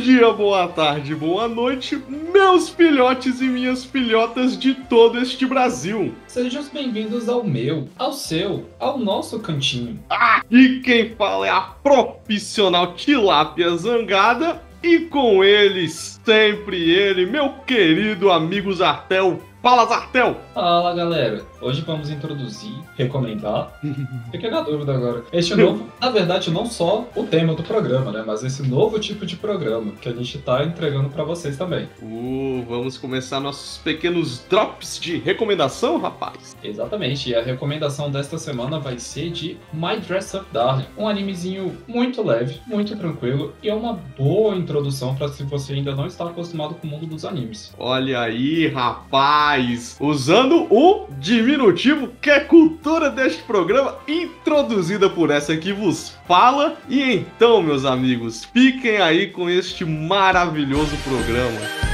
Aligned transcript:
dia, 0.00 0.32
boa 0.32 0.66
tarde, 0.66 1.14
boa 1.14 1.46
noite, 1.46 2.02
meus 2.32 2.70
filhotes 2.70 3.42
e 3.42 3.44
minhas 3.44 3.84
filhotas 3.84 4.58
de 4.58 4.74
todo 4.74 5.18
este 5.18 5.44
Brasil. 5.44 6.14
Sejam 6.26 6.64
bem-vindos 6.72 7.28
ao 7.28 7.44
meu, 7.44 7.86
ao 7.98 8.12
seu, 8.12 8.64
ao 8.78 8.96
nosso 8.96 9.38
cantinho. 9.40 10.02
Ah, 10.08 10.42
e 10.50 10.80
quem 10.80 11.14
fala 11.14 11.46
é 11.46 11.50
a 11.50 11.60
profissional 11.60 12.94
tilápia 12.94 13.76
zangada 13.76 14.62
e 14.82 15.00
com 15.00 15.44
eles, 15.44 16.18
sempre 16.24 16.90
ele, 16.90 17.26
meu 17.26 17.50
querido 17.66 18.30
amigo 18.30 18.72
Zartel. 18.72 19.38
Fala, 19.62 19.84
Zartel! 19.84 20.40
Fala, 20.54 20.94
galera. 20.94 21.44
Hoje 21.60 21.82
vamos 21.82 22.10
introduzir, 22.10 22.72
recomendar. 22.96 23.78
Fiquei 24.30 24.50
na 24.50 24.62
dúvida 24.62 24.94
agora. 24.94 25.24
Este 25.32 25.54
novo, 25.54 25.90
na 26.00 26.10
verdade, 26.10 26.50
não 26.50 26.64
só 26.64 27.06
o 27.14 27.24
tema 27.24 27.54
do 27.54 27.62
programa, 27.62 28.10
né? 28.10 28.24
Mas 28.26 28.42
esse 28.42 28.62
novo 28.62 28.98
tipo 28.98 29.26
de 29.26 29.36
programa 29.36 29.92
que 30.00 30.08
a 30.08 30.12
gente 30.12 30.38
tá 30.38 30.64
entregando 30.64 31.10
para 31.10 31.22
vocês 31.22 31.56
também. 31.56 31.88
Uh, 32.00 32.64
vamos 32.68 32.96
começar 32.96 33.40
nossos 33.40 33.78
pequenos 33.78 34.44
drops 34.48 34.98
de 34.98 35.18
recomendação, 35.18 35.98
rapaz. 35.98 36.56
Exatamente. 36.62 37.30
E 37.30 37.34
a 37.34 37.42
recomendação 37.42 38.10
desta 38.10 38.38
semana 38.38 38.78
vai 38.78 38.98
ser 38.98 39.30
de 39.30 39.58
My 39.72 39.98
Dress 39.98 40.36
Up 40.36 40.46
Darling. 40.52 40.86
Um 40.96 41.06
animezinho 41.06 41.76
muito 41.86 42.22
leve, 42.22 42.60
muito 42.66 42.96
tranquilo 42.96 43.52
e 43.62 43.68
é 43.68 43.74
uma 43.74 43.92
boa 44.16 44.56
introdução 44.56 45.14
para 45.14 45.28
se 45.28 45.42
você 45.44 45.74
ainda 45.74 45.94
não 45.94 46.06
está 46.06 46.24
acostumado 46.24 46.74
com 46.74 46.86
o 46.86 46.90
mundo 46.90 47.06
dos 47.06 47.24
animes. 47.24 47.74
Olha 47.78 48.20
aí, 48.20 48.66
rapaz! 48.68 49.96
Usando 50.00 50.66
o 50.70 51.06
diminutivo 51.50 52.08
que 52.20 52.30
é 52.30 52.38
cultura 52.40 53.10
deste 53.10 53.42
programa, 53.42 53.96
introduzida 54.06 55.10
por 55.10 55.30
essa 55.30 55.56
que 55.56 55.72
vos 55.72 56.16
fala. 56.26 56.76
E 56.88 57.02
então, 57.12 57.60
meus 57.60 57.84
amigos, 57.84 58.44
fiquem 58.44 58.98
aí 58.98 59.26
com 59.28 59.50
este 59.50 59.84
maravilhoso 59.84 60.96
programa. 60.98 61.89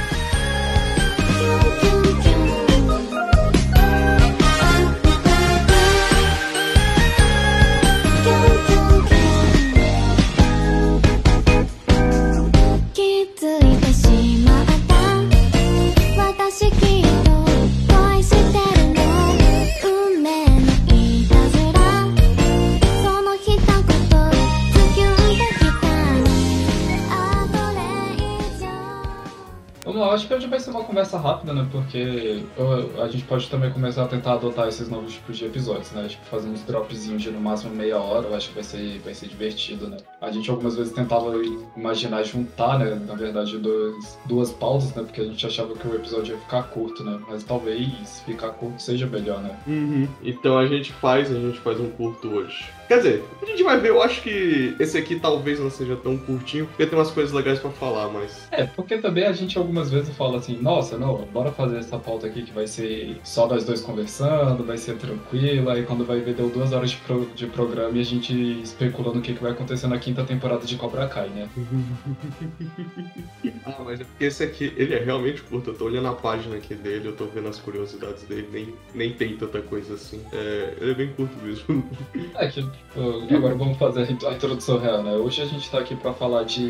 Né? 31.53 31.67
Porque 31.71 32.43
a 33.01 33.07
gente 33.07 33.23
pode 33.25 33.49
também 33.49 33.71
começar 33.71 34.03
a 34.03 34.07
tentar 34.07 34.33
adotar 34.33 34.67
esses 34.67 34.89
novos 34.89 35.13
tipos 35.13 35.37
de 35.37 35.45
episódios, 35.45 35.91
né? 35.91 36.07
Tipo, 36.07 36.25
fazer 36.25 36.47
uns 36.47 36.63
dropzinhos 36.63 37.21
de 37.21 37.31
no 37.31 37.39
máximo 37.39 37.75
meia 37.75 37.97
hora, 37.97 38.27
eu 38.27 38.35
acho 38.35 38.49
que 38.49 38.55
vai 38.55 38.63
ser, 38.63 38.99
vai 38.99 39.13
ser 39.13 39.27
divertido, 39.27 39.87
né? 39.87 39.97
A 40.21 40.31
gente 40.31 40.49
algumas 40.49 40.75
vezes 40.75 40.93
tentava 40.93 41.33
imaginar 41.75 42.23
juntar, 42.23 42.79
né? 42.79 42.99
Na 43.07 43.15
verdade, 43.15 43.57
dois, 43.57 44.17
duas 44.25 44.51
pausas, 44.51 44.93
né? 44.95 45.03
Porque 45.03 45.21
a 45.21 45.25
gente 45.25 45.45
achava 45.45 45.73
que 45.75 45.87
o 45.87 45.95
episódio 45.95 46.35
ia 46.35 46.41
ficar 46.41 46.63
curto, 46.63 47.03
né? 47.03 47.19
Mas 47.27 47.43
talvez 47.43 48.21
ficar 48.25 48.49
curto 48.49 48.81
seja 48.81 49.05
melhor, 49.07 49.41
né? 49.41 49.57
Uhum. 49.67 50.07
Então 50.23 50.57
a 50.57 50.65
gente 50.67 50.91
faz, 50.93 51.31
a 51.31 51.39
gente 51.39 51.59
faz 51.59 51.79
um 51.79 51.89
curto 51.89 52.27
hoje. 52.29 52.76
Quer 52.87 52.97
dizer, 52.97 53.23
a 53.41 53.45
gente 53.45 53.63
vai 53.63 53.79
ver, 53.79 53.89
eu 53.89 54.01
acho 54.01 54.21
que 54.21 54.73
esse 54.79 54.97
aqui 54.97 55.19
talvez 55.19 55.59
não 55.59 55.69
seja 55.69 55.97
tão 55.97 56.17
curtinho, 56.17 56.65
porque 56.67 56.85
tem 56.85 56.97
umas 56.97 57.11
coisas 57.11 57.33
legais 57.33 57.59
para 57.59 57.69
falar, 57.71 58.07
mas. 58.07 58.47
É, 58.49 58.65
porque 58.65 58.97
também 58.97 59.25
a 59.25 59.33
gente 59.33 59.57
algumas 59.57 59.91
vezes 59.91 60.15
fala 60.15 60.37
assim, 60.37 60.57
nossa, 60.61 60.97
não, 60.97 61.17
bora 61.33 61.51
fazer 61.51 61.79
essa 61.79 61.99
pauta 61.99 62.27
aqui 62.27 62.43
que 62.43 62.53
vai 62.53 62.65
ser 62.65 63.19
só 63.23 63.45
nós 63.47 63.65
dois 63.65 63.81
conversando, 63.81 64.63
vai 64.63 64.77
ser 64.77 64.95
tranquila, 64.97 65.73
aí 65.73 65.83
quando 65.83 66.05
vai 66.05 66.21
ver 66.21 66.33
deu 66.33 66.49
duas 66.49 66.71
horas 66.71 66.91
de, 66.91 66.97
pro, 66.97 67.25
de 67.35 67.47
programa 67.47 67.97
e 67.97 68.01
a 68.01 68.05
gente 68.05 68.33
especulando 68.61 69.19
o 69.19 69.21
que, 69.21 69.33
que 69.33 69.43
vai 69.43 69.51
acontecer 69.51 69.87
na 69.87 69.99
quinta 69.99 70.23
temporada 70.23 70.65
de 70.65 70.77
Cobra 70.77 71.07
Kai, 71.07 71.27
né? 71.29 71.49
ah, 73.65 73.81
mas 73.83 73.99
é 73.99 74.03
porque 74.05 74.25
esse 74.25 74.43
aqui, 74.43 74.73
ele 74.77 74.95
é 74.95 75.03
realmente 75.03 75.41
curto, 75.41 75.71
eu 75.71 75.73
tô 75.73 75.85
olhando 75.85 76.07
a 76.07 76.13
página 76.13 76.55
aqui 76.55 76.73
dele, 76.73 77.09
eu 77.09 77.15
tô 77.15 77.25
vendo 77.25 77.49
as 77.49 77.59
curiosidades 77.59 78.23
dele, 78.23 78.47
nem, 78.51 78.73
nem 78.95 79.13
tem 79.13 79.35
tanta 79.35 79.61
coisa 79.61 79.95
assim. 79.95 80.21
É, 80.31 80.73
ele 80.79 80.91
é 80.91 80.95
bem 80.95 81.09
curto 81.09 81.35
mesmo. 81.43 81.83
É 82.35 82.47
que 82.47 82.76
Agora 83.35 83.55
vamos 83.55 83.77
fazer 83.77 84.07
a 84.07 84.33
introdução 84.33 84.79
real, 84.79 85.03
né? 85.03 85.13
Hoje 85.13 85.41
a 85.41 85.45
gente 85.45 85.69
tá 85.69 85.79
aqui 85.79 85.95
pra 85.95 86.13
falar 86.13 86.43
de. 86.43 86.63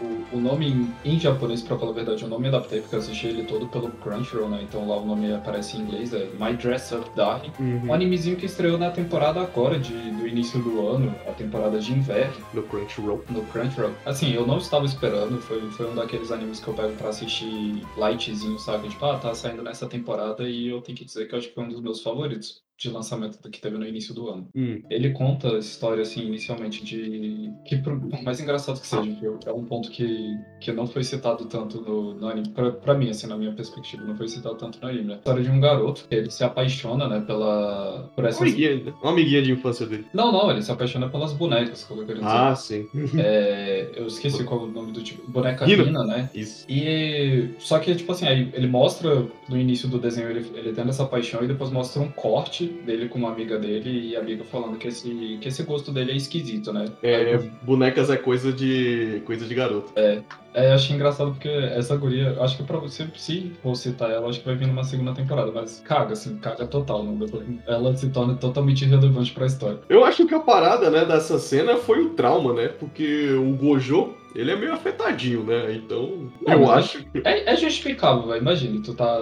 O, 0.00 0.36
o 0.36 0.40
nome 0.40 0.88
em, 1.04 1.18
japonês, 1.18 1.62
pra 1.62 1.78
falar 1.78 1.92
a 1.92 1.94
verdade, 1.94 2.24
o 2.24 2.28
nome 2.28 2.48
eu 2.48 2.54
adaptei 2.56 2.80
porque 2.80 2.94
eu 2.94 2.98
assisti 2.98 3.28
ele 3.28 3.44
todo 3.44 3.66
pelo 3.68 3.90
Crunchyroll, 3.90 4.48
né? 4.48 4.60
Então 4.62 4.86
lá 4.88 4.96
o 4.96 5.06
nome 5.06 5.32
aparece 5.32 5.76
em 5.76 5.80
inglês, 5.80 6.12
é 6.12 6.28
My 6.40 6.54
Dress 6.56 6.94
Up 6.94 7.08
Darling. 7.14 7.52
Uhum. 7.60 7.88
Um 7.88 7.94
animezinho 7.94 8.36
que 8.36 8.46
estreou 8.46 8.76
na 8.76 8.90
temporada 8.90 9.40
agora, 9.40 9.78
de, 9.78 9.92
do 9.92 10.26
início 10.26 10.60
do 10.60 10.86
ano, 10.86 11.14
a 11.28 11.32
temporada 11.32 11.78
de 11.78 11.92
inverno. 11.92 12.34
No 12.52 12.62
Crunchyroll. 12.64 13.24
No 13.30 13.42
Crunchyroll. 13.46 13.92
Assim, 14.04 14.32
eu 14.32 14.46
não 14.46 14.58
estava 14.58 14.84
esperando, 14.84 15.40
foi, 15.40 15.60
foi 15.70 15.90
um 15.90 15.94
daqueles 15.94 16.32
animes 16.32 16.58
que 16.58 16.68
eu 16.68 16.74
pego 16.74 16.92
pra 16.94 17.10
assistir 17.10 17.82
lightzinho, 17.96 18.58
sabe? 18.58 18.88
Tipo, 18.88 19.04
ah, 19.06 19.18
tá 19.18 19.34
saindo 19.34 19.62
nessa 19.62 19.86
temporada 19.86 20.48
e 20.48 20.68
eu 20.68 20.80
tenho 20.80 20.98
que 20.98 21.04
dizer 21.04 21.28
que 21.28 21.34
eu 21.34 21.38
acho 21.38 21.48
que 21.48 21.54
foi 21.54 21.64
um 21.64 21.68
dos 21.68 21.80
meus 21.80 22.02
favoritos 22.02 22.62
de 22.82 22.90
lançamento 22.90 23.38
que 23.48 23.60
teve 23.60 23.78
no 23.78 23.86
início 23.86 24.12
do 24.14 24.28
ano. 24.28 24.48
Hum. 24.54 24.82
Ele 24.90 25.10
conta 25.10 25.54
a 25.54 25.58
história, 25.58 26.02
assim, 26.02 26.26
inicialmente 26.26 26.84
de... 26.84 27.50
Que, 27.64 27.76
por 27.76 27.96
mais 28.22 28.40
engraçado 28.40 28.80
que 28.80 28.86
seja, 28.86 29.16
é 29.46 29.52
um 29.52 29.64
ponto 29.64 29.90
que, 29.90 30.36
que 30.60 30.72
não 30.72 30.86
foi 30.86 31.04
citado 31.04 31.44
tanto 31.46 31.80
no, 31.80 32.14
no 32.14 32.28
anime. 32.28 32.48
Pra, 32.48 32.72
pra, 32.72 32.94
mim, 32.94 33.10
assim, 33.10 33.26
na 33.26 33.36
minha 33.36 33.52
perspectiva, 33.52 34.02
não 34.04 34.16
foi 34.16 34.28
citado 34.28 34.56
tanto 34.56 34.80
no 34.80 34.88
anime. 34.88 35.04
Né? 35.04 35.14
A 35.14 35.16
história 35.18 35.42
de 35.42 35.50
um 35.50 35.60
garoto, 35.60 36.06
ele 36.10 36.30
se 36.30 36.42
apaixona, 36.42 37.08
né, 37.08 37.20
pela... 37.20 38.10
Por 38.14 38.24
essas... 38.24 38.40
Uma 38.40 38.48
amiguinha, 38.48 38.94
uma 39.02 39.12
amiguinha 39.12 39.42
de 39.42 39.52
infância 39.52 39.86
dele. 39.86 40.06
Não, 40.12 40.32
não, 40.32 40.50
ele 40.50 40.62
se 40.62 40.72
apaixona 40.72 41.08
pelas 41.08 41.32
bonecas, 41.32 41.84
como 41.84 42.02
eu 42.02 42.06
quero 42.06 42.18
dizer. 42.18 42.30
Ah, 42.30 42.56
sim. 42.56 42.88
É, 43.18 43.90
eu 43.94 44.06
esqueci 44.06 44.42
qual 44.44 44.60
é 44.60 44.64
o 44.64 44.66
nome 44.66 44.92
do 44.92 45.02
tipo. 45.02 45.30
Boneca 45.30 45.64
Rina, 45.64 45.84
Rina 45.84 46.04
né? 46.04 46.30
Isso. 46.34 46.66
E... 46.68 47.50
Só 47.58 47.78
que, 47.78 47.94
tipo 47.94 48.10
assim, 48.12 48.26
aí 48.26 48.50
ele 48.52 48.66
mostra 48.66 49.26
no 49.48 49.56
início 49.56 49.88
do 49.88 49.98
desenho 49.98 50.28
ele, 50.28 50.50
ele 50.54 50.72
tendo 50.72 50.90
essa 50.90 51.04
paixão 51.04 51.42
e 51.44 51.46
depois 51.46 51.70
mostra 51.70 52.02
um 52.02 52.10
corte 52.10 52.71
dele 52.84 53.08
com 53.08 53.18
uma 53.18 53.30
amiga 53.30 53.58
dele 53.58 54.08
e 54.08 54.16
a 54.16 54.20
amiga 54.20 54.44
falando 54.44 54.78
que 54.78 54.88
esse, 54.88 55.38
que 55.40 55.48
esse 55.48 55.62
gosto 55.62 55.92
dele 55.92 56.12
é 56.12 56.16
esquisito, 56.16 56.72
né? 56.72 56.86
É, 57.02 57.16
Aí, 57.16 57.50
bonecas 57.62 58.10
é 58.10 58.16
coisa 58.16 58.52
de 58.52 59.22
coisa 59.24 59.46
de 59.46 59.54
garoto. 59.54 59.92
É. 59.96 60.22
É, 60.54 60.68
eu 60.70 60.74
achei 60.74 60.94
engraçado 60.94 61.30
porque 61.30 61.48
essa 61.48 61.96
guria, 61.96 62.36
acho 62.40 62.58
que 62.58 62.62
pra 62.62 62.78
você, 62.78 63.08
se 63.16 63.52
for 63.62 63.74
citar 63.74 64.10
ela, 64.10 64.28
acho 64.28 64.40
que 64.40 64.46
vai 64.46 64.54
vir 64.54 64.66
numa 64.66 64.84
segunda 64.84 65.14
temporada, 65.14 65.50
mas 65.50 65.80
caga, 65.80 66.12
assim, 66.12 66.36
caga 66.36 66.66
total. 66.66 67.02
Né? 67.04 67.26
Ela 67.66 67.96
se 67.96 68.10
torna 68.10 68.34
totalmente 68.34 68.84
irrelevante 68.84 69.32
pra 69.32 69.46
história. 69.46 69.78
Eu 69.88 70.04
acho 70.04 70.26
que 70.26 70.34
a 70.34 70.40
parada, 70.40 70.90
né, 70.90 71.04
dessa 71.06 71.38
cena 71.38 71.76
foi 71.76 72.02
o 72.02 72.10
trauma, 72.10 72.52
né? 72.52 72.68
Porque 72.68 73.32
o 73.32 73.56
Gojo 73.56 74.14
ele 74.34 74.50
é 74.50 74.56
meio 74.56 74.72
afetadinho, 74.72 75.44
né? 75.44 75.74
Então, 75.74 76.30
não, 76.40 76.52
eu 76.52 76.70
acho 76.70 77.04
que. 77.04 77.18
É, 77.24 77.52
é 77.52 77.56
justificável, 77.56 78.26
velho. 78.28 78.40
Imagina, 78.40 78.82
tu 78.82 78.94
tá, 78.94 79.18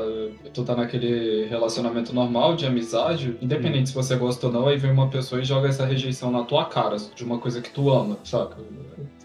tu 0.53 0.65
tá 0.65 0.76
naquele 0.76 1.47
relacionamento 1.47 2.15
normal 2.15 2.54
de 2.56 2.66
amizade, 2.66 3.37
independente 3.41 3.84
hum. 3.84 3.87
se 3.87 3.94
você 3.94 4.16
gosta 4.16 4.47
ou 4.47 4.53
não, 4.53 4.66
aí 4.66 4.76
vem 4.76 4.91
uma 4.91 5.09
pessoa 5.09 5.41
e 5.41 5.44
joga 5.44 5.69
essa 5.69 5.84
rejeição 5.84 6.31
na 6.31 6.44
tua 6.44 6.65
cara 6.66 6.97
de 6.97 7.25
uma 7.25 7.38
coisa 7.38 7.60
que 7.60 7.71
tu 7.71 7.91
ama, 7.91 8.19
saca? 8.25 8.56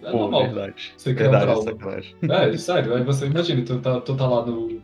É 0.05 0.11
Pô, 0.11 0.19
normal. 0.19 0.43
Verdade. 0.43 0.93
Você 0.95 1.13
verdade, 1.13 1.51
um 1.51 1.61
sacanagem. 1.61 2.15
É, 2.29 2.57
sério. 2.57 2.95
Aí 2.95 3.03
você 3.03 3.25
imagina, 3.25 3.61
tu 3.63 3.79
tá, 3.79 3.99
tu 4.01 4.15
tá 4.15 4.27
lá 4.27 4.45
no. 4.45 4.79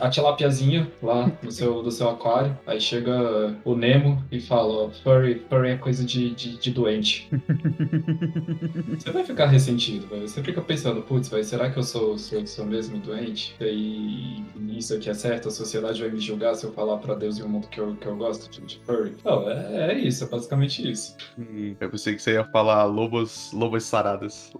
A 0.00 0.10
tilapiazinha 0.10 0.90
lá 1.02 1.30
no 1.42 1.50
seu, 1.50 1.82
no 1.82 1.90
seu 1.90 2.10
aquário. 2.10 2.56
Aí 2.66 2.80
chega 2.80 3.56
o 3.64 3.74
Nemo 3.74 4.22
e 4.30 4.40
fala: 4.40 4.90
furry, 5.02 5.42
furry 5.48 5.70
é 5.70 5.76
coisa 5.76 6.04
de, 6.04 6.34
de, 6.34 6.58
de 6.58 6.70
doente. 6.70 7.28
você 8.98 9.10
vai 9.10 9.24
ficar 9.24 9.46
ressentido, 9.46 10.06
velho. 10.08 10.28
Você 10.28 10.42
fica 10.42 10.60
pensando, 10.60 11.02
putz, 11.02 11.28
velho, 11.28 11.44
será 11.44 11.70
que 11.70 11.78
eu 11.78 11.82
sou, 11.82 12.18
sou, 12.18 12.46
sou 12.46 12.66
mesmo 12.66 12.98
doente? 12.98 13.56
E 13.60 14.44
isso 14.76 14.94
aqui 14.94 15.08
é 15.08 15.14
certo? 15.14 15.48
A 15.48 15.50
sociedade 15.50 16.00
vai 16.00 16.10
me 16.10 16.20
julgar 16.20 16.54
se 16.54 16.64
eu 16.66 16.72
falar 16.72 16.98
pra 16.98 17.14
Deus 17.14 17.38
e 17.38 17.42
o 17.42 17.48
mundo 17.48 17.68
que 17.68 17.80
eu, 17.80 17.96
que 17.96 18.06
eu 18.06 18.16
gosto 18.16 18.50
de, 18.50 18.60
de 18.60 18.80
furry? 18.84 19.14
Não, 19.24 19.48
é, 19.50 19.92
é 19.92 19.98
isso, 19.98 20.24
é 20.24 20.28
basicamente 20.28 20.90
isso. 20.90 21.16
Hum, 21.38 21.74
eu 21.80 21.90
pensei 21.90 22.14
que 22.14 22.22
você 22.22 22.32
ia 22.34 22.44
falar 22.44 22.84
lobos, 22.84 23.50
lobos 23.52 23.84
saradas. 23.84 24.52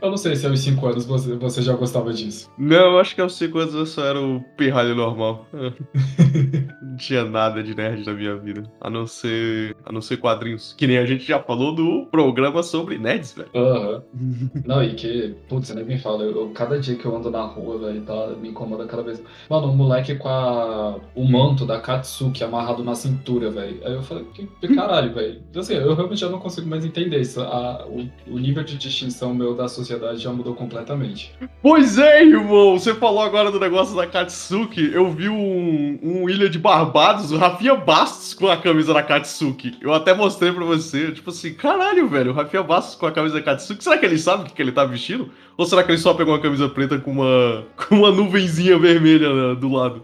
Eu 0.00 0.10
não 0.10 0.16
sei 0.16 0.36
se 0.36 0.46
aos 0.46 0.60
5 0.60 0.86
anos 0.86 1.04
você, 1.04 1.34
você 1.36 1.62
já 1.62 1.74
gostava 1.74 2.12
disso. 2.12 2.50
Não, 2.58 2.98
acho 2.98 3.14
que 3.14 3.20
aos 3.20 3.36
5 3.36 3.58
anos 3.58 3.74
eu 3.74 3.86
só 3.86 4.04
era 4.04 4.20
o 4.20 4.40
pirralho 4.56 4.94
normal. 4.94 5.46
não 6.82 6.96
tinha 6.96 7.24
nada 7.24 7.62
de 7.62 7.74
nerd 7.74 8.04
na 8.04 8.12
minha 8.12 8.36
vida. 8.36 8.62
A 8.80 8.90
não 8.90 9.06
ser. 9.06 9.76
A 9.84 9.92
não 9.92 10.00
ser 10.00 10.18
quadrinhos. 10.18 10.74
Que 10.76 10.86
nem 10.86 10.98
a 10.98 11.06
gente 11.06 11.24
já 11.24 11.40
falou 11.40 11.74
do 11.74 12.06
programa 12.06 12.62
sobre 12.62 12.98
nerds, 12.98 13.32
velho. 13.32 13.50
Aham. 13.54 14.02
Uhum. 14.14 14.50
Não, 14.64 14.82
e 14.82 14.94
que, 14.94 15.34
putz, 15.48 15.74
nem 15.74 15.84
me 15.84 15.98
fala, 15.98 16.24
eu, 16.24 16.50
cada 16.50 16.78
dia 16.78 16.96
que 16.96 17.04
eu 17.04 17.16
ando 17.16 17.30
na 17.30 17.42
rua, 17.42 17.78
velho, 17.78 18.02
tá, 18.02 18.28
me 18.40 18.50
incomoda 18.50 18.86
cada 18.86 19.02
vez. 19.02 19.22
Mano, 19.48 19.68
um 19.68 19.76
moleque 19.76 20.14
com 20.16 20.28
a, 20.28 20.96
o 21.14 21.24
manto 21.24 21.64
da 21.64 21.80
Katsuki 21.80 22.44
amarrado 22.44 22.84
na 22.84 22.94
cintura, 22.94 23.50
velho. 23.50 23.80
Aí 23.84 23.92
eu 23.92 24.02
falei, 24.02 24.24
que, 24.34 24.46
que 24.46 24.74
caralho, 24.74 25.12
velho. 25.14 25.42
Assim, 25.56 25.74
eu 25.74 25.94
realmente 25.94 26.20
já 26.20 26.28
não 26.28 26.38
consigo 26.38 26.68
mais 26.68 26.84
entender 26.84 27.20
isso. 27.20 27.40
A, 27.40 27.86
o, 27.86 28.31
o 28.32 28.38
nível 28.38 28.64
de 28.64 28.78
distinção 28.78 29.34
meu 29.34 29.54
da 29.54 29.68
sociedade 29.68 30.18
já 30.18 30.32
mudou 30.32 30.54
completamente. 30.54 31.34
Pois 31.60 31.98
é, 31.98 32.24
irmão! 32.24 32.78
Você 32.78 32.94
falou 32.94 33.22
agora 33.22 33.50
do 33.50 33.60
negócio 33.60 33.94
da 33.94 34.06
Katsuki. 34.06 34.90
Eu 34.92 35.10
vi 35.10 35.28
um, 35.28 35.98
um 36.02 36.28
Ilha 36.28 36.48
de 36.48 36.58
Barbados, 36.58 37.30
o 37.30 37.36
Rafinha 37.36 37.74
Bastos 37.74 38.34
com 38.34 38.48
a 38.48 38.56
camisa 38.56 38.94
da 38.94 39.02
Katsuki. 39.02 39.76
Eu 39.80 39.92
até 39.92 40.14
mostrei 40.14 40.50
pra 40.50 40.64
você. 40.64 41.12
Tipo 41.12 41.30
assim, 41.30 41.52
caralho, 41.52 42.08
velho, 42.08 42.30
o 42.30 42.34
Rafinha 42.34 42.62
Bastos 42.62 42.94
com 42.94 43.06
a 43.06 43.12
camisa 43.12 43.34
da 43.34 43.42
Katsuki. 43.42 43.84
Será 43.84 43.98
que 43.98 44.06
ele 44.06 44.18
sabe 44.18 44.42
o 44.42 44.46
que, 44.46 44.54
que 44.54 44.62
ele 44.62 44.72
tá 44.72 44.84
vestindo? 44.84 45.30
Ou 45.56 45.66
será 45.66 45.82
que 45.82 45.90
ele 45.90 45.98
só 45.98 46.14
pegou 46.14 46.34
uma 46.34 46.40
camisa 46.40 46.68
preta 46.68 46.98
com 46.98 47.10
uma, 47.10 47.64
com 47.76 47.96
uma 47.96 48.10
nuvenzinha 48.10 48.78
vermelha 48.78 49.32
né, 49.32 49.54
do 49.54 49.70
lado? 49.70 50.02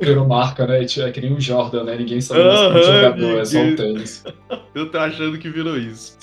Virou 0.00 0.26
marca, 0.26 0.66
né? 0.66 0.82
É 0.84 1.10
que 1.10 1.20
nem 1.20 1.32
o 1.32 1.40
Jordan, 1.40 1.84
né? 1.84 1.96
Ninguém 1.96 2.20
sabe 2.20 2.40
uh 2.40 2.44
-huh, 2.44 2.82
jogador, 2.82 3.16
ninguém... 3.16 3.38
é 3.38 3.44
só 3.44 3.64
o 3.64 3.76
tênis. 3.76 4.24
Eu 4.74 4.90
tô 4.90 4.98
achando 4.98 5.38
que 5.38 5.48
virou 5.48 5.78
isso. 5.78 6.16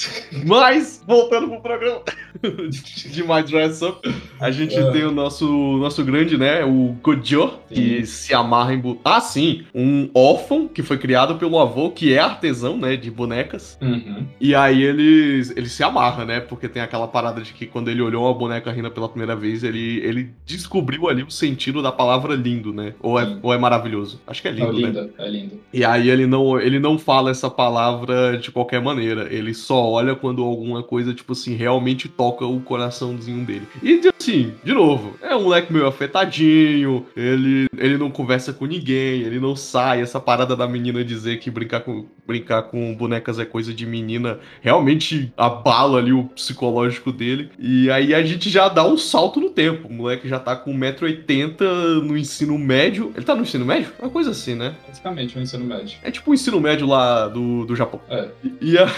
Mas, 0.46 1.02
voltando 1.08 1.48
pro 1.48 1.62
programa 1.62 2.02
de 2.70 3.24
My 3.24 3.42
Dress 3.44 3.84
Up, 3.84 4.02
a 4.40 4.52
gente 4.52 4.76
é. 4.76 4.92
tem 4.92 5.06
o 5.06 5.12
nosso, 5.12 5.48
nosso 5.78 6.04
grande, 6.04 6.38
né? 6.38 6.64
O 6.66 6.96
Gojo, 7.02 7.54
que 7.70 8.06
se 8.06 8.34
amarra 8.34 8.74
em. 8.74 9.00
Ah, 9.06 9.22
sim! 9.22 9.64
Um 9.74 10.10
órfão 10.14 10.68
que 10.68 10.84
foi 10.84 10.98
criado 10.98 11.36
pelo 11.36 11.58
avô, 11.60 11.92
que 11.92 12.14
é 12.14 12.20
artesão, 12.20 12.78
né? 12.78 12.98
De 12.98 13.10
bonecas. 13.10 13.78
Uhum. 13.82 14.26
E 14.40 14.54
aí 14.54 14.84
ele, 14.84 15.42
ele 15.56 15.70
se 15.70 15.82
amarra, 15.82 16.26
né? 16.26 16.42
Porque 16.42 16.68
tem 16.68 16.82
aquela 16.82 17.08
parada 17.08 17.42
de 17.42 17.54
que 17.54 17.66
quando 17.66 17.90
ele 17.90 18.02
olhou 18.12 18.26
uma 18.26 18.34
boneca 18.34 18.72
rindo 18.72 18.92
pela 18.92 19.08
primeira 19.08 19.36
vez, 19.36 19.64
ele, 19.64 20.00
ele 20.00 20.30
descobriu 20.46 21.08
ali 21.08 21.24
o 21.24 21.32
sentido 21.32 21.82
da 21.82 21.92
palavra 21.92 22.36
lindo, 22.36 22.74
né? 22.74 22.94
Ou 23.00 23.20
é, 23.20 23.38
ou 23.42 23.54
é 23.54 23.58
maravilhoso? 23.58 24.22
Acho 24.28 24.42
que 24.42 24.48
é 24.48 24.52
lindo, 24.52 24.70
é 24.70 24.74
lindo, 24.74 25.02
né? 25.02 25.10
É 25.18 25.30
lindo. 25.30 25.60
E 25.74 25.86
aí 25.86 26.10
ele 26.10 26.28
não, 26.28 26.60
ele 26.60 26.80
não 26.80 26.98
fala 26.98 27.32
essa 27.32 27.50
palavra 27.50 28.38
de 28.38 28.52
qualquer 28.52 28.82
maneira. 28.82 29.34
Ele 29.34 29.54
só 29.54 29.90
olha 29.90 30.16
quando 30.16 30.44
alguma 30.44 30.84
coisa, 30.84 31.14
tipo 31.14 31.32
assim, 31.34 31.56
realmente 31.56 32.10
toca 32.10 32.46
o 32.46 32.60
coraçãozinho 32.60 33.46
dele. 33.46 33.68
E 33.82 34.02
assim, 34.20 34.54
de 34.64 34.74
novo, 34.74 35.16
é 35.22 35.36
um 35.36 35.44
moleque 35.44 35.72
meio 35.72 35.88
afetadinho, 35.88 37.06
ele, 37.16 37.68
ele 37.78 37.98
não 37.98 38.12
conversa 38.12 38.52
com 38.52 38.66
ninguém, 38.66 39.22
ele 39.22 39.40
não 39.40 39.56
sai. 39.56 40.02
Essa 40.02 40.20
parada 40.20 40.56
da 40.56 40.68
menina 40.68 41.04
dizer 41.04 41.40
que 41.40 41.50
brincar 41.50 41.82
com, 41.82 42.06
brincar 42.32 42.64
com 42.64 42.96
bonecas 42.96 43.40
é 43.40 43.46
coisa 43.46 43.74
de 43.74 43.86
menina 43.86 44.40
realmente 44.62 45.32
abala 45.36 46.00
ali 46.00 46.14
o 46.14 46.24
psicológico 46.24 47.12
dele. 47.12 47.50
E 47.60 47.92
aí 47.92 48.14
a 48.14 48.24
gente 48.24 48.50
já 48.50 48.70
dá 48.70 48.86
um 48.86 48.98
salto 48.98 49.40
no 49.40 49.50
tempo. 49.50 49.88
O 49.88 49.94
moleque 49.94 50.28
já 50.28 50.40
tá 50.40 50.56
com 50.56 50.74
1,80m 50.74 52.02
no 52.02 52.18
ensino 52.18 52.58
médio. 52.58 53.12
Ele 53.16 53.26
tá 53.26 53.36
no 53.36 53.42
ensino 53.42 53.66
médio? 53.66 53.92
Uma 54.00 54.10
coisa 54.10 54.32
assim, 54.32 54.56
né? 54.56 54.74
Basicamente, 54.88 55.36
no 55.36 55.44
ensino 55.44 55.66
médio. 55.66 55.98
É 56.04 56.10
tipo 56.10 56.32
o 56.32 56.34
ensino 56.34 56.60
médio 56.60 56.88
lá 56.88 57.28
do, 57.28 57.66
do 57.66 57.76
Japão. 57.76 58.00
É. 58.10 58.30
E, 58.62 58.78
a, 58.78 58.90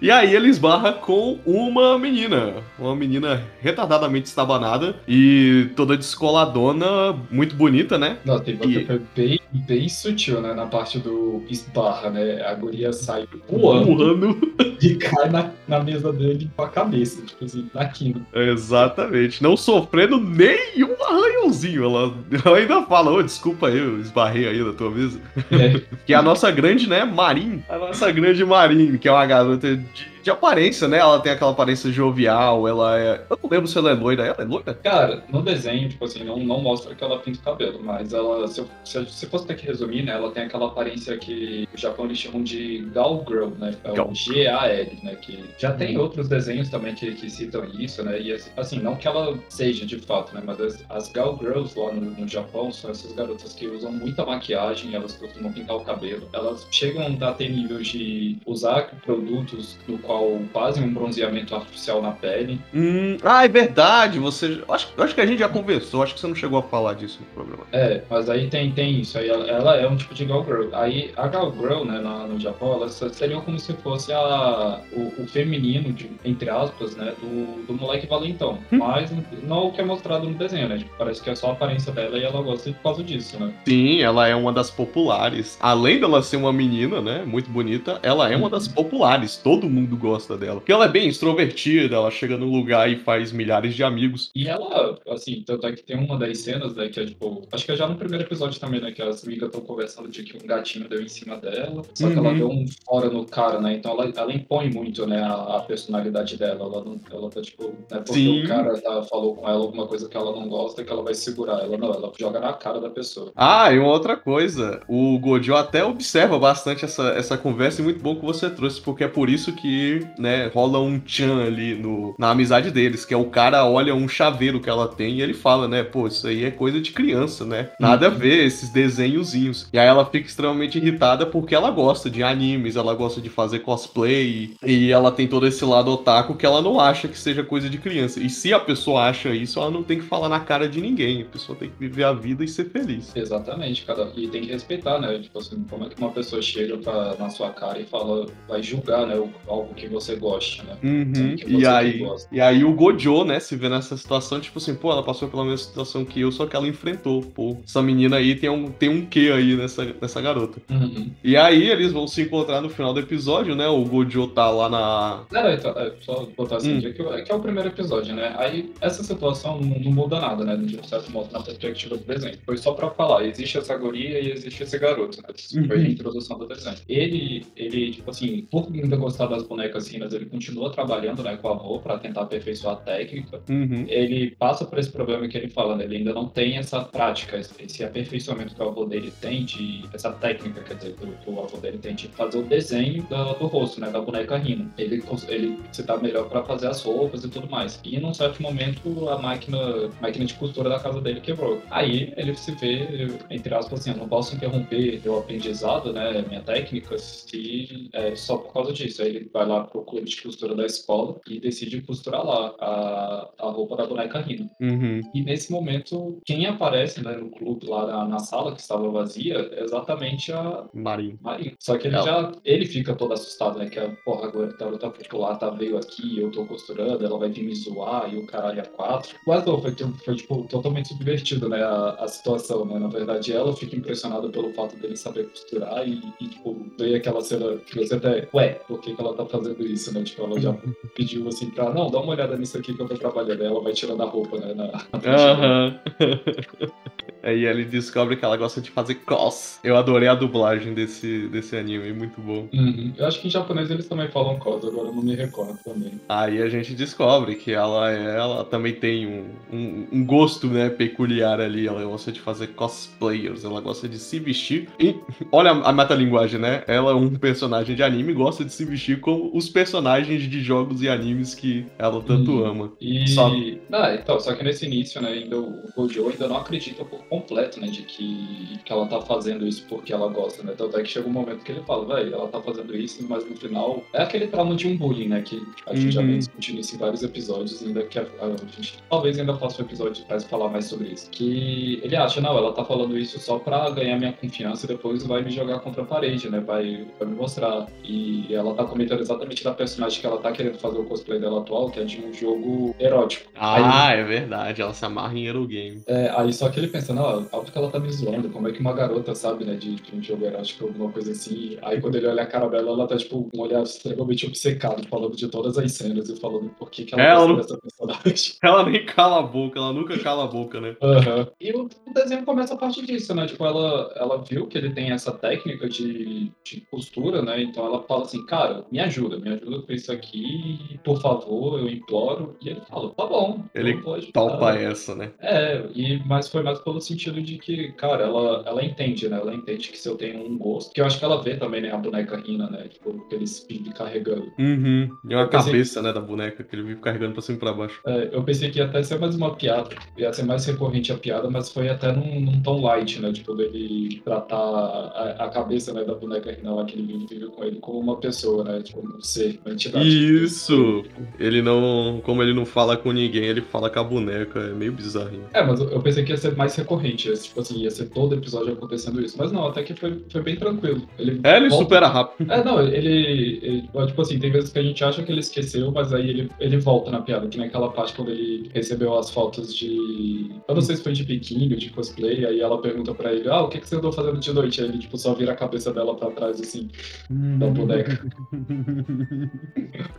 e 0.00 0.10
aí 0.10 0.34
ele 0.34 0.48
esbarra 0.48 0.92
com 0.92 1.38
uma 1.44 1.98
menina. 1.98 2.54
Uma 2.78 2.96
menina 2.96 3.42
retardadamente 3.60 4.26
estabanada 4.26 4.96
e 5.06 5.68
toda 5.76 5.96
descoladona, 5.96 7.18
muito 7.30 7.54
bonita, 7.54 7.98
né? 7.98 8.18
Não, 8.24 8.38
tem 8.40 8.58
e... 8.62 9.00
bem, 9.14 9.40
bem 9.52 9.88
sutil, 9.88 10.40
né? 10.40 10.54
Na 10.54 10.66
parte 10.66 10.98
do 10.98 11.42
esbarra, 11.48 12.10
né? 12.10 12.42
A 12.42 12.54
guria 12.70 12.92
sai 12.92 13.26
voando, 13.48 14.38
e 14.80 14.94
cai 14.94 15.28
na, 15.28 15.50
na 15.66 15.82
mesa 15.82 16.12
dele 16.12 16.48
com 16.56 16.62
a 16.62 16.68
cabeça, 16.68 17.20
tipo 17.22 17.44
assim, 17.44 17.68
na 17.74 17.84
quina. 17.86 18.26
Exatamente. 18.32 19.42
Não 19.42 19.56
sofrendo 19.56 20.20
nenhum 20.20 20.94
arranhãozinho. 21.02 21.84
Ela, 21.84 22.14
ela 22.44 22.56
ainda 22.56 22.82
fala, 22.82 23.10
ô, 23.10 23.16
oh, 23.16 23.22
desculpa 23.22 23.68
aí, 23.68 23.78
eu 23.78 24.00
esbarrei 24.00 24.48
aí 24.48 24.62
na 24.62 24.72
tua 24.72 24.90
mesa. 24.90 25.20
É. 25.50 25.80
que 26.06 26.14
é 26.14 26.16
a 26.16 26.22
nossa 26.22 26.50
grande, 26.50 26.88
né, 26.88 27.04
Marin. 27.04 27.62
A 27.68 27.76
nossa 27.76 28.10
grande 28.10 28.44
Marin, 28.44 28.96
que 28.96 29.08
é 29.08 29.12
uma 29.12 29.26
garota 29.26 29.76
de 29.76 30.09
de 30.22 30.30
aparência, 30.30 30.88
né? 30.88 30.98
Ela 30.98 31.20
tem 31.20 31.32
aquela 31.32 31.50
aparência 31.50 31.90
jovial, 31.90 32.66
ela 32.66 32.98
é. 32.98 33.24
Eu 33.28 33.38
não 33.42 33.50
lembro 33.50 33.66
se 33.66 33.78
ela 33.78 33.90
é 33.90 33.94
loira. 33.94 34.24
Ela 34.24 34.36
é 34.38 34.44
loira? 34.44 34.74
Cara, 34.74 35.24
no 35.28 35.42
desenho, 35.42 35.88
tipo 35.88 36.04
assim, 36.04 36.24
não, 36.24 36.38
não 36.38 36.60
mostra 36.60 36.94
que 36.94 37.02
ela 37.02 37.18
pinta 37.18 37.40
o 37.40 37.42
cabelo, 37.42 37.80
mas 37.82 38.12
ela, 38.12 38.46
se, 38.48 38.60
eu, 38.60 38.68
se, 38.84 39.06
se 39.06 39.26
fosse 39.26 39.46
ter 39.46 39.56
que 39.56 39.66
resumir, 39.66 40.02
né? 40.02 40.12
Ela 40.12 40.30
tem 40.30 40.44
aquela 40.44 40.66
aparência 40.66 41.16
que 41.16 41.68
o 41.72 41.78
Japão 41.78 42.06
eles 42.06 42.18
chamam 42.18 42.42
de 42.42 42.88
Gal 42.92 43.24
Girl, 43.26 43.50
né? 43.58 43.74
É 43.84 44.00
o 44.00 44.14
G-A-L, 44.14 44.98
né? 45.02 45.14
Que 45.16 45.44
já 45.58 45.72
tem 45.72 45.96
uhum. 45.96 46.02
outros 46.02 46.28
desenhos 46.28 46.68
também 46.68 46.94
que, 46.94 47.12
que 47.12 47.30
citam 47.30 47.64
isso, 47.78 48.02
né? 48.02 48.20
E 48.20 48.36
assim, 48.56 48.78
não 48.80 48.96
que 48.96 49.06
ela 49.06 49.38
seja 49.48 49.86
de 49.86 49.98
fato, 49.98 50.34
né? 50.34 50.42
Mas 50.44 50.60
as, 50.60 50.84
as 50.88 51.12
Gal 51.12 51.38
Girls 51.40 51.78
lá 51.78 51.92
no, 51.92 52.02
no 52.02 52.28
Japão 52.28 52.70
são 52.70 52.90
essas 52.90 53.12
garotas 53.12 53.52
que 53.54 53.66
usam 53.66 53.92
muita 53.92 54.24
maquiagem, 54.24 54.94
elas 54.94 55.14
costumam 55.14 55.52
pintar 55.52 55.76
o 55.76 55.84
cabelo. 55.84 56.28
Elas 56.32 56.66
chegam 56.70 57.18
a 57.20 57.32
ter 57.32 57.48
nível 57.48 57.80
de 57.80 58.38
usar 58.46 58.90
produtos 59.04 59.78
no 59.86 59.98
qual 60.10 60.40
fazem 60.52 60.82
um 60.82 60.92
bronzeamento 60.92 61.54
artificial 61.54 62.02
na 62.02 62.10
pele. 62.10 62.60
Hum, 62.74 63.16
ah, 63.22 63.44
é 63.44 63.48
verdade. 63.48 64.18
Você, 64.18 64.60
acho, 64.68 64.88
acho 64.98 65.14
que 65.14 65.20
a 65.20 65.26
gente 65.26 65.38
já 65.38 65.48
conversou. 65.48 66.02
Acho 66.02 66.14
que 66.14 66.20
você 66.20 66.26
não 66.26 66.34
chegou 66.34 66.58
a 66.58 66.62
falar 66.62 66.94
disso 66.94 67.20
no 67.20 67.26
programa. 67.26 67.64
É, 67.70 68.02
mas 68.10 68.28
aí 68.28 68.48
tem, 68.48 68.72
tem 68.72 69.00
isso. 69.00 69.16
Aí 69.16 69.28
ela, 69.28 69.46
ela 69.46 69.76
é 69.76 69.86
um 69.86 69.96
tipo 69.96 70.12
de 70.12 70.24
Gal 70.24 70.44
Girl. 70.44 70.68
Aí 70.72 71.12
a 71.16 71.28
Gal 71.28 71.52
Girl, 71.52 71.84
né, 71.84 72.00
na, 72.00 72.26
no 72.26 72.40
Japão, 72.40 72.72
elas 72.72 73.00
seriam 73.12 73.40
como 73.40 73.56
se 73.60 73.72
fosse 73.74 74.12
a, 74.12 74.80
o, 74.92 75.22
o 75.22 75.28
feminino, 75.28 75.92
de, 75.92 76.10
entre 76.24 76.50
aspas, 76.50 76.96
né, 76.96 77.14
do, 77.20 77.66
do 77.66 77.74
moleque 77.74 78.08
valentão. 78.08 78.58
Hum. 78.72 78.78
Mas 78.78 79.12
não 79.44 79.68
o 79.68 79.72
que 79.72 79.80
é 79.80 79.84
mostrado 79.84 80.28
no 80.28 80.34
desenho, 80.34 80.68
né? 80.68 80.78
Tipo, 80.78 80.90
parece 80.98 81.22
que 81.22 81.30
é 81.30 81.36
só 81.36 81.50
a 81.50 81.52
aparência 81.52 81.92
dela 81.92 82.18
e 82.18 82.24
ela 82.24 82.42
gosta 82.42 82.72
por 82.72 82.82
causa 82.82 83.04
disso, 83.04 83.38
né? 83.38 83.52
Sim, 83.64 84.00
ela 84.00 84.26
é 84.26 84.34
uma 84.34 84.52
das 84.52 84.72
populares. 84.72 85.56
Além 85.60 86.00
dela 86.00 86.20
ser 86.20 86.36
uma 86.36 86.52
menina, 86.52 87.00
né, 87.00 87.22
muito 87.24 87.48
bonita, 87.48 88.00
ela 88.02 88.28
é 88.28 88.36
uma 88.36 88.50
das 88.50 88.66
populares. 88.66 89.36
Todo 89.36 89.70
mundo 89.70 89.99
gosta 90.00 90.36
dela. 90.36 90.60
Porque 90.60 90.72
ela 90.72 90.86
é 90.86 90.88
bem 90.88 91.08
extrovertida, 91.08 91.96
ela 91.96 92.10
chega 92.10 92.36
no 92.36 92.46
lugar 92.46 92.90
e 92.90 92.96
faz 92.96 93.30
milhares 93.32 93.74
de 93.74 93.84
amigos. 93.84 94.30
E 94.34 94.48
ela, 94.48 94.98
assim, 95.08 95.42
tanto 95.46 95.66
é 95.66 95.72
que 95.72 95.82
tem 95.82 95.96
uma 95.96 96.18
das 96.18 96.38
cenas, 96.38 96.74
né, 96.74 96.88
que 96.88 96.98
é 96.98 97.06
tipo. 97.06 97.46
Acho 97.52 97.64
que 97.64 97.72
é 97.72 97.76
já 97.76 97.86
no 97.86 97.96
primeiro 97.96 98.24
episódio 98.24 98.58
também, 98.58 98.80
né? 98.80 98.90
Que 98.92 99.02
as 99.02 99.24
amigas 99.24 99.48
estão 99.48 99.60
conversando 99.60 100.08
de 100.08 100.22
que 100.22 100.36
um 100.36 100.46
gatinho 100.46 100.88
deu 100.88 101.02
em 101.02 101.08
cima 101.08 101.36
dela. 101.36 101.82
Só 101.94 102.06
uhum. 102.06 102.12
que 102.12 102.18
ela 102.18 102.28
uhum. 102.30 102.38
deu 102.38 102.50
um 102.50 102.66
fora 102.84 103.10
no 103.10 103.24
cara, 103.26 103.60
né? 103.60 103.74
Então 103.74 103.92
ela, 103.92 104.12
ela 104.16 104.32
impõe 104.32 104.70
muito, 104.70 105.06
né, 105.06 105.22
a, 105.22 105.58
a 105.58 105.60
personalidade 105.62 106.36
dela. 106.36 106.64
Ela, 106.64 106.84
não, 106.84 107.00
ela 107.10 107.30
tá, 107.30 107.42
tipo, 107.42 107.68
né, 107.90 107.98
porque 107.98 108.14
Sim. 108.14 108.44
o 108.44 108.48
cara 108.48 108.80
tá, 108.80 109.02
falou 109.02 109.36
com 109.36 109.48
ela 109.48 109.60
alguma 109.60 109.86
coisa 109.86 110.08
que 110.08 110.16
ela 110.16 110.32
não 110.32 110.48
gosta, 110.48 110.82
que 110.82 110.90
ela 110.90 111.02
vai 111.02 111.14
segurar. 111.14 111.60
Ela 111.60 111.76
não, 111.76 111.92
ela 111.92 112.12
joga 112.18 112.40
na 112.40 112.52
cara 112.52 112.80
da 112.80 112.90
pessoa. 112.90 113.32
Ah, 113.36 113.72
e 113.72 113.78
uma 113.78 113.88
outra 113.88 114.16
coisa, 114.16 114.82
o 114.88 115.18
Gojo 115.18 115.54
até 115.54 115.84
observa 115.84 116.38
bastante 116.38 116.84
essa, 116.84 117.08
essa 117.10 117.36
conversa 117.36 117.80
e 117.80 117.84
muito 117.84 118.00
bom 118.00 118.16
que 118.16 118.24
você 118.24 118.48
trouxe, 118.48 118.80
porque 118.80 119.04
é 119.04 119.08
por 119.08 119.28
isso 119.28 119.52
que, 119.54 119.89
né, 120.18 120.30
né, 120.30 120.50
rola 120.54 120.78
um 120.78 120.98
tchan 120.98 121.44
ali 121.44 121.74
no, 121.74 122.14
na 122.18 122.30
amizade 122.30 122.70
deles, 122.70 123.04
que 123.04 123.12
é 123.12 123.16
o 123.16 123.26
cara 123.26 123.66
olha 123.66 123.94
um 123.94 124.08
chaveiro 124.08 124.60
que 124.60 124.70
ela 124.70 124.88
tem 124.88 125.14
e 125.14 125.22
ele 125.22 125.34
fala, 125.34 125.66
né, 125.66 125.82
pô, 125.82 126.06
isso 126.06 126.26
aí 126.26 126.44
é 126.44 126.50
coisa 126.50 126.80
de 126.80 126.92
criança, 126.92 127.44
né? 127.44 127.70
Nada 127.78 128.08
uhum. 128.08 128.14
a 128.14 128.18
ver, 128.18 128.44
esses 128.44 128.70
desenhozinhos. 128.70 129.68
E 129.72 129.78
aí 129.78 129.86
ela 129.86 130.04
fica 130.04 130.26
extremamente 130.26 130.78
irritada 130.78 131.26
porque 131.26 131.54
ela 131.54 131.70
gosta 131.70 132.08
de 132.08 132.22
animes, 132.22 132.76
ela 132.76 132.94
gosta 132.94 133.20
de 133.20 133.28
fazer 133.28 133.60
cosplay 133.60 134.56
e 134.64 134.92
ela 134.92 135.10
tem 135.10 135.26
todo 135.26 135.46
esse 135.46 135.64
lado 135.64 135.90
otaku 135.90 136.34
que 136.34 136.46
ela 136.46 136.62
não 136.62 136.78
acha 136.78 137.08
que 137.08 137.18
seja 137.18 137.42
coisa 137.42 137.68
de 137.68 137.78
criança. 137.78 138.20
E 138.20 138.30
se 138.30 138.52
a 138.52 138.60
pessoa 138.60 139.08
acha 139.08 139.30
isso, 139.30 139.58
ela 139.58 139.70
não 139.70 139.82
tem 139.82 139.98
que 139.98 140.06
falar 140.06 140.28
na 140.28 140.40
cara 140.40 140.68
de 140.68 140.80
ninguém. 140.80 141.22
A 141.22 141.26
pessoa 141.26 141.58
tem 141.58 141.68
que 141.68 141.76
viver 141.78 142.04
a 142.04 142.12
vida 142.12 142.44
e 142.44 142.48
ser 142.48 142.70
feliz. 142.70 143.14
Exatamente, 143.14 143.84
cada 143.84 144.10
e 144.16 144.28
tem 144.28 144.42
que 144.42 144.52
respeitar, 144.52 144.98
né? 144.98 145.18
Tipo 145.18 145.38
assim, 145.38 145.64
como 145.68 145.84
é 145.84 145.88
que 145.88 146.00
uma 146.00 146.10
pessoa 146.10 146.42
chega 146.42 146.76
pra, 146.78 147.14
na 147.16 147.30
sua 147.30 147.50
cara 147.50 147.78
e 147.78 147.84
fala, 147.84 148.26
vai 148.48 148.62
julgar, 148.62 149.06
né, 149.06 149.14
algo 149.46 149.74
que 149.80 149.88
você 149.88 150.14
goste, 150.16 150.62
né? 150.64 150.76
Uhum. 150.82 151.36
E, 151.46 151.66
aí, 151.66 152.02
e 152.30 152.40
aí 152.40 152.64
o 152.64 152.74
Gojo, 152.74 153.24
né, 153.24 153.40
se 153.40 153.56
vê 153.56 153.68
nessa 153.68 153.96
situação, 153.96 154.40
tipo 154.40 154.58
assim, 154.58 154.74
pô, 154.74 154.92
ela 154.92 155.02
passou 155.02 155.28
pela 155.28 155.44
mesma 155.44 155.58
situação 155.58 156.04
que 156.04 156.20
eu, 156.20 156.30
só 156.30 156.46
que 156.46 156.54
ela 156.54 156.68
enfrentou. 156.68 157.22
Pô, 157.22 157.56
essa 157.64 157.82
menina 157.82 158.16
aí 158.16 158.34
tem 158.34 158.50
um, 158.50 158.70
tem 158.70 158.88
um 158.88 159.06
quê 159.06 159.30
aí 159.34 159.56
nessa, 159.56 159.94
nessa 160.00 160.20
garota. 160.20 160.60
Uhum. 160.70 161.10
E 161.24 161.36
aí 161.36 161.68
eles 161.68 161.92
vão 161.92 162.06
se 162.06 162.22
encontrar 162.22 162.60
no 162.60 162.68
final 162.68 162.92
do 162.92 163.00
episódio, 163.00 163.54
né? 163.54 163.66
O 163.68 163.84
Gojo 163.84 164.28
tá 164.28 164.50
lá 164.50 164.68
na. 164.68 165.24
Não, 165.30 165.52
então, 165.52 165.70
é, 165.72 165.92
só 166.00 166.28
botar 166.36 166.56
assim, 166.56 166.78
hum. 166.78 166.80
que, 166.80 167.02
é 167.02 167.22
que 167.22 167.32
é 167.32 167.34
o 167.34 167.40
primeiro 167.40 167.68
episódio, 167.68 168.14
né? 168.14 168.34
Aí 168.36 168.72
essa 168.80 169.02
situação 169.02 169.60
não, 169.60 169.78
não 169.78 169.92
muda 169.92 170.20
nada, 170.20 170.44
né? 170.44 170.56
De 170.56 170.78
um 170.78 170.84
certo 170.84 171.10
modo, 171.10 171.32
na 171.32 171.40
perspectiva 171.40 171.96
do 171.96 172.04
desenho. 172.04 172.38
Foi 172.44 172.56
só 172.56 172.72
pra 172.72 172.90
falar, 172.90 173.24
existe 173.24 173.58
essa 173.58 173.76
guria 173.76 174.20
e 174.20 174.32
existe 174.32 174.62
esse 174.62 174.78
garoto, 174.78 175.18
né? 175.22 175.28
Uhum. 175.54 175.66
Foi 175.66 175.78
a 175.78 175.88
introdução 175.88 176.38
do 176.38 176.46
desenho. 176.46 176.76
Ele, 176.88 177.46
ele, 177.56 177.92
tipo 177.92 178.10
assim, 178.10 178.46
por 178.50 178.68
ainda 178.72 178.96
gostar 178.96 179.26
das 179.26 179.42
bonecas 179.42 179.69
finas 179.78 180.12
ele 180.12 180.26
continua 180.26 180.70
trabalhando 180.70 181.22
né, 181.22 181.36
com 181.36 181.48
avô 181.48 181.78
para 181.78 181.98
tentar 181.98 182.22
aperfeiçoar 182.22 182.74
a 182.74 182.80
técnica. 182.80 183.40
Uhum. 183.48 183.84
Ele 183.88 184.30
passa 184.32 184.64
por 184.64 184.78
esse 184.78 184.90
problema 184.90 185.28
que 185.28 185.36
ele 185.36 185.48
fala, 185.48 185.76
né? 185.76 185.84
ele 185.84 185.98
ainda 185.98 186.12
não 186.12 186.28
tem 186.28 186.56
essa 186.56 186.80
prática, 186.82 187.38
esse 187.38 187.84
aperfeiçoamento 187.84 188.54
que 188.54 188.62
o 188.62 188.68
avô 188.68 188.84
dele 188.84 189.12
tem, 189.20 189.44
de, 189.44 189.84
essa 189.92 190.10
técnica, 190.12 190.62
quer 190.62 190.74
dizer, 190.74 190.94
que 190.94 191.30
o 191.30 191.40
avô 191.40 191.56
dele 191.58 191.78
tem 191.78 191.94
de 191.94 192.08
fazer 192.08 192.38
o 192.38 192.42
desenho 192.42 193.02
do, 193.04 193.34
do 193.34 193.46
rosto, 193.46 193.80
né, 193.80 193.90
da 193.90 194.00
boneca 194.00 194.36
rindo. 194.36 194.70
Ele, 194.78 195.02
ele 195.28 195.58
se 195.72 195.82
dá 195.82 195.96
melhor 195.96 196.28
para 196.28 196.42
fazer 196.42 196.68
as 196.68 196.82
roupas 196.82 197.24
e 197.24 197.28
tudo 197.28 197.48
mais. 197.48 197.80
E 197.84 197.98
num 197.98 198.14
certo 198.14 198.42
momento 198.42 199.08
a 199.08 199.18
máquina, 199.18 199.58
a 199.58 200.02
máquina 200.02 200.24
de 200.24 200.34
costura 200.34 200.68
da 200.68 200.78
casa 200.78 201.00
dele 201.00 201.20
quebrou. 201.20 201.60
Aí 201.70 202.12
ele 202.16 202.34
se 202.36 202.52
vê, 202.52 203.08
entre 203.30 203.54
aspas, 203.54 203.80
assim, 203.80 203.90
eu 203.90 203.96
não 203.96 204.08
posso 204.08 204.34
interromper 204.34 205.00
o 205.06 205.18
aprendizado, 205.18 205.92
né, 205.92 206.24
minha 206.28 206.40
técnica, 206.40 206.98
se, 206.98 207.88
é, 207.92 208.14
só 208.14 208.36
por 208.36 208.52
causa 208.52 208.72
disso. 208.72 209.02
Aí 209.02 209.08
ele 209.08 209.30
vai 209.32 209.46
lá 209.46 209.59
pra, 209.60 209.64
pro 209.64 209.82
clube 209.82 210.08
de 210.08 210.22
costura 210.22 210.54
da 210.54 210.66
escola 210.66 211.20
e 211.28 211.40
decide 211.40 211.80
costurar 211.82 212.24
lá 212.24 212.54
a, 212.60 213.28
a 213.38 213.50
roupa 213.50 213.76
da 213.76 213.86
boneca 213.86 214.20
Rina. 214.20 214.50
Uhum. 214.60 215.00
E 215.14 215.22
nesse 215.22 215.50
momento, 215.52 216.18
quem 216.24 216.46
aparece 216.46 217.02
né, 217.02 217.16
no 217.16 217.30
clube 217.30 217.66
lá 217.66 217.86
na, 217.86 218.08
na 218.08 218.18
sala 218.18 218.54
que 218.54 218.60
estava 218.60 218.88
vazia 218.90 219.36
é 219.52 219.62
exatamente 219.62 220.32
a 220.32 220.64
Marinho. 220.72 221.18
Marinho. 221.20 221.54
Só 221.58 221.76
que 221.76 221.88
ele 221.88 221.96
Ela. 221.96 222.04
já. 222.04 222.32
Ele 222.44 222.66
fica 222.66 222.94
todo 222.94 223.12
assustado, 223.12 223.58
né? 223.58 223.68
Que 223.68 223.78
a 223.78 223.88
porra 224.04 224.28
agora 224.28 224.52
tá, 224.56 224.70
tá 224.78 224.90
popular, 224.90 225.36
tá 225.36 225.50
veio 225.50 225.76
aqui, 225.76 226.20
eu 226.20 226.30
tô 226.30 226.44
costurando, 226.46 227.04
ela 227.04 227.18
vai 227.18 227.28
vir 227.28 227.44
me 227.44 227.54
zoar 227.54 228.12
e 228.12 228.18
o 228.18 228.26
caralho 228.26 228.60
a 228.60 228.66
quatro. 228.66 229.16
Mas 229.26 229.44
não, 229.44 229.60
foi, 229.60 229.74
foi 230.04 230.16
tipo, 230.16 230.46
totalmente 230.48 230.88
subvertido, 230.88 231.48
né? 231.48 231.62
A, 231.62 231.96
a 232.00 232.08
situação, 232.08 232.64
né? 232.64 232.78
Na 232.78 232.88
verdade, 232.88 233.32
ela 233.32 233.54
fica 233.54 233.76
impressionada 233.76 234.28
pelo 234.28 234.52
fato 234.52 234.76
dele 234.76 234.96
saber 234.96 235.28
costurar 235.28 235.86
e, 235.86 236.00
e 236.20 236.28
tipo, 236.28 236.56
veio 236.78 236.96
aquela 236.96 237.20
cena 237.20 237.56
que 237.58 237.78
você 237.78 237.94
até, 237.94 238.28
ué, 238.34 238.54
por 238.66 238.80
que, 238.80 238.94
que 238.94 239.00
ela 239.00 239.14
tá 239.14 239.26
fazendo 239.26 239.39
isso, 239.60 239.92
né? 239.92 240.02
Tipo, 240.02 240.24
ela 240.24 240.40
já 240.40 240.54
pediu 240.94 241.28
assim 241.28 241.50
pra, 241.50 241.72
não, 241.72 241.90
dá 241.90 241.98
uma 242.00 242.12
olhada 242.12 242.36
nisso 242.36 242.56
aqui 242.58 242.74
que 242.74 242.80
eu 242.80 242.88
tô 242.88 242.94
trabalhando. 242.94 243.42
Ela 243.44 243.60
vai 243.60 243.72
tirando 243.72 244.02
a 244.02 244.06
roupa, 244.06 244.38
né? 244.38 244.54
Na, 244.54 244.70
Aham. 245.04 245.80
Aí 247.22 247.44
ele 247.44 247.64
descobre 247.64 248.16
que 248.16 248.24
ela 248.24 248.36
gosta 248.36 248.60
de 248.60 248.70
fazer 248.70 248.94
cos. 248.96 249.58
Eu 249.62 249.76
adorei 249.76 250.08
a 250.08 250.14
dublagem 250.14 250.72
desse, 250.72 251.28
desse 251.28 251.56
anime, 251.56 251.92
muito 251.92 252.20
bom. 252.20 252.48
Uhum. 252.52 252.92
Eu 252.96 253.06
acho 253.06 253.20
que 253.20 253.28
em 253.28 253.30
japonês 253.30 253.70
eles 253.70 253.86
também 253.86 254.08
falam 254.08 254.38
cos, 254.38 254.64
agora 254.64 254.88
eu 254.88 254.94
não 254.94 255.02
me 255.02 255.14
recordo 255.14 255.58
também. 255.62 256.00
Aí 256.08 256.40
a 256.40 256.48
gente 256.48 256.72
descobre 256.74 257.34
que 257.34 257.52
ela, 257.52 257.90
é- 257.90 258.16
ela 258.16 258.44
também 258.44 258.74
tem 258.74 259.06
um, 259.06 259.26
um, 259.52 259.86
um 259.92 260.04
gosto, 260.06 260.46
né, 260.46 260.70
peculiar 260.70 261.40
ali. 261.40 261.66
Ela 261.66 261.84
gosta 261.84 262.10
de 262.10 262.20
fazer 262.20 262.48
cosplayers, 262.48 263.44
ela 263.44 263.60
gosta 263.60 263.88
de 263.88 263.98
se 263.98 264.18
vestir. 264.18 264.68
E 264.78 264.96
olha 265.30 265.50
a 265.50 265.72
metalinguagem, 265.72 266.40
né? 266.40 266.64
Ela 266.66 266.92
é 266.92 266.94
um 266.94 267.14
personagem 267.14 267.76
de 267.76 267.82
anime 267.82 268.12
e 268.12 268.14
gosta 268.14 268.44
de 268.44 268.52
se 268.52 268.64
vestir 268.64 269.00
como 269.00 269.29
os 269.32 269.48
personagens 269.48 270.22
de 270.22 270.40
jogos 270.42 270.82
e 270.82 270.88
animes 270.88 271.34
que 271.34 271.66
ela 271.78 272.02
tanto 272.02 272.30
Hum. 272.32 272.44
ama. 272.44 272.72
E. 272.80 273.08
Só- 273.08 273.30
Ah, 273.72 273.94
então, 273.94 274.18
só 274.20 274.34
que 274.34 274.42
nesse 274.44 274.66
início, 274.66 275.00
né, 275.00 275.08
ainda 275.10 275.38
o 275.38 275.62
Gojo 275.76 276.08
ainda 276.08 276.28
não 276.28 276.36
acredita 276.38 276.84
por 276.84 277.00
completo, 277.06 277.60
né, 277.60 277.68
de 277.68 277.82
que, 277.82 278.58
que 278.64 278.72
ela 278.72 278.86
tá 278.86 279.00
fazendo 279.00 279.46
isso 279.46 279.64
porque 279.68 279.92
ela 279.92 280.08
gosta, 280.08 280.42
né? 280.42 280.54
Tanto 280.56 280.76
é 280.78 280.82
que 280.82 280.88
chega 280.88 281.08
um 281.08 281.12
momento 281.12 281.44
que 281.44 281.52
ele 281.52 281.60
fala, 281.62 281.86
velho, 281.96 282.14
ela 282.14 282.28
tá 282.28 282.40
fazendo 282.40 282.76
isso, 282.76 283.04
mas 283.08 283.28
no 283.28 283.36
final 283.36 283.82
é 283.92 284.02
aquele 284.02 284.26
trauma 284.26 284.54
de 284.54 284.66
um 284.68 284.76
bullying, 284.76 285.08
né? 285.08 285.22
Que 285.22 285.40
a 285.66 285.74
gente 285.74 285.92
já 285.92 286.00
Uhum. 286.00 286.06
vem 286.08 286.18
discutindo 286.18 286.60
isso 286.60 286.74
em 286.74 286.78
vários 286.78 287.02
episódios, 287.02 287.62
ainda 287.62 287.82
que 287.84 287.98
a, 287.98 288.02
a 288.02 288.28
gente 288.56 288.78
talvez 288.90 289.18
ainda 289.18 289.34
faça 289.36 289.62
um 289.62 289.64
episódio 289.66 290.04
pra 290.06 290.20
falar 290.20 290.48
mais 290.48 290.64
sobre 290.66 290.88
isso. 290.88 291.08
Que 291.10 291.80
ele 291.82 291.96
acha, 291.96 292.20
não, 292.20 292.36
ela 292.36 292.52
tá 292.52 292.64
falando 292.64 292.98
isso 292.98 293.18
só 293.20 293.38
pra 293.38 293.70
ganhar 293.70 293.98
minha 293.98 294.12
confiança 294.12 294.66
e 294.66 294.68
depois 294.68 295.04
vai 295.06 295.22
me 295.22 295.30
jogar 295.30 295.60
contra 295.60 295.82
a 295.82 295.86
parede, 295.86 296.28
né? 296.30 296.40
Vai, 296.40 296.86
vai 296.98 297.08
me 297.08 297.14
mostrar. 297.14 297.66
E 297.84 298.26
ela 298.34 298.54
tá 298.54 298.64
comentando 298.64 299.00
exatamente 299.00 299.19
da 299.42 299.52
personagem 299.54 300.00
que 300.00 300.06
ela 300.06 300.18
tá 300.18 300.32
querendo 300.32 300.58
fazer 300.58 300.78
o 300.78 300.84
cosplay 300.84 301.18
dela 301.20 301.40
atual, 301.40 301.70
que 301.70 301.80
é 301.80 301.84
de 301.84 302.00
um 302.00 302.12
jogo 302.12 302.74
erótico. 302.78 303.30
Ah, 303.36 303.92
é 303.92 304.02
verdade, 304.02 304.62
ela 304.62 304.72
se 304.72 304.84
amarra 304.84 305.16
em 305.16 305.26
Eurogame. 305.26 305.82
É, 305.86 306.10
aí 306.16 306.32
só 306.32 306.48
que 306.48 306.60
ele 306.60 306.68
pensa, 306.68 306.92
não, 306.92 307.26
óbvio 307.32 307.52
que 307.52 307.58
ela 307.58 307.70
tá 307.70 307.78
me 307.78 307.90
zoando, 307.90 308.28
como 308.30 308.48
é 308.48 308.52
que 308.52 308.60
uma 308.60 308.72
garota 308.72 309.14
sabe, 309.14 309.44
né, 309.44 309.54
de, 309.54 309.76
de 309.76 309.96
um 309.96 310.02
jogo 310.02 310.24
erótico, 310.24 310.64
alguma 310.64 310.90
coisa 310.90 311.12
assim. 311.12 311.58
Aí 311.62 311.80
quando 311.80 311.96
ele 311.96 312.06
olha 312.06 312.22
a 312.22 312.26
cara 312.26 312.48
dela, 312.48 312.70
ela 312.70 312.86
tá, 312.86 312.96
tipo, 312.96 313.24
com 313.30 313.38
um 313.38 313.40
olhar 313.42 313.62
extremamente 313.62 314.26
obcecado, 314.26 314.86
falando 314.88 315.16
de 315.16 315.28
todas 315.28 315.58
as 315.58 315.72
cenas 315.72 316.08
e 316.08 316.16
falando 316.16 316.50
por 316.58 316.70
que, 316.70 316.84
que 316.84 316.94
ela 316.94 317.02
É, 317.02 317.10
ela 317.10 317.26
gosta 317.32 317.54
dessa 317.54 317.58
personagem. 317.60 318.34
Ela 318.42 318.64
nem 318.64 318.84
cala 318.84 319.18
a 319.20 319.22
boca, 319.22 319.58
ela 319.58 319.72
nunca 319.72 319.98
cala 319.98 320.24
a 320.24 320.26
boca, 320.26 320.60
né? 320.60 320.76
Aham. 320.82 321.28
E 321.40 321.52
o 321.52 321.68
o 321.90 321.94
desenho 321.94 322.24
começa 322.24 322.54
a 322.54 322.56
partir 322.56 322.86
disso, 322.86 323.14
né? 323.14 323.26
Tipo, 323.26 323.44
ela, 323.44 323.92
ela 323.96 324.22
viu 324.22 324.46
que 324.46 324.56
ele 324.56 324.72
tem 324.72 324.92
essa 324.92 325.12
técnica 325.12 325.68
de, 325.68 326.30
de 326.44 326.60
costura, 326.70 327.20
né? 327.20 327.42
Então 327.42 327.66
ela 327.66 327.82
fala 327.82 328.04
assim, 328.04 328.24
cara, 328.26 328.64
me 328.70 328.78
ajuda, 328.78 329.09
me 329.18 329.30
ajuda 329.30 329.62
com 329.62 329.72
isso 329.72 329.92
aqui, 329.92 330.78
por 330.84 331.00
favor, 331.00 331.58
eu 331.58 331.68
imploro. 331.68 332.36
E 332.40 332.50
ele 332.50 332.60
fala, 332.68 332.90
tá 332.90 333.06
bom. 333.06 333.44
Ele 333.54 333.72
ajudar." 333.72 334.12
Topa 334.12 334.54
essa, 334.54 334.94
né? 334.94 335.12
É, 335.20 335.64
e, 335.74 336.00
mas 336.06 336.28
foi 336.28 336.42
mais 336.42 336.58
pelo 336.60 336.80
sentido 336.80 337.20
de 337.20 337.38
que, 337.38 337.72
cara, 337.72 338.04
ela, 338.04 338.42
ela 338.46 338.64
entende, 338.64 339.08
né? 339.08 339.18
Ela 339.18 339.34
entende 339.34 339.70
que 339.70 339.78
se 339.78 339.88
eu 339.88 339.96
tenho 339.96 340.24
um 340.24 340.38
gosto, 340.38 340.72
que 340.72 340.80
eu 340.80 340.86
acho 340.86 340.98
que 340.98 341.04
ela 341.04 341.22
vê 341.22 341.36
também, 341.36 341.60
né, 341.62 341.72
a 341.72 341.76
boneca 341.76 342.16
Rina, 342.16 342.48
né? 342.48 342.68
Tipo, 342.68 343.02
aqueles 343.06 343.46
vivem 343.48 343.72
carregando. 343.72 344.32
Uhum. 344.38 344.96
E 345.04 345.14
uma 345.14 345.22
Eu 345.22 345.28
cabeça, 345.28 345.82
né, 345.82 345.92
da 345.92 346.00
boneca 346.00 346.44
que 346.44 346.54
ele 346.54 346.62
vive 346.62 346.80
carregando 346.80 347.12
pra 347.12 347.22
cima 347.22 347.36
e 347.36 347.40
pra 347.40 347.52
baixo. 347.52 347.80
É, 347.86 348.10
eu 348.12 348.22
pensei 348.22 348.50
que 348.50 348.58
ia 348.58 348.66
até 348.66 348.82
ser 348.82 348.98
mais 348.98 349.14
uma 349.14 349.34
piada, 349.34 349.70
ia 349.96 350.12
ser 350.12 350.24
mais 350.24 350.44
recorrente 350.44 350.92
a 350.92 350.96
piada, 350.96 351.30
mas 351.30 351.50
foi 351.52 351.68
até 351.68 351.92
num, 351.92 352.20
num 352.20 352.42
tom 352.42 352.60
light, 352.60 353.00
né? 353.00 353.12
Tipo, 353.12 353.34
dele 353.34 354.00
tratar 354.04 354.36
a, 354.36 355.24
a 355.24 355.28
cabeça 355.30 355.72
né, 355.72 355.84
da 355.84 355.94
boneca 355.94 356.32
Rina 356.32 356.54
lá 356.54 356.64
que 356.64 356.78
ele 356.78 357.06
vive, 357.06 357.26
com 357.26 357.44
ele 357.44 357.58
como 357.60 357.78
uma 357.78 357.96
pessoa, 357.96 358.44
né? 358.44 358.62
Tipo, 358.62 358.99
ser, 359.06 359.40
entidade. 359.46 359.86
Isso! 360.24 360.84
Ele 361.18 361.42
não. 361.42 362.00
Como 362.04 362.22
ele 362.22 362.32
não 362.34 362.44
fala 362.46 362.76
com 362.76 362.92
ninguém, 362.92 363.24
ele 363.24 363.40
fala 363.40 363.68
com 363.70 363.80
a 363.80 363.84
boneca. 363.84 364.40
É 364.40 364.52
meio 364.52 364.72
bizarrinho. 364.72 365.24
É, 365.32 365.42
mas 365.44 365.60
eu 365.60 365.80
pensei 365.80 366.04
que 366.04 366.10
ia 366.12 366.16
ser 366.16 366.34
mais 366.36 366.54
recorrente, 366.56 367.08
ia, 367.08 367.14
tipo 367.14 367.40
assim, 367.40 367.58
ia 367.62 367.70
ser 367.70 367.86
todo 367.90 368.14
episódio 368.14 368.52
acontecendo 368.52 369.00
isso. 369.00 369.16
Mas 369.18 369.32
não, 369.32 369.46
até 369.46 369.62
que 369.62 369.74
foi, 369.74 370.02
foi 370.10 370.22
bem 370.22 370.36
tranquilo. 370.36 370.82
Ele 370.98 371.20
É, 371.22 371.36
ele 371.36 371.48
volta- 371.48 371.64
supera 371.64 371.86
rápido. 371.88 372.30
É, 372.30 372.44
não, 372.44 372.60
ele, 372.62 373.38
ele- 373.42 373.70
Tipo 373.86 374.02
assim, 374.02 374.18
tem 374.18 374.30
vezes 374.30 374.50
que 374.50 374.58
a 374.58 374.62
gente 374.62 374.82
acha 374.84 375.02
que 375.02 375.10
ele 375.10 375.20
esqueceu, 375.20 375.70
mas 375.72 375.92
aí 375.92 376.08
ele, 376.08 376.30
ele 376.38 376.56
volta 376.58 376.90
na 376.90 377.00
piada, 377.00 377.26
que 377.28 377.38
naquela 377.38 377.70
parte 377.70 377.94
quando 377.94 378.10
ele 378.10 378.50
recebeu 378.54 378.96
as 378.98 379.10
fotos 379.10 379.54
de. 379.54 380.30
Eu 380.48 380.54
não 380.54 380.62
sei 380.62 380.76
se 380.76 380.82
foi 380.82 380.92
de 380.92 381.04
biquíni, 381.04 381.48
de 381.56 381.70
cosplay, 381.70 382.24
aí 382.24 382.40
ela 382.40 382.60
pergunta 382.60 382.94
pra 382.94 383.12
ele, 383.12 383.28
ah, 383.28 383.42
o 383.42 383.48
que, 383.48 383.58
que 383.58 383.68
você 383.68 383.76
andou 383.76 383.92
fazendo 383.92 384.18
de 384.18 384.32
noite? 384.32 384.60
Aí 384.60 384.68
ele, 384.68 384.78
tipo, 384.78 384.96
só 384.98 385.14
vira 385.14 385.32
a 385.32 385.36
cabeça 385.36 385.72
dela 385.72 385.94
pra 385.94 386.10
trás, 386.10 386.40
assim, 386.40 386.68
da 387.10 387.46
boneca. 387.48 388.00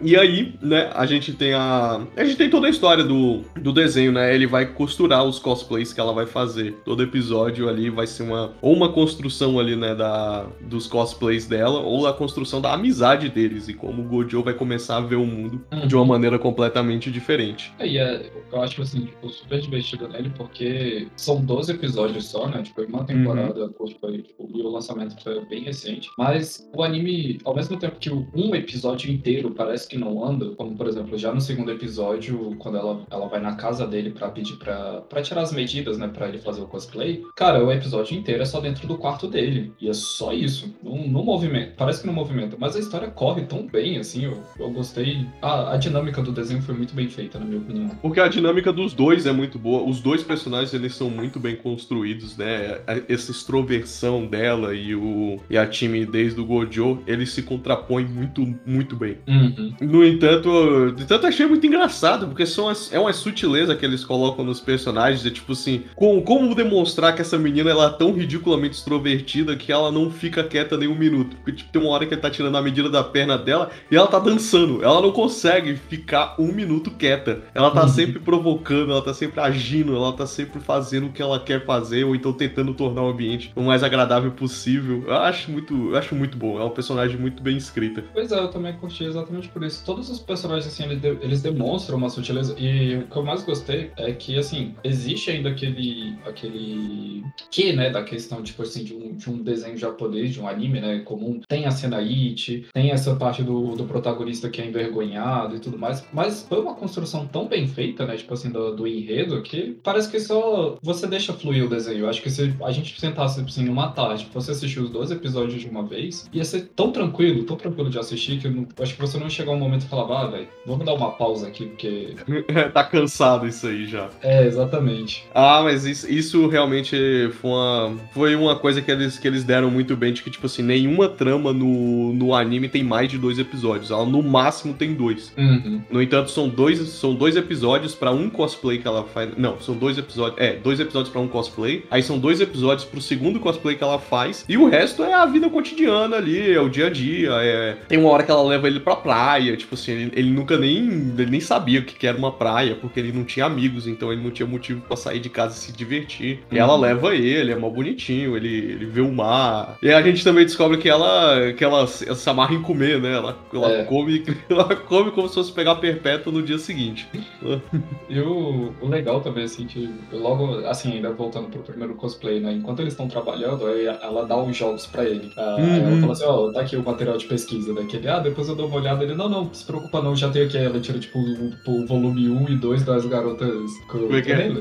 E 0.03 0.15
aí, 0.15 0.55
né, 0.61 0.89
a 0.95 1.05
gente 1.05 1.33
tem 1.33 1.53
a. 1.53 2.01
A 2.15 2.23
gente 2.23 2.35
tem 2.35 2.49
toda 2.49 2.67
a 2.67 2.69
história 2.69 3.03
do, 3.03 3.41
do 3.61 3.71
desenho, 3.71 4.11
né? 4.11 4.33
Ele 4.33 4.47
vai 4.47 4.65
costurar 4.65 5.23
os 5.23 5.37
cosplays 5.37 5.93
que 5.93 5.99
ela 5.99 6.11
vai 6.11 6.25
fazer. 6.25 6.73
Todo 6.83 7.03
episódio 7.03 7.69
ali 7.69 7.89
vai 7.89 8.07
ser 8.07 8.23
uma. 8.23 8.53
Ou 8.61 8.75
uma 8.75 8.91
construção 8.91 9.59
ali, 9.59 9.75
né, 9.75 9.93
da, 9.93 10.47
dos 10.61 10.87
cosplays 10.87 11.45
dela, 11.45 11.79
ou 11.81 12.07
a 12.07 12.13
construção 12.13 12.59
da 12.59 12.73
amizade 12.73 13.29
deles. 13.29 13.67
E 13.67 13.73
como 13.73 14.01
o 14.01 14.05
Gojo 14.05 14.43
vai 14.43 14.53
começar 14.53 14.97
a 14.97 15.01
ver 15.01 15.17
o 15.17 15.25
mundo 15.25 15.61
de 15.87 15.95
uma 15.95 16.05
maneira 16.05 16.39
completamente 16.39 17.11
diferente. 17.11 17.71
Aí 17.79 17.97
é, 17.97 18.31
eu 18.51 18.61
acho 18.61 18.81
assim, 18.81 19.05
tipo, 19.05 19.29
super 19.29 19.59
divertido 19.59 20.07
nele, 20.07 20.31
porque 20.35 21.07
são 21.15 21.43
12 21.43 21.71
episódios 21.73 22.27
só, 22.27 22.47
né? 22.47 22.61
Tipo, 22.61 22.81
uma 22.83 23.03
temporada 23.03 23.69
curta, 23.69 23.97
foi, 23.99 24.21
tipo, 24.21 24.49
e 24.53 24.61
o 24.61 24.69
lançamento 24.69 25.21
foi 25.21 25.43
bem 25.45 25.63
recente. 25.63 26.09
Mas 26.17 26.69
o 26.73 26.83
anime, 26.83 27.39
ao 27.43 27.55
mesmo 27.55 27.77
tempo 27.77 27.97
que 27.99 28.11
um 28.11 28.55
episódio 28.55 29.11
inteiro 29.11 29.51
parece 29.51 29.87
que 29.87 29.97
não 29.97 30.23
anda, 30.23 30.49
como 30.55 30.75
por 30.75 30.87
exemplo, 30.87 31.17
já 31.17 31.33
no 31.33 31.41
segundo 31.41 31.71
episódio, 31.71 32.55
quando 32.59 32.77
ela, 32.77 33.05
ela 33.09 33.27
vai 33.27 33.39
na 33.39 33.55
casa 33.55 33.85
dele 33.87 34.11
pra 34.11 34.29
pedir 34.29 34.57
pra, 34.57 35.01
pra 35.01 35.21
tirar 35.21 35.41
as 35.41 35.53
medidas, 35.53 35.97
né? 35.97 36.07
Pra 36.07 36.27
ele 36.27 36.39
fazer 36.39 36.61
o 36.61 36.67
cosplay, 36.67 37.23
cara, 37.35 37.63
o 37.63 37.71
episódio 37.71 38.17
inteiro 38.17 38.41
é 38.41 38.45
só 38.45 38.59
dentro 38.59 38.87
do 38.87 38.97
quarto 38.97 39.27
dele. 39.27 39.73
E 39.79 39.89
é 39.89 39.93
só 39.93 40.33
isso. 40.33 40.73
Não, 40.83 41.07
não 41.07 41.23
movimento. 41.23 41.75
Parece 41.75 42.01
que 42.01 42.07
não 42.07 42.13
movimenta, 42.13 42.55
mas 42.59 42.75
a 42.75 42.79
história 42.79 43.09
corre 43.09 43.43
tão 43.45 43.65
bem, 43.67 43.97
assim, 43.97 44.25
eu, 44.25 44.41
eu 44.59 44.69
gostei. 44.71 45.25
A, 45.41 45.73
a 45.73 45.77
dinâmica 45.77 46.21
do 46.21 46.31
desenho 46.31 46.61
foi 46.61 46.75
muito 46.75 46.93
bem 46.93 47.07
feita, 47.07 47.39
na 47.39 47.45
minha 47.45 47.59
opinião. 47.59 47.89
Porque 48.01 48.19
a 48.19 48.27
dinâmica 48.27 48.40
dos 48.73 48.93
dois 48.93 49.25
é 49.25 49.31
muito 49.31 49.57
boa. 49.59 49.83
Os 49.87 49.99
dois 49.99 50.23
personagens 50.23 50.73
eles 50.73 50.95
são 50.95 51.09
muito 51.09 51.39
bem 51.39 51.55
construídos, 51.55 52.35
né? 52.37 52.79
Essa 53.07 53.31
extroversão 53.31 54.25
dela 54.25 54.73
e, 54.75 54.95
o, 54.95 55.39
e 55.49 55.57
a 55.57 55.65
timidez 55.65 56.33
do 56.33 56.45
Gojo, 56.45 56.99
eles 57.05 57.31
se 57.31 57.43
contrapõem 57.43 58.05
muito, 58.05 58.55
muito 58.65 58.95
bem. 58.95 59.17
Uhum. 59.27 59.73
No 59.81 60.05
entanto, 60.05 60.49
no 60.49 61.01
entanto, 61.01 61.27
achei 61.27 61.45
muito 61.45 61.65
engraçado, 61.65 62.27
porque 62.27 62.45
são 62.45 62.67
as- 62.67 62.91
é 62.93 62.99
uma 62.99 63.13
sutileza 63.13 63.75
que 63.75 63.85
eles 63.85 64.03
colocam 64.03 64.43
nos 64.43 64.59
personagens. 64.59 65.25
É 65.25 65.29
tipo 65.29 65.51
assim, 65.53 65.83
com- 65.95 66.21
como 66.21 66.53
demonstrar 66.55 67.13
que 67.15 67.21
essa 67.21 67.37
menina 67.37 67.69
ela 67.69 67.87
é 67.87 67.89
tão 67.97 68.13
ridiculamente 68.13 68.75
extrovertida 68.75 69.55
que 69.55 69.71
ela 69.71 69.91
não 69.91 70.09
fica 70.09 70.43
quieta 70.43 70.77
nem 70.77 70.87
um 70.87 70.95
minuto. 70.97 71.35
Porque 71.37 71.51
tipo, 71.53 71.71
tem 71.71 71.81
uma 71.81 71.91
hora 71.91 72.05
que 72.05 72.13
ele 72.13 72.21
tá 72.21 72.29
tirando 72.29 72.55
a 72.57 72.61
medida 72.61 72.89
da 72.89 73.03
perna 73.03 73.37
dela 73.37 73.69
e 73.89 73.95
ela 73.95 74.07
tá 74.07 74.19
dançando. 74.19 74.83
Ela 74.83 75.01
não 75.01 75.11
consegue 75.11 75.75
ficar 75.75 76.35
um 76.39 76.51
minuto 76.51 76.91
quieta. 76.91 77.41
Ela 77.53 77.71
tá 77.71 77.83
Uhum. 77.83 77.87
sempre 77.89 78.19
provocando, 78.31 78.91
ela 78.91 79.01
tá 79.01 79.13
sempre 79.13 79.41
agindo, 79.41 79.93
ela 79.93 80.13
tá 80.13 80.25
sempre 80.25 80.61
fazendo 80.61 81.07
o 81.07 81.11
que 81.11 81.21
ela 81.21 81.37
quer 81.37 81.65
fazer, 81.65 82.05
ou 82.05 82.15
então 82.15 82.31
tentando 82.31 82.73
tornar 82.73 83.03
o 83.03 83.09
ambiente 83.09 83.51
o 83.55 83.61
mais 83.61 83.83
agradável 83.83 84.31
possível. 84.31 85.03
Eu 85.05 85.15
acho 85.15 85.51
muito, 85.51 85.89
eu 85.91 85.97
acho 85.97 86.15
muito 86.15 86.37
bom. 86.37 86.57
É 86.59 86.63
um 86.63 86.69
personagem 86.69 87.17
muito 87.17 87.43
bem 87.43 87.57
escrita. 87.57 88.03
Pois 88.13 88.31
é, 88.31 88.39
eu 88.39 88.47
também 88.49 88.73
curti 88.73 89.03
exatamente 89.03 89.49
por 89.49 89.63
isso. 89.63 89.83
Todos 89.85 90.09
os 90.09 90.19
personagens, 90.19 90.65
assim, 90.67 90.83
eles, 90.83 91.01
de- 91.01 91.17
eles 91.21 91.41
demonstram 91.41 91.97
uma 91.97 92.09
sutileza. 92.09 92.55
E 92.57 92.95
o 92.97 93.07
que 93.07 93.15
eu 93.17 93.23
mais 93.23 93.43
gostei 93.43 93.91
é 93.97 94.11
que, 94.13 94.37
assim, 94.37 94.73
existe 94.83 95.29
ainda 95.29 95.49
aquele, 95.49 96.15
aquele 96.25 97.23
que, 97.49 97.73
né, 97.73 97.89
da 97.89 98.01
questão, 98.03 98.41
tipo 98.41 98.61
assim, 98.63 98.83
de 98.85 98.93
um, 98.93 99.13
de 99.15 99.29
um 99.29 99.43
desenho 99.43 99.77
japonês, 99.77 100.31
de 100.31 100.39
um 100.41 100.47
anime, 100.47 100.79
né, 100.79 100.99
comum. 100.99 101.41
Tem 101.49 101.65
a 101.65 101.71
cena 101.71 101.97
It, 101.97 102.67
tem 102.73 102.91
essa 102.91 103.15
parte 103.15 103.43
do, 103.43 103.75
do 103.75 103.83
protagonista 103.83 104.49
que 104.49 104.61
é 104.61 104.65
envergonhado 104.65 105.55
e 105.55 105.59
tudo 105.59 105.77
mais, 105.77 106.05
mas 106.13 106.43
foi 106.47 106.59
uma 106.59 106.73
construção 106.75 107.27
tão 107.27 107.47
bem 107.47 107.67
feita, 107.67 108.05
né, 108.05 108.15
tipo 108.21 108.33
assim, 108.33 108.49
do, 108.49 108.75
do 108.75 108.87
enredo, 108.87 109.41
que 109.41 109.77
parece 109.83 110.09
que 110.09 110.19
só 110.19 110.77
você 110.81 111.07
deixa 111.07 111.33
fluir 111.33 111.65
o 111.65 111.69
desenho. 111.69 111.99
Eu 111.99 112.09
acho 112.09 112.21
que 112.21 112.29
se 112.29 112.53
a 112.63 112.71
gente 112.71 112.99
sentasse, 112.99 113.37
tipo 113.39 113.49
assim, 113.49 113.65
numa 113.65 113.89
tarde, 113.89 114.27
você 114.33 114.51
assistir 114.51 114.79
os 114.79 114.89
dois 114.89 115.11
episódios 115.11 115.61
de 115.61 115.67
uma 115.67 115.83
vez, 115.83 116.29
ia 116.31 116.45
ser 116.45 116.69
tão 116.75 116.91
tranquilo, 116.91 117.43
tão 117.43 117.57
tranquilo 117.57 117.89
de 117.89 117.99
assistir, 117.99 118.39
que 118.39 118.47
eu 118.47 118.51
não, 118.51 118.67
acho 118.79 118.95
que 118.95 119.01
você 119.01 119.17
não 119.17 119.25
ia 119.25 119.29
chegar 119.29 119.51
um 119.51 119.59
momento 119.59 119.83
e 119.83 119.87
falava, 119.87 120.19
ah, 120.19 120.27
velho, 120.27 120.47
vamos 120.65 120.85
dar 120.85 120.93
uma 120.93 121.11
pausa 121.11 121.47
aqui, 121.47 121.65
porque... 121.65 122.15
tá 122.73 122.83
cansado 122.83 123.47
isso 123.47 123.67
aí 123.67 123.85
já. 123.85 124.09
É, 124.21 124.45
exatamente. 124.45 125.25
Ah, 125.33 125.61
mas 125.63 125.85
isso, 125.85 126.09
isso 126.11 126.47
realmente 126.47 127.29
foi 127.39 127.49
uma, 127.49 127.97
foi 128.13 128.35
uma 128.35 128.55
coisa 128.55 128.81
que 128.81 128.91
eles, 128.91 129.17
que 129.17 129.27
eles 129.27 129.43
deram 129.43 129.69
muito 129.69 129.95
bem, 129.95 130.13
de 130.13 130.21
que, 130.21 130.29
tipo 130.29 130.45
assim, 130.45 130.61
nenhuma 130.61 131.09
trama 131.09 131.53
no, 131.53 132.13
no 132.13 132.33
anime 132.33 132.69
tem 132.69 132.83
mais 132.83 133.09
de 133.09 133.17
dois 133.17 133.39
episódios. 133.39 133.91
Ela 133.91 134.05
no 134.05 134.21
máximo 134.21 134.73
tem 134.73 134.93
dois. 134.93 135.33
Uhum. 135.37 135.81
No 135.89 136.01
entanto, 136.01 136.31
são 136.31 136.47
dois, 136.47 136.79
são 136.89 137.13
dois 137.13 137.35
episódios 137.35 137.95
para 137.95 138.10
um 138.11 138.29
cosplay 138.29 138.77
que 138.77 138.87
ela 138.87 139.03
faz. 139.03 139.31
Não, 139.37 139.59
são 139.59 139.75
dois 139.75 139.97
episódios. 139.97 140.39
É, 140.39 140.53
dois 140.53 140.79
episódios 140.79 141.11
para 141.11 141.21
um 141.21 141.27
cosplay. 141.27 141.85
Aí 141.89 142.03
são 142.03 142.19
dois 142.19 142.41
episódios 142.41 142.85
pro 142.85 143.01
segundo 143.01 143.39
cosplay 143.39 143.75
que 143.75 143.83
ela 143.83 143.99
faz. 143.99 144.45
E 144.47 144.57
o 144.57 144.69
resto 144.69 145.03
é 145.03 145.13
a 145.13 145.25
vida 145.25 145.49
cotidiana 145.49 146.17
ali, 146.17 146.51
é 146.51 146.59
o 146.59 146.69
dia 146.69 146.87
a 146.87 146.89
dia. 146.89 147.31
É... 147.33 147.77
Tem 147.87 147.97
uma 147.97 148.09
hora 148.09 148.23
que 148.23 148.31
ela 148.31 148.43
leva 148.43 148.67
ele 148.67 148.79
pra 148.79 148.95
praia. 148.95 149.55
Tipo 149.57 149.75
assim, 149.75 149.91
ele, 149.91 150.11
ele 150.13 150.29
nunca 150.29 150.57
nem. 150.57 151.13
Ele 151.17 151.31
nem 151.31 151.39
sabia 151.39 151.79
o 151.79 151.83
que, 151.83 152.07
era 152.07 152.17
uma 152.17 152.31
praia, 152.31 152.75
porque 152.75 152.99
ele 152.99 153.11
não 153.11 153.23
tinha 153.23 153.45
amigos, 153.45 153.87
então 153.87 154.11
ele 154.11 154.21
não 154.21 154.31
tinha 154.31 154.47
motivo 154.47 154.81
para 154.81 154.97
sair 154.97 155.19
de 155.19 155.29
casa 155.29 155.55
e 155.55 155.59
se 155.59 155.71
divertir. 155.71 156.39
E 156.51 156.57
ela 156.57 156.73
uhum. 156.73 156.81
leva 156.81 157.15
ele, 157.15 157.51
é 157.51 157.55
mó 157.55 157.69
bonitinho, 157.69 158.35
ele, 158.35 158.49
ele 158.49 158.85
vê 158.85 159.01
o 159.01 159.11
mar. 159.11 159.77
E 159.81 159.91
a 159.91 160.01
gente 160.01 160.23
também 160.23 160.45
descobre 160.45 160.77
que 160.77 160.89
ela, 160.89 161.53
que 161.53 161.63
ela, 161.63 161.87
se 161.87 162.29
amarra 162.29 162.53
em 162.53 162.61
comer, 162.61 162.99
né? 162.99 163.13
Ela, 163.13 163.37
ela, 163.53 163.71
é. 163.71 163.83
come, 163.83 164.23
ela 164.49 164.75
come 164.75 165.11
como 165.11 165.27
se 165.27 165.35
fosse 165.35 165.51
pegar 165.51 165.75
perpétuo 165.75 166.31
no 166.31 166.41
dia 166.41 166.57
seguinte. 166.57 167.07
e 168.09 168.19
o, 168.19 168.73
o 168.81 168.87
legal 168.87 169.21
também, 169.21 169.45
assim, 169.45 169.65
que 169.65 169.89
logo, 170.11 170.65
assim, 170.67 170.93
ainda 170.93 171.11
voltando 171.11 171.47
pro 171.47 171.61
primeiro 171.61 171.95
cosplay, 171.95 172.39
né? 172.39 172.51
Enquanto 172.53 172.81
eles 172.81 172.93
estão 172.93 173.07
trabalhando, 173.07 173.65
aí 173.65 173.85
ela 173.85 174.25
dá 174.25 174.37
os 174.37 174.55
jogos 174.55 174.85
pra 174.85 175.05
ele. 175.05 175.31
Ah, 175.37 175.55
uhum. 175.57 175.75
Ela 175.75 176.01
fala 176.01 176.13
assim, 176.13 176.25
ó, 176.25 176.45
oh, 176.45 176.51
tá 176.51 176.61
aqui 176.61 176.75
o 176.75 176.83
material 176.83 177.17
de 177.17 177.25
pesquisa 177.25 177.73
daquele. 177.73 178.07
Ah, 178.07 178.19
depois 178.19 178.49
eu 178.49 178.55
dou 178.55 178.67
uma 178.67 178.77
olhada. 178.77 179.03
Ele, 179.03 179.13
não, 179.13 179.29
não, 179.29 179.53
se 179.53 179.65
preocupa 179.65 180.01
não, 180.01 180.15
já 180.15 180.29
tem 180.29 180.43
aqui. 180.43 180.57
Ela 180.57 180.79
tira, 180.79 180.99
tipo, 180.99 181.19
o, 181.19 181.53
o 181.67 181.87
volume 181.87 182.27
1 182.29 182.49
e 182.49 182.55
2 182.57 182.83
das 182.83 183.05
garotas... 183.05 183.71
Como 183.87 184.15
é 184.15 184.21
que 184.21 184.31
é? 184.31 184.51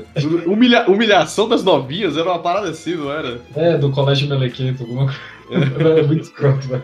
Humilha, 0.45 0.89
humilhação 0.89 1.49
das 1.49 1.63
novinhas 1.63 2.15
era 2.15 2.29
uma 2.29 2.39
parada 2.39 2.69
assim, 2.69 2.95
não 2.95 3.11
era? 3.11 3.41
É, 3.55 3.77
do 3.77 3.91
colégio 3.91 4.29
Melequento, 4.29 4.83
alguma 4.83 5.05
coisa. 5.05 5.40
É 5.51 6.03
muito 6.03 6.23
escroto, 6.23 6.67
velho. 6.67 6.83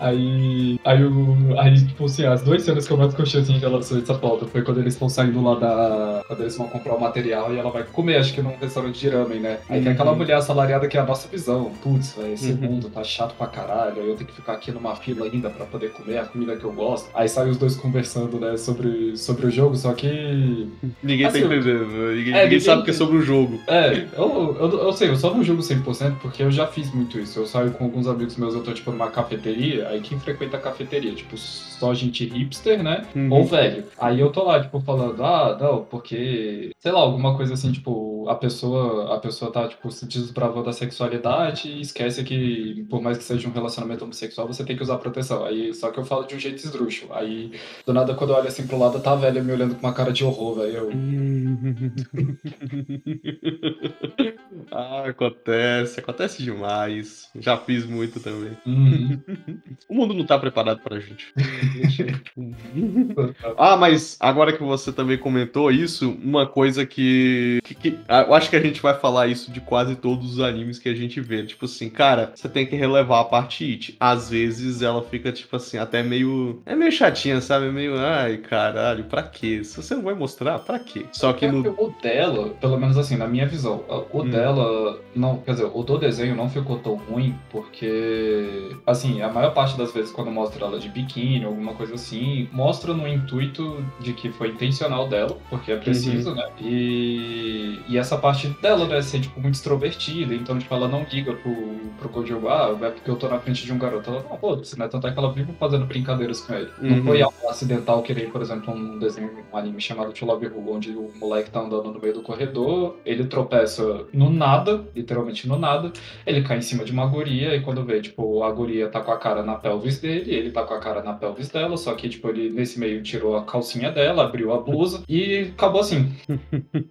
Aí, 0.00 0.78
aí, 0.84 1.04
o, 1.04 1.58
aí, 1.58 1.74
tipo 1.86 2.04
assim, 2.04 2.26
as 2.26 2.42
duas 2.42 2.62
cenas 2.62 2.86
que 2.86 2.92
eu 2.92 2.96
mais 2.96 3.14
curti 3.14 3.38
assim, 3.38 3.54
em 3.54 3.58
relação 3.58 3.96
a 3.96 4.00
essa 4.00 4.14
pauta 4.14 4.46
foi 4.46 4.62
quando 4.62 4.80
eles 4.80 4.94
estão 4.94 5.08
saindo 5.08 5.42
lá 5.42 5.54
da. 5.54 6.22
Quando 6.26 6.40
eles 6.40 6.56
vão 6.56 6.68
comprar 6.68 6.94
o 6.94 7.00
material 7.00 7.54
e 7.54 7.58
ela 7.58 7.70
vai 7.70 7.84
comer, 7.84 8.16
acho 8.16 8.34
que 8.34 8.42
num 8.42 8.56
restaurante 8.56 8.98
de 8.98 9.08
ramen, 9.08 9.40
né? 9.40 9.58
Aí 9.68 9.78
uhum. 9.78 9.84
tem 9.84 9.92
aquela 9.92 10.12
uhum. 10.12 10.18
mulher 10.18 10.36
assalariada 10.36 10.88
que 10.88 10.96
é 10.96 11.00
a 11.00 11.06
nossa 11.06 11.28
visão. 11.28 11.72
Putz, 11.82 12.14
velho, 12.16 12.34
esse 12.34 12.52
uhum. 12.52 12.58
mundo 12.58 12.90
tá 12.90 13.04
chato 13.04 13.34
pra 13.36 13.46
caralho. 13.46 14.02
Aí 14.02 14.08
eu 14.08 14.16
tenho 14.16 14.28
que 14.28 14.34
ficar 14.34 14.54
aqui 14.54 14.72
numa 14.72 14.94
fila 14.96 15.26
ainda 15.26 15.48
pra 15.48 15.64
poder 15.64 15.90
comer 15.92 16.18
a 16.18 16.24
comida 16.24 16.56
que 16.56 16.64
eu 16.64 16.72
gosto. 16.72 17.08
Aí 17.14 17.28
sai 17.28 17.48
os 17.48 17.56
dois 17.56 17.76
conversando, 17.76 18.38
né, 18.38 18.56
sobre, 18.56 19.16
sobre 19.16 19.46
o 19.46 19.50
jogo, 19.50 19.76
só 19.76 19.92
que. 19.92 20.68
Ninguém 21.02 21.22
tá 21.22 21.28
assim, 21.28 21.40
tá 21.40 21.46
entendendo. 21.46 22.14
Ninguém, 22.14 22.34
é, 22.34 22.42
ninguém, 22.44 22.60
sabe 22.60 22.82
que 22.82 22.90
é 22.90 22.94
sobre 22.94 23.16
o 23.18 23.22
jogo. 23.22 23.60
É, 23.68 24.06
eu, 24.16 24.56
eu, 24.60 24.84
eu 24.84 24.92
sei, 24.92 25.08
eu 25.08 25.16
só 25.16 25.32
não 25.32 25.42
jogo 25.42 25.62
100% 25.62 26.16
porque 26.20 26.42
eu 26.42 26.50
já 26.50 26.66
fiz 26.66 26.92
muito 26.92 27.18
isso. 27.18 27.38
Eu 27.38 27.46
saio 27.64 27.72
com 27.72 27.84
alguns 27.84 28.06
amigos 28.06 28.36
meus, 28.36 28.54
eu 28.54 28.62
tô 28.62 28.72
tipo 28.72 28.90
numa 28.90 29.10
cafeteria, 29.10 29.88
aí 29.88 30.00
quem 30.00 30.18
frequenta 30.20 30.56
a 30.56 30.60
cafeteria, 30.60 31.14
tipo, 31.14 31.36
só 31.36 31.94
gente 31.94 32.24
hipster, 32.26 32.82
né? 32.82 33.06
Uhum. 33.14 33.32
Ou 33.32 33.44
velho. 33.44 33.84
Aí 33.98 34.20
eu 34.20 34.30
tô 34.30 34.44
lá, 34.44 34.60
tipo, 34.62 34.80
falando, 34.80 35.22
ah, 35.24 35.56
não, 35.60 35.84
porque, 35.84 36.70
sei 36.78 36.92
lá, 36.92 37.00
alguma 37.00 37.36
coisa 37.36 37.54
assim, 37.54 37.72
tipo, 37.72 37.90
a 38.28 38.34
pessoa, 38.34 39.14
a 39.14 39.18
pessoa 39.18 39.50
tá, 39.50 39.68
tipo, 39.68 39.90
se 39.90 40.06
desbravando 40.06 40.64
da 40.64 40.72
sexualidade 40.72 41.68
e 41.68 41.80
esquece 41.80 42.22
que, 42.24 42.84
por 42.88 43.02
mais 43.02 43.18
que 43.18 43.24
seja 43.24 43.48
um 43.48 43.52
relacionamento 43.52 44.04
homossexual, 44.04 44.46
você 44.46 44.64
tem 44.64 44.76
que 44.76 44.82
usar 44.82 44.98
proteção. 44.98 45.44
Aí, 45.44 45.74
só 45.74 45.90
que 45.90 45.98
eu 45.98 46.04
falo 46.04 46.26
de 46.26 46.34
um 46.34 46.38
jeito 46.38 46.64
esdrúxulo. 46.64 47.12
Aí, 47.14 47.52
do 47.86 47.92
nada, 47.92 48.14
quando 48.14 48.30
eu 48.30 48.36
olho 48.36 48.48
assim 48.48 48.66
pro 48.66 48.78
lado, 48.78 49.00
tá 49.00 49.12
a 49.12 49.16
velha 49.16 49.42
me 49.42 49.52
olhando 49.52 49.74
com 49.74 49.86
uma 49.86 49.92
cara 49.92 50.12
de 50.12 50.24
horror, 50.24 50.56
velho. 50.56 50.76
Eu... 50.76 50.90
ah, 54.70 55.04
acontece, 55.08 56.00
acontece 56.00 56.42
demais. 56.42 57.28
Já 57.38 57.56
fiz 57.56 57.84
muito 57.84 58.20
também. 58.20 58.56
Uhum. 58.66 59.20
o 59.88 59.94
mundo 59.94 60.14
não 60.14 60.24
tá 60.24 60.38
preparado 60.38 60.80
pra 60.80 61.00
gente. 61.00 61.32
ah, 63.56 63.76
mas 63.76 64.16
agora 64.20 64.52
que 64.52 64.62
você 64.62 64.92
também 64.92 65.18
comentou 65.18 65.70
isso, 65.70 66.10
uma 66.22 66.46
coisa 66.46 66.86
que, 66.86 67.60
que, 67.64 67.74
que, 67.74 67.98
Eu 68.22 68.34
acho 68.34 68.50
que 68.50 68.56
a 68.56 68.60
gente 68.60 68.80
vai 68.80 68.94
falar 68.94 69.26
isso 69.26 69.50
de 69.50 69.60
quase 69.60 69.96
todos 69.96 70.34
os 70.34 70.40
animes 70.40 70.78
que 70.78 70.88
a 70.88 70.94
gente 70.94 71.20
vê. 71.20 71.44
Tipo 71.44 71.64
assim, 71.64 71.88
cara, 71.88 72.32
você 72.34 72.48
tem 72.48 72.66
que 72.66 72.76
relevar 72.76 73.20
a 73.20 73.24
parte 73.24 73.64
it. 73.64 73.96
Às 73.98 74.30
vezes 74.30 74.82
ela 74.82 75.02
fica, 75.02 75.32
tipo 75.32 75.56
assim, 75.56 75.78
até 75.78 76.02
meio. 76.02 76.62
É 76.66 76.74
meio 76.74 76.92
chatinha, 76.92 77.40
sabe? 77.40 77.70
Meio. 77.70 77.98
Ai, 77.98 78.38
caralho, 78.38 79.04
pra 79.04 79.22
quê? 79.22 79.64
Se 79.64 79.76
você 79.76 79.94
não 79.94 80.02
vai 80.02 80.14
mostrar, 80.14 80.58
pra 80.58 80.78
quê? 80.78 81.06
Só 81.12 81.32
que 81.32 81.46
é 81.46 81.52
no. 81.52 81.74
O 81.78 81.94
dela, 82.02 82.50
pelo 82.60 82.78
menos 82.78 82.96
assim, 82.96 83.16
na 83.16 83.26
minha 83.26 83.46
visão, 83.46 83.84
o 84.12 84.22
hum. 84.22 84.30
dela. 84.30 84.98
Não, 85.14 85.38
quer 85.38 85.52
dizer, 85.52 85.70
o 85.72 85.82
do 85.82 85.98
desenho 85.98 86.34
não 86.34 86.48
ficou 86.48 86.78
tão 86.78 86.96
ruim, 86.96 87.34
porque. 87.50 88.76
Assim, 88.86 89.22
a 89.22 89.28
maior 89.28 89.52
parte 89.52 89.76
das 89.76 89.92
vezes 89.92 90.12
quando 90.12 90.30
mostra 90.30 90.66
ela 90.66 90.78
de 90.78 90.88
biquíni, 90.88 91.44
alguma 91.44 91.74
coisa 91.74 91.94
assim, 91.94 92.48
mostra 92.52 92.92
no 92.92 93.06
intuito 93.08 93.84
de 94.00 94.12
que 94.12 94.30
foi 94.30 94.48
intencional 94.48 95.08
dela, 95.08 95.36
porque 95.48 95.72
é 95.72 95.76
preciso, 95.76 96.30
uhum. 96.30 96.36
né? 96.36 96.48
E, 96.60 97.80
e 97.88 97.98
essa 98.04 98.18
parte 98.18 98.48
dela, 98.60 98.86
né, 98.86 99.02
ser, 99.02 99.20
tipo, 99.20 99.40
muito 99.40 99.54
extrovertida, 99.54 100.34
então, 100.34 100.58
tipo, 100.58 100.72
ela 100.74 100.86
não 100.86 101.04
liga 101.10 101.32
pro, 101.32 101.54
pro 101.98 102.08
Kojo, 102.08 102.48
ah, 102.48 102.76
é 102.80 102.90
porque 102.90 103.10
eu 103.10 103.16
tô 103.16 103.28
na 103.28 103.38
frente 103.38 103.64
de 103.64 103.72
um 103.72 103.78
garoto. 103.78 104.10
Ela, 104.10 104.24
não, 104.28 104.38
foda-se, 104.38 104.78
né? 104.78 104.86
Tanto 104.88 105.06
é 105.06 105.12
que 105.12 105.18
ela 105.18 105.32
vive 105.32 105.52
fazendo 105.58 105.86
brincadeiras 105.86 106.40
com 106.40 106.54
ele. 106.54 106.70
Uhum. 106.80 106.96
Não 106.96 107.04
foi 107.04 107.22
algo 107.22 107.48
acidental 107.48 108.02
querer, 108.02 108.30
por 108.30 108.42
exemplo, 108.42 108.72
um 108.72 108.98
desenho, 108.98 109.30
um 109.52 109.56
anime 109.56 109.80
chamado 109.80 110.12
To 110.12 110.26
Love 110.26 110.46
Who, 110.48 110.74
onde 110.74 110.90
o 110.90 111.10
moleque 111.18 111.50
tá 111.50 111.60
andando 111.60 111.90
no 111.92 112.00
meio 112.00 112.14
do 112.14 112.22
corredor, 112.22 112.96
ele 113.04 113.24
tropeça 113.24 114.06
no 114.12 114.30
nada, 114.30 114.84
literalmente 114.94 115.48
no 115.48 115.58
nada, 115.58 115.92
ele 116.26 116.42
cai 116.42 116.58
em 116.58 116.62
cima 116.62 116.84
de 116.84 116.92
uma 116.92 117.06
guria, 117.06 117.56
e 117.56 117.60
quando 117.60 117.84
vê, 117.84 118.00
tipo, 118.00 118.42
a 118.42 118.52
guria 118.52 118.88
tá 118.88 119.00
com 119.00 119.12
a 119.12 119.18
cara 119.18 119.42
na 119.42 119.54
pelvis 119.54 120.00
dele, 120.00 120.32
ele 120.32 120.50
tá 120.50 120.62
com 120.62 120.74
a 120.74 120.80
cara 120.80 121.02
na 121.02 121.14
pelvis 121.14 121.48
dela, 121.48 121.76
só 121.76 121.94
que, 121.94 122.08
tipo, 122.08 122.28
ele 122.28 122.50
nesse 122.50 122.78
meio 122.78 123.02
tirou 123.02 123.36
a 123.36 123.44
calcinha 123.44 123.90
dela, 123.90 124.24
abriu 124.24 124.52
a 124.52 124.60
blusa 124.60 125.02
e 125.08 125.52
acabou 125.54 125.80
assim. 125.80 126.12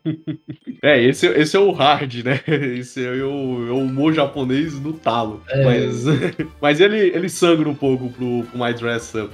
É, 0.83 1.01
esse, 1.05 1.27
esse 1.27 1.55
é 1.55 1.59
o 1.59 1.71
hard, 1.71 2.23
né? 2.23 2.39
Esse 2.77 3.05
é 3.05 3.11
o, 3.11 3.67
é 3.67 3.71
o 3.71 3.79
humor 3.79 4.13
japonês 4.13 4.79
no 4.79 4.93
talo. 4.93 5.41
É. 5.49 5.63
Mas, 5.63 6.03
mas 6.61 6.79
ele, 6.79 6.97
ele 6.97 7.29
sangra 7.29 7.67
um 7.67 7.75
pouco 7.75 8.09
pro, 8.09 8.43
pro 8.43 8.59
My 8.59 8.73
Dress 8.73 9.17
Up. 9.17 9.31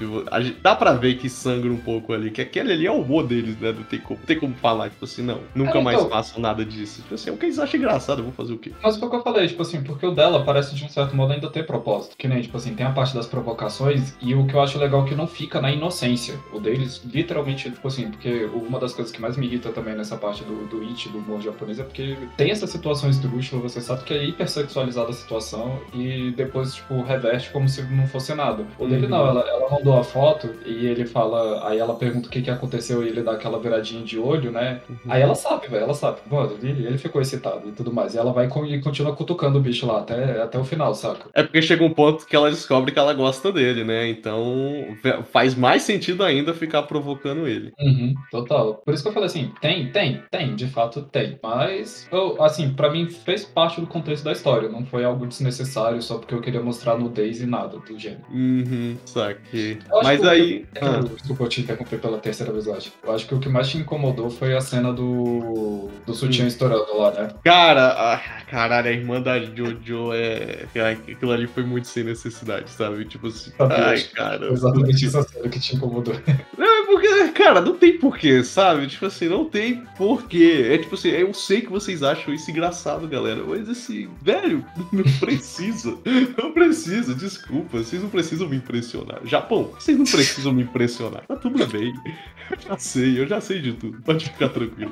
Dá 0.62 0.75
pra 0.75 0.93
ver 0.93 1.15
que 1.15 1.29
sangra 1.29 1.69
um 1.69 1.77
pouco 1.77 2.13
ali, 2.13 2.32
que 2.32 2.41
aquele 2.41 2.73
ali 2.73 2.86
é 2.86 2.91
o 2.91 3.01
humor 3.01 3.25
deles, 3.25 3.60
né? 3.60 3.71
Não 3.71 3.84
tem 3.84 3.99
como, 3.99 4.19
tem 4.25 4.39
como 4.39 4.55
falar, 4.55 4.89
tipo 4.89 5.05
assim, 5.05 5.23
não, 5.23 5.39
nunca 5.53 5.79
é, 5.79 5.84
mais 5.84 5.97
então... 5.97 6.10
façam 6.10 6.41
nada 6.41 6.63
disso. 6.65 7.01
Tipo 7.01 7.15
assim, 7.15 7.29
o 7.32 7.38
que 7.38 7.45
eles 7.45 7.60
acham 7.60 7.79
engraçado, 7.79 8.19
eu 8.19 8.25
vou 8.25 8.34
fazer 8.34 8.53
o 8.53 8.58
quê? 8.58 8.71
Mas 8.82 8.97
foi 8.97 9.08
o 9.08 9.12
que 9.12 9.17
eu 9.17 9.23
falei, 9.23 9.47
tipo 9.47 9.62
assim, 9.62 9.82
porque 9.82 10.05
o 10.05 10.12
dela 10.12 10.43
parece 10.43 10.75
de 10.75 10.84
um 10.84 10.89
certo 10.89 11.15
modo 11.15 11.34
ainda 11.34 11.49
ter 11.49 11.65
propósito. 11.65 12.15
Que 12.17 12.27
nem, 12.27 12.41
tipo 12.41 12.58
assim, 12.58 12.73
tem 12.73 12.86
a 12.86 12.91
parte 12.91 13.13
das 13.13 13.27
provocações 13.27 14.13
e 14.21 14.34
o 14.34 14.45
que 14.45 14.53
eu 14.53 14.62
acho 14.62 14.77
legal 14.77 15.05
é 15.05 15.10
que 15.10 15.15
não 15.15 15.27
fica 15.27 15.62
na 15.62 15.71
inocência. 15.71 16.39
O 16.53 16.60
deles, 16.60 17.01
literalmente, 17.05 17.69
tipo 17.69 17.88
assim, 17.88 18.10
porque 18.10 18.45
uma 18.53 18.79
das 18.79 18.93
coisas 18.93 19.12
que 19.12 19.21
mais 19.21 19.38
me 19.38 19.45
irrita 19.45 19.69
também 19.69 19.95
nessa 19.95 20.17
parte 20.17 20.43
do, 20.43 20.67
do 20.67 20.82
it, 20.82 21.10
do 21.10 21.19
humor 21.19 21.41
japonês, 21.41 21.59
é 21.80 21.84
porque 21.84 22.17
tem 22.38 22.52
essa 22.52 22.67
situação 22.67 23.10
esdrúxula, 23.10 23.62
você 23.62 23.82
sabe 23.82 24.04
que 24.04 24.13
é 24.13 24.24
hipersexualizada 24.24 25.10
a 25.10 25.13
situação 25.13 25.80
e 25.93 26.32
depois, 26.32 26.76
tipo, 26.76 27.02
reverte 27.02 27.50
como 27.50 27.67
se 27.67 27.82
não 27.84 28.08
fosse 28.08 28.34
nada. 28.34 28.65
O 28.78 28.88
dele 28.88 29.06
uhum. 29.06 29.12
não, 29.12 29.28
ela, 29.28 29.41
ela 29.41 29.69
mandou 29.69 29.98
a 29.98 30.04
foto 30.04 30.50
e 30.65 30.86
ele 30.86 31.06
fala, 31.06 31.67
aí 31.67 31.80
ela 31.80 31.95
pergunta 31.95 32.28
o 32.28 32.32
que, 32.32 32.41
que 32.41 32.50
aconteceu 32.50 33.04
e 33.04 33.10
ele 33.10 33.22
dá 33.22 33.34
aquela 33.34 33.60
viradinha 33.60 34.04
de 34.04 34.17
olho, 34.17 34.52
né? 34.52 34.82
Uhum. 34.89 34.98
Aí 35.10 35.22
ela 35.22 35.36
sabe, 35.36 35.67
velho, 35.67 35.84
ela 35.84 35.93
sabe. 35.93 36.19
Mano, 36.30 36.58
ele, 36.62 36.86
ele 36.86 36.98
ficou 36.98 37.22
excitado 37.22 37.67
e 37.67 37.72
tudo 37.72 37.93
mais. 37.93 38.13
E 38.13 38.17
ela 38.17 38.32
vai 38.32 38.48
e 38.48 38.80
continua 38.82 39.15
cutucando 39.15 39.60
o 39.60 39.62
bicho 39.62 39.86
lá 39.86 40.00
até, 40.00 40.41
até 40.41 40.58
o 40.58 40.63
final, 40.63 40.93
saca? 40.93 41.30
É 41.34 41.43
porque 41.43 41.62
chega 41.62 41.84
um 41.84 41.93
ponto 41.93 42.26
que 42.26 42.36
ela 42.36 42.50
descobre 42.50 42.91
que 42.91 43.00
ela 43.00 43.13
gosta 43.13 43.52
dele, 43.52 43.84
né? 43.84 44.08
Então 44.10 44.98
faz 45.32 45.56
mais 45.56 45.84
sentido 45.84 46.24
ainda 46.24 46.54
ficar 46.54 46.84
provocando 46.84 47.48
ele. 47.48 47.72
Uhum, 47.80 48.13
total. 48.32 48.76
Por 48.86 48.93
isso 48.93 49.04
que 49.04 49.10
eu 49.10 49.13
falei 49.13 49.28
assim, 49.28 49.52
tem, 49.62 49.91
tem, 49.91 50.22
tem, 50.30 50.56
de 50.56 50.67
fato 50.67 51.02
tem. 51.04 51.38
Mas, 51.41 52.08
eu, 52.12 52.41
assim, 52.41 52.73
para 52.73 52.91
mim 52.91 53.10
fez 53.10 53.45
parte 53.45 53.80
do 53.80 53.88
contexto 53.88 54.23
da 54.23 54.32
história. 54.32 54.69
Não 54.69 54.86
foi 54.86 55.04
algo 55.04 55.25
desnecessário 55.25 56.02
só 56.02 56.17
porque 56.17 56.34
eu 56.34 56.41
queria 56.41 56.62
mostrar 56.62 56.97
nudez 56.97 57.41
e 57.41 57.45
nada 57.45 57.78
do 57.78 57.99
gênero. 57.99 58.23
Uhum, 58.30 58.97
saquei. 59.06 59.80
ok. 59.89 60.04
Mas 60.04 60.23
aí. 60.25 60.65
Que... 60.73 60.86
Ah. 60.86 60.99
Desculpa, 60.99 61.43
eu 61.43 61.49
te 61.49 61.63
pela 61.63 62.17
terceira 62.17 62.52
vez, 62.52 62.67
acho. 62.67 62.91
Eu 63.04 63.13
acho 63.13 63.28
que 63.28 63.36
o 63.36 63.39
que 63.39 63.49
mais 63.49 63.69
te 63.69 63.78
incomodou 63.78 64.30
foi 64.30 64.56
a 64.56 64.62
cena 64.62 64.91
do. 64.91 65.89
do 66.06 66.13
sutiã 66.13 66.45
hum. 66.45 66.47
estourando 66.47 66.97
lá, 66.97 67.12
né? 67.12 67.30
Cara, 67.43 67.88
ah, 67.88 68.21
caralho, 68.49 68.88
a 68.88 68.91
irmã 68.91 69.21
da 69.21 69.39
Jojo 69.39 70.13
é. 70.13 70.65
Aquilo 70.91 71.32
ali 71.32 71.47
foi 71.47 71.63
muito 71.63 71.88
sem 71.88 72.04
necessidade, 72.04 72.69
sabe? 72.71 73.06
Tipo 73.06 73.28
assim. 73.28 73.52
ai, 73.60 74.02
cara. 74.02 74.52
Exatamente 74.52 75.06
essa 75.06 75.23
cena 75.23 75.47
que 75.47 75.60
te 75.60 75.75
incomodou. 75.75 76.15
É 77.10 77.28
cara, 77.30 77.62
não 77.62 77.76
tem 77.76 77.98
porquê, 77.98 78.43
sabe? 78.43 78.88
Tipo 78.88 79.06
assim, 79.06 79.28
não 79.28 79.45
tem 79.45 79.84
porquê. 79.98 80.69
É 80.72 80.78
tipo 80.78 80.95
assim, 80.95 81.10
eu 81.10 81.34
sei 81.34 81.62
que 81.62 81.72
vocês 81.72 82.04
acham 82.04 82.34
isso 82.34 82.50
engraçado, 82.50 83.08
galera. 83.08 83.43
Mas 83.45 83.69
assim, 83.69 84.10
velho, 84.22 84.65
não 84.91 85.04
precisa. 85.19 85.98
Não 86.38 86.52
precisa, 86.52 87.13
desculpa. 87.13 87.78
Vocês 87.80 88.02
não 88.02 88.10
precisam 88.10 88.48
me 88.48 88.58
impressionar. 88.58 89.19
Japão, 89.26 89.72
vocês 89.78 89.98
não 89.98 90.06
precisam 90.06 90.54
me 90.54 90.63
impressionar. 90.63 91.24
Tá 91.28 91.36
tudo 91.36 91.65
bem. 91.67 91.93
Eu 92.50 92.58
já 92.60 92.78
sei, 92.78 93.19
eu 93.19 93.28
já 93.28 93.41
sei 93.41 93.62
de 93.62 93.74
tudo. 93.74 94.02
Pode 94.02 94.26
ficar 94.26 94.50
tranquilo. 94.50 94.91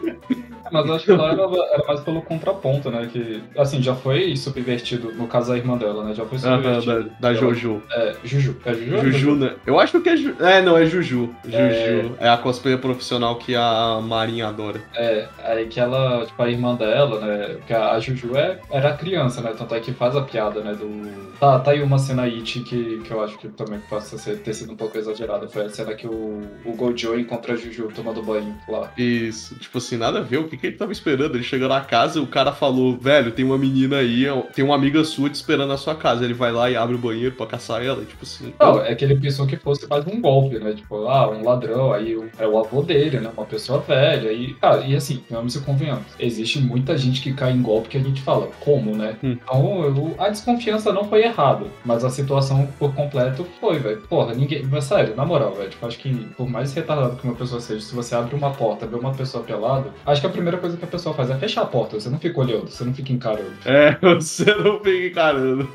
Mas 0.72 0.86
eu 0.86 0.94
acho 0.94 1.06
que 1.06 1.12
lá 1.12 1.32
era, 1.32 1.42
era, 1.42 1.88
mais 1.88 2.00
pelo 2.02 2.22
contraponto, 2.22 2.92
né? 2.92 3.10
Que, 3.12 3.42
assim, 3.58 3.82
já 3.82 3.96
foi 3.96 4.36
subvertido, 4.36 5.12
no 5.14 5.28
caso 5.28 5.52
da 5.52 5.58
irmã 5.58 5.78
dela, 5.78 6.04
né? 6.04 6.14
Já 6.14 6.26
foi 6.26 6.38
subvertido. 6.38 6.92
Ah, 6.92 7.00
da, 7.20 7.32
da 7.32 7.34
Jojo. 7.34 7.82
É, 7.92 8.16
Juju. 8.24 8.58
É 8.66 8.74
Juju? 8.74 9.12
Juju, 9.12 9.36
né? 9.36 9.56
Eu 9.66 9.80
acho 9.80 10.00
que 10.02 10.10
é 10.10 10.18
Juju. 10.18 10.36
É, 10.44 10.62
não, 10.62 10.78
é 10.78 10.86
Juju. 10.86 11.34
Juju. 11.46 11.58
É... 11.58 12.07
é 12.20 12.30
a 12.30 12.38
cosplayer 12.38 12.80
profissional 12.80 13.36
que 13.36 13.56
a 13.56 14.00
Marinha 14.02 14.48
adora. 14.48 14.82
É, 14.96 15.28
aí 15.44 15.68
que 15.68 15.80
ela, 15.80 16.26
tipo, 16.26 16.42
a 16.42 16.50
irmã 16.50 16.76
dela, 16.76 17.20
né? 17.20 17.56
Porque 17.56 17.74
a 17.74 18.00
Juju 18.00 18.36
é, 18.36 18.60
era 18.70 18.94
criança, 18.94 19.42
né? 19.42 19.54
Tanto 19.58 19.74
é 19.76 19.80
que 19.80 19.92
faz 19.94 20.16
a 20.16 20.22
piada, 20.22 20.62
né? 20.62 20.74
Do. 20.74 21.28
Tá, 21.40 21.60
tá 21.60 21.72
aí 21.72 21.82
uma 21.84 22.00
cena 22.00 22.24
It 22.24 22.62
que, 22.62 23.02
que 23.04 23.12
eu 23.12 23.24
acho 23.24 23.38
que 23.38 23.48
também 23.50 23.80
possa 23.90 24.18
ser, 24.18 24.40
ter 24.40 24.54
sido 24.54 24.74
um 24.74 24.76
pouco 24.76 24.98
exagerada. 24.98 25.48
Foi 25.48 25.66
a 25.66 25.70
cena 25.70 25.94
que 25.94 26.08
o, 26.08 26.42
o 26.66 26.74
Gojo 26.76 27.20
encontra 27.20 27.54
a 27.54 27.56
Juju 27.56 27.90
tomando 27.94 28.24
banho 28.24 28.56
lá. 28.68 28.92
Isso, 28.98 29.56
tipo 29.56 29.78
assim, 29.78 29.98
nada 29.98 30.20
a 30.20 30.22
ver. 30.22 30.38
O 30.38 30.48
que, 30.48 30.58
que 30.58 30.68
ele 30.68 30.78
tava 30.78 30.92
esperando? 30.92 31.36
Ele 31.36 31.44
chegou 31.44 31.68
na 31.68 31.82
casa 31.82 32.20
e 32.20 32.22
o 32.22 32.28
cara 32.28 32.52
falou: 32.52 32.98
velho, 32.98 33.32
tem 33.32 33.46
uma 33.46 33.58
menina 33.58 33.98
aí, 33.98 34.26
tem 34.54 34.66
uma 34.66 34.76
amiga 34.76 35.04
sua 35.04 35.30
te 35.30 35.36
esperando 35.36 35.70
na 35.70 35.78
sua 35.78 35.96
casa. 35.96 36.24
Ele 36.24 36.34
vai 36.34 36.52
lá 36.52 36.70
e 36.70 36.76
abre 36.76 36.96
o 36.96 37.00
banheiro 37.00 37.36
pra 37.36 37.46
caçar 37.46 37.84
ela, 37.84 38.04
tipo 38.04 38.24
assim. 38.24 38.54
Não, 38.60 38.82
é 38.82 38.96
que 38.96 39.06
ele 39.06 39.20
pensou 39.20 39.46
que 39.46 39.58
fosse 39.58 39.88
mais 39.88 40.06
um 40.08 40.22
golpe, 40.22 40.60
né? 40.60 40.74
Tipo, 40.74 41.08
ah, 41.08 41.30
um 41.30 41.44
ladrão, 41.44 41.87
aí 41.94 42.18
é 42.38 42.48
o 42.48 42.58
avô 42.58 42.82
dele, 42.82 43.20
né? 43.20 43.30
Uma 43.36 43.46
pessoa 43.46 43.80
velha. 43.80 44.32
E, 44.32 44.54
cara, 44.56 44.86
e 44.86 44.96
assim, 44.96 45.24
vamos 45.30 45.54
se 45.54 45.62
convenhamos. 45.62 46.06
Existe 46.20 46.60
muita 46.60 46.98
gente 46.98 47.22
que 47.22 47.34
cai 47.34 47.52
em 47.52 47.62
golpe 47.62 47.90
que 47.90 47.98
a 47.98 48.02
gente 48.02 48.22
fala, 48.22 48.50
como, 48.60 48.96
né? 48.96 49.18
Hum. 49.24 49.38
Então, 49.44 49.84
eu, 49.84 50.16
a 50.18 50.30
desconfiança 50.30 50.92
não 50.92 51.06
foi 51.06 51.24
errada, 51.24 51.66
mas 51.86 52.04
a 52.04 52.10
situação 52.10 52.68
por 52.80 52.94
completo 52.94 53.46
foi, 53.60 53.80
velho. 53.80 54.02
Porra, 54.10 54.34
ninguém. 54.34 54.64
Mas 54.66 54.86
sério, 54.86 55.16
na 55.16 55.26
moral, 55.26 55.54
velho, 55.54 55.70
tipo, 55.70 55.86
acho 55.86 55.98
que 56.00 56.14
por 56.38 56.50
mais 56.50 56.74
retardado 56.74 57.16
que 57.16 57.26
uma 57.26 57.36
pessoa 57.36 57.62
seja, 57.62 57.82
se 57.82 57.96
você 57.96 58.16
abre 58.16 58.36
uma 58.36 58.52
porta, 58.52 58.86
vê 58.86 58.96
uma 58.96 59.14
pessoa 59.14 59.44
pelada, 59.44 59.92
acho 60.06 60.22
que 60.22 60.28
a 60.28 60.30
primeira 60.30 60.58
coisa 60.58 60.78
que 60.78 60.84
a 60.84 60.88
pessoa 60.88 61.14
faz 61.14 61.30
é 61.30 61.36
fechar 61.36 61.62
a 61.62 61.66
porta. 61.66 62.00
Você 62.00 62.10
não 62.10 62.20
fica 62.20 62.40
olhando, 62.40 62.70
você 62.70 62.84
não 62.84 62.94
fica 62.94 63.12
encarando. 63.12 63.54
É, 63.66 63.98
você 64.16 64.46
não 64.56 64.80
fica 64.80 65.08
encarando. 65.08 65.70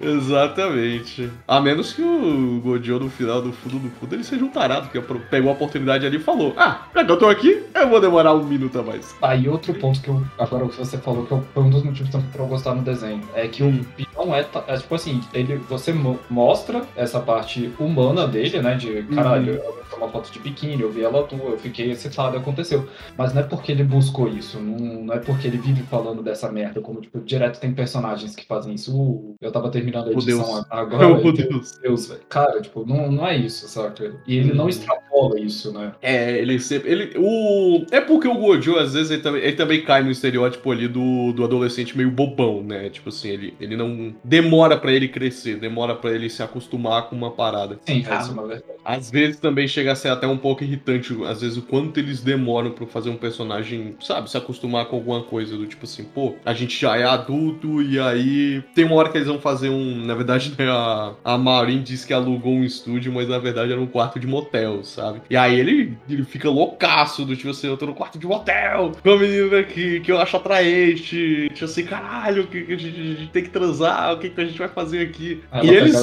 Exatamente. 0.00 1.30
A 1.46 1.60
menos 1.60 1.92
que 1.92 2.02
o 2.02 2.60
Gojo 2.62 2.98
no 2.98 3.10
final 3.10 3.42
do 3.42 3.52
fundo 3.52 3.78
do 3.78 3.90
fundo 3.90 4.14
ele 4.14 4.24
seja 4.24 4.44
um 4.44 4.48
tarado 4.48 4.88
que 4.88 4.98
pegou 5.46 5.50
a 5.50 5.52
oportunidade 5.52 6.06
ali 6.06 6.16
e 6.16 6.20
falou: 6.20 6.52
Ah, 6.56 6.82
já 6.94 7.04
que 7.04 7.10
eu 7.10 7.18
tô 7.18 7.28
aqui, 7.28 7.62
eu 7.74 7.88
vou 7.88 8.00
demorar 8.00 8.34
um 8.34 8.44
minuto 8.44 8.78
a 8.78 8.82
mais. 8.82 9.14
Aí 9.22 9.48
outro 9.48 9.72
ponto 9.74 10.00
que 10.00 10.08
eu. 10.08 10.22
Agora 10.38 10.66
que 10.68 10.76
você 10.76 10.98
falou 10.98 11.24
que 11.24 11.36
foi 11.54 11.62
um 11.62 11.70
dos 11.70 11.82
motivos 11.82 12.10
também 12.10 12.28
pra 12.28 12.42
eu 12.42 12.48
gostar 12.48 12.74
no 12.74 12.82
desenho. 12.82 13.20
É 13.34 13.46
que 13.46 13.62
o 13.62 13.86
não 14.16 14.34
é, 14.34 14.44
é. 14.66 14.76
Tipo 14.76 14.94
assim, 14.94 15.20
ele, 15.32 15.56
você 15.68 15.94
mostra 16.30 16.82
essa 16.96 17.20
parte 17.20 17.72
humana 17.78 18.26
dele, 18.26 18.60
né? 18.60 18.74
De 18.74 19.02
caralho, 19.14 19.54
uhum. 19.54 19.74
Uma 19.96 20.08
foto 20.08 20.30
de 20.30 20.38
biquíni, 20.38 20.82
eu 20.82 20.90
vi 20.90 21.02
ela 21.02 21.22
tua, 21.24 21.50
eu 21.50 21.58
fiquei 21.58 21.90
excitado, 21.90 22.36
aconteceu. 22.36 22.88
Mas 23.16 23.32
não 23.32 23.42
é 23.42 23.44
porque 23.44 23.72
ele 23.72 23.84
buscou 23.84 24.28
isso, 24.28 24.58
não, 24.58 25.04
não 25.04 25.14
é 25.14 25.18
porque 25.18 25.46
ele 25.46 25.58
vive 25.58 25.82
falando 25.82 26.22
dessa 26.22 26.50
merda, 26.50 26.80
como, 26.80 27.00
tipo, 27.00 27.20
direto 27.20 27.60
tem 27.60 27.72
personagens 27.72 28.34
que 28.34 28.46
fazem 28.46 28.74
isso. 28.74 28.96
Uh, 28.96 29.36
eu 29.40 29.52
tava 29.52 29.70
terminando 29.70 30.08
a 30.08 30.12
edição 30.12 30.44
Deus. 30.44 30.66
agora. 30.70 31.08
Meu 31.22 31.32
Deus. 31.32 31.78
Deus 31.78 32.08
velho. 32.08 32.20
Cara, 32.28 32.60
tipo, 32.60 32.84
não, 32.86 33.10
não 33.10 33.26
é 33.26 33.36
isso, 33.36 33.68
saca? 33.68 34.14
E 34.26 34.36
ele 34.36 34.52
hum. 34.52 34.56
não 34.56 34.68
extrapola 34.68 35.38
isso, 35.40 35.72
né? 35.72 35.92
É, 36.02 36.38
ele 36.38 36.58
sempre. 36.58 36.90
Ele, 36.90 37.12
o... 37.16 37.84
É 37.90 38.00
porque 38.00 38.28
o 38.28 38.34
Gojo, 38.34 38.76
às 38.76 38.94
vezes, 38.94 39.10
ele 39.10 39.22
também, 39.22 39.42
ele 39.42 39.56
também 39.56 39.84
cai 39.84 40.02
no 40.02 40.10
estereótipo 40.10 40.70
ali 40.70 40.88
do, 40.88 41.32
do 41.32 41.44
adolescente 41.44 41.96
meio 41.96 42.10
bobão, 42.10 42.62
né? 42.62 42.88
Tipo 42.90 43.08
assim, 43.08 43.28
ele, 43.28 43.54
ele 43.60 43.76
não. 43.76 44.14
Demora 44.22 44.76
para 44.76 44.92
ele 44.92 45.08
crescer, 45.08 45.56
demora 45.56 45.94
para 45.94 46.12
ele 46.12 46.28
se 46.28 46.42
acostumar 46.42 47.08
com 47.08 47.16
uma 47.16 47.30
parada. 47.30 47.78
Sim, 47.86 48.04
ah, 48.08 48.24
é 48.26 48.32
uma 48.32 48.46
verdade. 48.46 48.76
Às 48.84 49.10
vezes 49.10 49.38
também 49.38 49.66
chega 49.76 49.92
a 49.92 49.94
ser 49.94 50.08
até 50.08 50.26
um 50.26 50.38
pouco 50.38 50.64
irritante, 50.64 51.14
às 51.26 51.42
vezes, 51.42 51.58
o 51.58 51.62
quanto 51.62 52.00
eles 52.00 52.22
demoram 52.22 52.70
para 52.70 52.86
fazer 52.86 53.10
um 53.10 53.16
personagem, 53.16 53.94
sabe, 54.00 54.30
se 54.30 54.36
acostumar 54.36 54.86
com 54.86 54.96
alguma 54.96 55.22
coisa 55.22 55.56
do 55.56 55.66
tipo 55.66 55.84
assim, 55.84 56.04
pô, 56.04 56.34
a 56.44 56.54
gente 56.54 56.80
já 56.80 56.96
é 56.96 57.04
adulto 57.04 57.82
e 57.82 57.98
aí 58.00 58.62
tem 58.74 58.86
uma 58.86 58.94
hora 58.94 59.10
que 59.10 59.18
eles 59.18 59.28
vão 59.28 59.38
fazer 59.38 59.68
um. 59.68 60.06
Na 60.06 60.14
verdade, 60.14 60.54
né, 60.58 60.66
a, 60.70 61.12
a 61.22 61.36
Maureen 61.36 61.82
disse 61.82 62.06
que 62.06 62.14
alugou 62.14 62.54
um 62.54 62.64
estúdio, 62.64 63.12
mas 63.12 63.28
na 63.28 63.38
verdade 63.38 63.72
era 63.72 63.80
um 63.80 63.86
quarto 63.86 64.18
de 64.18 64.26
motel, 64.26 64.82
sabe? 64.82 65.20
E 65.28 65.36
aí 65.36 65.58
ele, 65.58 65.96
ele 66.08 66.24
fica 66.24 66.48
loucaço 66.48 67.24
do 67.26 67.36
tipo 67.36 67.50
assim, 67.50 67.66
eu 67.66 67.76
tô 67.76 67.86
no 67.86 67.94
quarto 67.94 68.18
de 68.18 68.26
motel 68.26 68.92
com 69.02 69.10
a 69.10 69.18
menina 69.18 69.62
que, 69.62 70.00
que 70.00 70.10
eu 70.10 70.18
acho 70.18 70.36
atraente, 70.38 71.50
tipo 71.52 71.64
assim, 71.66 71.84
caralho, 71.84 72.46
que, 72.46 72.62
que 72.62 72.72
a, 72.72 72.78
gente, 72.78 73.00
a, 73.00 73.04
gente, 73.04 73.30
tem 73.30 73.42
que 73.42 73.50
transar, 73.50 74.14
o 74.14 74.18
que, 74.18 74.30
que 74.30 74.40
a 74.40 74.44
gente 74.44 74.58
vai 74.58 74.68
fazer 74.68 75.02
aqui? 75.02 75.42
Ela 75.52 75.64
e 75.66 75.68
eles. 75.68 75.96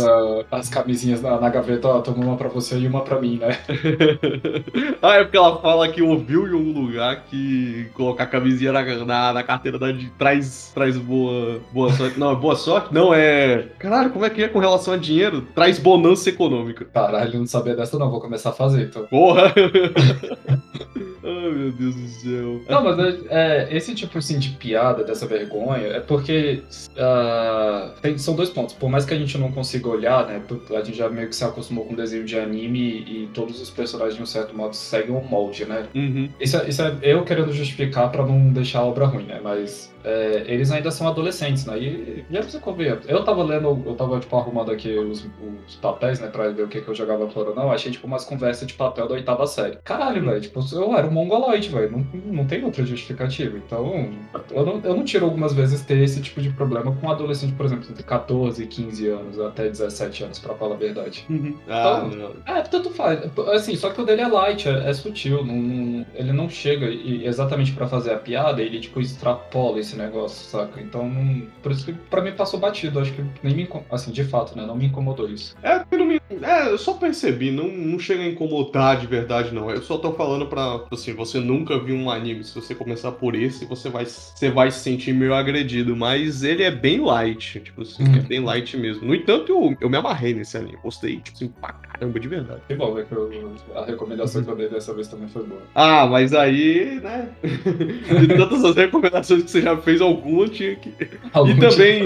As 0.52 0.70
camisinhas 0.70 1.22
na, 1.22 1.40
na 1.40 1.50
gaveta, 1.50 1.88
ó, 1.88 2.02
toma 2.02 2.24
uma 2.24 2.38
pra 2.38 2.50
você 2.50 2.78
e 2.78 2.86
uma 2.86 3.02
pra 3.02 3.20
mim, 3.20 3.38
né? 3.38 3.58
ah, 5.02 5.16
é 5.16 5.24
porque 5.24 5.38
ela 5.38 5.62
fala 5.62 5.88
que 5.90 6.02
ouviu 6.02 6.48
em 6.48 6.54
um 6.54 6.72
lugar 6.72 7.24
que 7.26 7.90
colocar 7.94 8.24
a 8.24 8.28
camisinha 8.28 8.72
na, 8.72 8.84
na, 9.06 9.34
na 9.34 9.44
carteira 9.44 9.80
da, 9.80 9.92
de, 9.92 10.10
traz, 10.12 10.72
traz 10.74 10.98
boa, 10.98 11.62
boa 11.72 11.92
sorte. 11.92 12.20
Não, 12.20 12.36
boa 12.36 12.56
sorte? 12.56 12.94
Não, 12.94 13.14
é. 13.14 13.68
Caralho, 13.80 14.10
como 14.12 14.26
é 14.26 14.30
que 14.30 14.44
é 14.44 14.48
com 14.48 14.60
relação 14.60 14.94
a 14.94 14.98
dinheiro? 14.98 15.42
Traz 15.54 15.80
bonança 15.80 16.30
econômica. 16.30 16.86
Caralho, 16.86 17.40
não 17.40 17.48
sabia 17.48 17.76
dessa, 17.76 17.98
não. 17.98 18.10
Vou 18.10 18.22
começar 18.22 18.50
a 18.50 18.54
fazer, 18.54 18.84
então. 18.84 19.06
Porra! 19.08 19.54
Ai, 21.24 21.52
meu 21.52 21.72
Deus 21.72 21.96
do 21.96 22.08
céu. 22.08 22.62
Não, 22.70 22.84
mas 22.84 23.00
é, 23.00 23.20
é, 23.30 23.76
esse 23.76 23.96
tipo 23.96 24.18
assim, 24.18 24.40
de 24.40 24.50
piada, 24.50 25.04
dessa 25.04 25.26
vergonha, 25.26 25.88
é 25.88 26.00
porque 26.00 26.64
uh, 26.92 28.00
tem, 28.02 28.18
são 28.18 28.36
dois 28.36 28.50
pontos. 28.50 28.76
Por 28.76 28.90
mais 28.90 29.06
que 29.06 29.14
a 29.14 29.18
gente 29.18 29.38
não 29.38 29.52
consiga 29.52 29.88
olhar, 29.88 30.28
né? 30.28 30.42
A 30.72 30.84
gente 30.84 30.98
já 30.98 31.10
meio 31.10 31.30
que 31.30 31.36
se 31.36 31.44
acostumou 31.44 31.86
com 31.86 31.96
desenho 31.96 32.26
de 32.26 32.38
anime 32.38 32.80
e, 32.80 33.24
e 33.24 33.28
todos 33.34 33.62
os 33.62 33.70
personagens, 33.70 34.16
de 34.16 34.22
um 34.24 34.26
certo 34.26 34.56
modo, 34.56 34.76
seguem 34.76 35.16
um 35.16 35.24
molde, 35.24 35.66
né? 35.66 35.88
Uhum. 35.96 36.30
Isso, 36.40 36.58
é, 36.58 36.68
isso 36.68 36.82
é 36.82 36.98
eu 37.02 37.24
querendo 37.24 37.52
justificar 37.54 38.12
para 38.12 38.26
não 38.26 38.52
deixar 38.52 38.80
a 38.80 38.86
obra 38.86 39.06
ruim, 39.06 39.24
né? 39.24 39.40
Mas 39.42 39.94
é, 40.04 40.44
eles 40.48 40.70
ainda 40.72 40.92
são 40.92 41.08
adolescentes, 41.08 41.66
né? 41.66 41.78
E 41.80 42.26
já 42.30 42.40
precisa 42.40 42.62
conver. 42.62 43.00
Eu 43.08 43.24
tava 43.24 43.42
lendo, 43.44 43.82
eu 43.86 43.96
tava, 43.96 44.20
tipo, 44.20 44.36
arrumando 44.36 44.72
aqui 44.72 44.94
os, 44.98 45.26
os 45.66 45.76
papéis, 45.76 46.20
né, 46.20 46.28
pra 46.28 46.50
ver 46.50 46.64
o 46.64 46.68
que, 46.68 46.82
que 46.82 46.88
eu 46.88 46.96
jogava 46.96 47.30
fora 47.30 47.50
ou 47.50 47.56
não. 47.56 47.72
Achei, 47.72 47.92
tipo, 47.92 48.06
umas 48.06 48.26
conversas 48.26 48.68
de 48.68 48.74
papel 48.74 49.08
da 49.08 49.14
oitava 49.14 49.48
série. 49.48 49.78
Caralho, 49.84 50.24
velho, 50.26 50.42
tipo, 50.42 50.60
eu 50.74 50.96
era 50.96 51.08
um 51.08 51.12
mongoloide, 51.14 51.70
velho. 51.70 51.92
Não, 51.92 52.22
não 52.26 52.46
tem 52.46 52.64
outra 52.64 52.86
justificativa. 52.86 53.58
Então, 53.58 54.12
eu 54.52 54.66
não, 54.66 54.82
eu 54.84 54.96
não 54.96 55.04
tiro 55.04 55.26
algumas 55.26 55.54
vezes 55.54 55.82
ter 55.82 56.00
esse 56.00 56.22
tipo 56.22 56.42
de 56.42 56.50
problema 56.50 56.96
com 56.96 57.08
um 57.08 57.12
adolescente, 57.12 57.54
por 57.54 57.66
exemplo, 57.66 57.88
entre 57.90 58.04
14 58.04 58.64
e 58.64 58.68
15 58.68 59.08
anos, 59.08 59.40
até 59.40 59.68
17 59.70 60.24
anos, 60.24 60.40
pra 60.40 60.56
falar 60.56 60.76
a 60.76 60.78
verdade. 60.78 61.26
Uhum. 61.30 61.56
Ah, 61.68 62.06
então, 62.06 62.20
não. 62.20 62.56
É, 62.56 62.62
tanto 62.62 62.90
faz. 62.92 63.20
Assim, 63.54 63.76
só 63.76 63.90
que 63.90 64.02
o 64.02 64.06
dele 64.06 64.22
é 64.22 64.28
light, 64.28 64.68
é, 64.68 64.90
é 64.90 64.94
sutil. 64.94 65.46
Não, 65.46 65.56
não, 65.56 66.06
ele 66.16 66.32
não 66.32 66.50
chega 66.50 66.88
e, 66.88 67.26
exatamente 67.26 67.72
pra 67.72 67.88
fazer 67.88 68.14
a 68.14 68.18
piada, 68.18 68.62
ele, 68.62 68.80
tipo, 68.80 69.00
extrapola 69.00 69.80
esse 69.80 69.96
negócio, 69.96 70.46
saca? 70.46 70.82
Então, 70.82 71.08
não... 71.08 71.44
por 71.62 71.72
isso 71.72 71.86
que 71.86 71.94
pra 71.94 72.22
mim 72.22 72.32
passou 72.32 72.60
batido. 72.60 73.00
Acho 73.00 73.14
que 73.14 73.24
nem 73.42 73.56
me. 73.56 73.70
Assim, 73.92 74.12
de 74.12 74.24
fato, 74.24 74.56
né? 74.56 74.66
Não 74.66 74.76
me 74.76 74.86
incomodou 74.86 75.30
isso. 75.30 75.56
É, 75.64 75.84
me... 75.96 76.22
é 76.42 76.70
eu 76.70 76.78
só 76.78 76.94
percebi. 76.94 77.52
Não, 77.52 77.68
não 77.68 78.00
chega 78.00 78.24
a 78.24 78.28
incomodar 78.28 79.00
de 79.00 79.08
verdade, 79.08 79.54
não. 79.54 79.70
Eu 79.70 79.82
só 79.82 79.98
tô 79.98 80.12
falando 80.14 80.48
pra. 80.48 80.80
Assim, 81.04 81.14
você 81.14 81.40
nunca 81.40 81.78
viu 81.78 81.96
um 81.96 82.10
anime. 82.10 82.44
Se 82.44 82.56
você 82.56 82.74
começar 82.74 83.12
por 83.12 83.36
esse, 83.36 83.66
você 83.66 83.90
vai, 83.90 84.06
você 84.06 84.50
vai 84.50 84.72
se 84.72 84.80
sentir 84.80 85.14
meio 85.14 85.34
agredido. 85.34 85.96
Mas 85.96 86.44
ele 86.44 86.64
é 86.64 86.72
bem 86.72 87.02
light. 87.02 87.60
Tipo 87.60 87.82
assim, 87.82 88.04
hum. 88.04 88.16
é 88.16 88.20
bem 88.20 88.40
light 88.40 88.78
mesmo. 88.78 89.06
No 89.06 89.14
entanto, 89.14 89.52
eu, 89.52 89.78
eu 89.82 89.90
me 89.90 89.98
amarrei 89.98 90.34
nesse 90.34 90.58
anime. 90.58 90.78
Gostei, 90.82 91.20
tipo 91.20 91.36
assim, 91.36 91.48
pra 91.50 91.74
caramba, 91.94 92.20
de 92.20 92.28
verdade. 92.28 92.62
Que 92.68 92.76
bom, 92.76 92.98
é 92.98 93.04
que 93.04 93.12
eu, 93.12 93.32
a 93.76 93.86
recomendação 93.86 94.44
que 94.44 94.50
eu 94.50 94.56
dei 94.56 94.70
dessa 94.70 94.94
vez 94.94 95.08
também 95.08 95.28
foi 95.28 95.44
boa. 95.44 95.62
Ah, 95.76 96.06
mas 96.06 96.34
aí, 96.34 97.00
né? 97.02 97.30
de 97.44 98.28
tantas 98.28 98.64
as 98.64 98.76
recomendações 98.76 99.44
que 99.44 99.52
você 99.52 99.62
já 99.62 99.78
fez 99.78 100.02
alguma, 100.02 100.48
tinha 100.48 100.76
que. 100.76 100.94
Algum 101.32 101.52
e 101.52 101.60
também, 101.60 102.04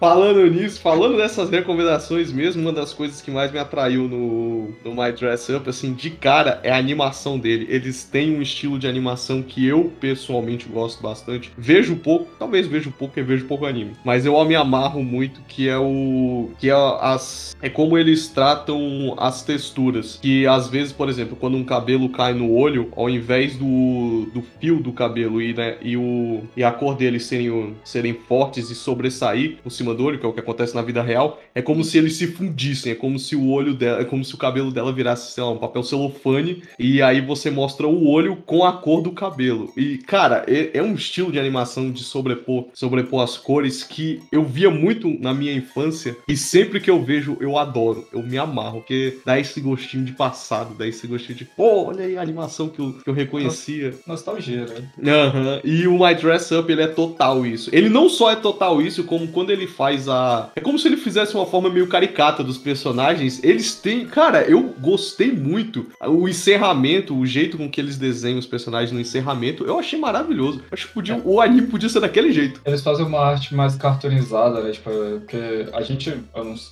falando 0.00 0.46
nisso, 0.46 0.80
falando 0.80 1.16
dessas 1.16 1.50
recomendações 1.50 2.32
mesmo, 2.32 2.62
uma 2.62 2.72
das 2.72 2.92
coisas 2.92 3.20
que 3.20 3.30
mais 3.30 3.52
me 3.52 3.58
atraiu 3.58 4.08
no, 4.08 4.70
no 4.84 4.90
My 4.94 5.12
Dress 5.12 5.52
Up, 5.52 5.68
assim, 5.68 5.92
de 5.92 6.10
cara, 6.10 6.60
é 6.62 6.70
a 6.70 6.76
animação 6.76 7.38
dele. 7.38 7.66
Eles 7.68 8.04
têm 8.04 8.36
um 8.36 8.42
estilo 8.42 8.78
de 8.78 8.86
animação 8.86 9.42
que 9.42 9.66
eu, 9.66 9.92
pessoalmente, 10.00 10.68
gosto 10.68 11.02
bastante. 11.02 11.52
Vejo 11.56 11.96
pouco, 11.96 12.28
talvez 12.38 12.66
vejo 12.66 12.90
pouco, 12.90 13.14
porque 13.14 13.22
vejo 13.22 13.46
pouco 13.46 13.66
anime. 13.66 13.92
Mas 14.04 14.26
eu 14.26 14.38
me 14.44 14.54
amarro 14.54 15.02
muito, 15.02 15.40
que 15.48 15.68
é 15.68 15.76
o. 15.76 16.50
que 16.58 16.70
é 16.70 16.74
as. 16.74 17.56
É 17.60 17.68
como 17.68 17.98
eles 17.98 18.28
tratam 18.28 19.14
as 19.28 19.42
texturas. 19.42 20.18
Que 20.20 20.46
às 20.46 20.68
vezes, 20.68 20.92
por 20.92 21.08
exemplo, 21.08 21.36
quando 21.36 21.56
um 21.56 21.64
cabelo 21.64 22.08
cai 22.08 22.34
no 22.34 22.52
olho, 22.52 22.90
ao 22.96 23.08
invés 23.08 23.56
do, 23.56 24.26
do 24.32 24.42
fio 24.60 24.80
do 24.80 24.92
cabelo 24.92 25.40
e, 25.40 25.54
né, 25.54 25.76
e, 25.82 25.96
o, 25.96 26.42
e 26.56 26.64
a 26.64 26.72
cor 26.72 26.96
dele 26.96 27.20
serem, 27.20 27.74
serem 27.84 28.14
fortes 28.14 28.70
e 28.70 28.74
sobressair 28.74 29.58
por 29.62 29.70
cima 29.70 29.94
do 29.94 30.04
olho, 30.04 30.18
que 30.18 30.26
é 30.26 30.28
o 30.28 30.32
que 30.32 30.40
acontece 30.40 30.74
na 30.74 30.82
vida 30.82 31.02
real, 31.02 31.40
é 31.54 31.62
como 31.62 31.84
se 31.84 31.98
eles 31.98 32.16
se 32.16 32.26
fundissem, 32.26 32.92
é 32.92 32.94
como 32.94 33.18
se 33.18 33.36
o 33.36 33.50
olho 33.50 33.74
dela, 33.74 34.00
é 34.00 34.04
como 34.04 34.24
se 34.24 34.34
o 34.34 34.38
cabelo 34.38 34.70
dela 34.70 34.92
virasse, 34.92 35.32
sei 35.32 35.42
lá, 35.42 35.50
um 35.50 35.58
papel 35.58 35.82
celofane, 35.82 36.62
e 36.78 37.02
aí 37.02 37.20
você 37.20 37.50
mostra 37.50 37.86
o 37.86 38.08
olho 38.08 38.36
com 38.46 38.64
a 38.64 38.72
cor 38.72 39.02
do 39.02 39.12
cabelo. 39.12 39.72
E, 39.76 39.98
cara, 39.98 40.44
é, 40.46 40.78
é 40.78 40.82
um 40.82 40.94
estilo 40.94 41.30
de 41.30 41.38
animação 41.38 41.90
de 41.90 42.02
sobrepor, 42.02 42.66
sobrepor 42.72 43.22
as 43.22 43.36
cores 43.36 43.82
que 43.84 44.20
eu 44.32 44.44
via 44.44 44.70
muito 44.70 45.08
na 45.20 45.34
minha 45.34 45.52
infância, 45.52 46.16
e 46.26 46.36
sempre 46.36 46.80
que 46.80 46.90
eu 46.90 47.02
vejo, 47.02 47.36
eu 47.40 47.58
adoro, 47.58 48.06
eu 48.12 48.22
me 48.22 48.38
amarro, 48.38 48.80
porque 48.80 49.07
dá 49.24 49.38
esse 49.38 49.60
gostinho 49.60 50.04
de 50.04 50.12
passado, 50.12 50.74
dá 50.74 50.86
esse 50.86 51.06
gostinho 51.06 51.38
de, 51.38 51.44
pô, 51.44 51.86
olha 51.86 52.04
aí 52.04 52.16
a 52.16 52.22
animação 52.22 52.68
que 52.68 52.80
eu, 52.80 52.92
que 52.92 53.08
eu 53.08 53.14
reconhecia. 53.14 53.94
Nostalgia, 54.06 54.66
né? 54.66 54.88
Uhum. 54.98 55.60
E 55.64 55.86
o 55.86 55.98
My 55.98 56.14
Dress 56.14 56.54
Up, 56.54 56.70
ele 56.70 56.82
é 56.82 56.86
total 56.86 57.44
isso. 57.46 57.70
Ele 57.72 57.88
não 57.88 58.08
só 58.08 58.30
é 58.30 58.36
total 58.36 58.80
isso, 58.80 59.04
como 59.04 59.28
quando 59.28 59.50
ele 59.50 59.66
faz 59.66 60.08
a. 60.08 60.50
É 60.56 60.60
como 60.60 60.78
se 60.78 60.88
ele 60.88 60.96
fizesse 60.96 61.34
uma 61.34 61.46
forma 61.46 61.70
meio 61.70 61.86
caricata 61.86 62.42
dos 62.42 62.58
personagens. 62.58 63.42
Eles 63.42 63.74
têm. 63.74 64.06
Cara, 64.06 64.42
eu 64.42 64.74
gostei 64.78 65.32
muito. 65.32 65.86
O 66.06 66.28
encerramento, 66.28 67.16
o 67.16 67.26
jeito 67.26 67.56
com 67.56 67.70
que 67.70 67.80
eles 67.80 67.96
desenham 67.96 68.38
os 68.38 68.46
personagens 68.46 68.92
no 68.92 69.00
encerramento, 69.00 69.64
eu 69.64 69.78
achei 69.78 69.98
maravilhoso. 69.98 70.62
Acho 70.70 70.88
que 70.88 70.94
podia, 70.94 71.14
é. 71.14 71.22
o 71.24 71.40
anime 71.40 71.66
podia 71.66 71.88
ser 71.88 72.00
daquele 72.00 72.32
jeito. 72.32 72.60
Eles 72.64 72.82
fazem 72.82 73.04
uma 73.04 73.20
arte 73.20 73.54
mais 73.54 73.76
cartoonizada, 73.76 74.62
né? 74.62 74.72
Tipo, 74.72 74.90
porque 75.20 75.66
a 75.72 75.82
gente, 75.82 76.12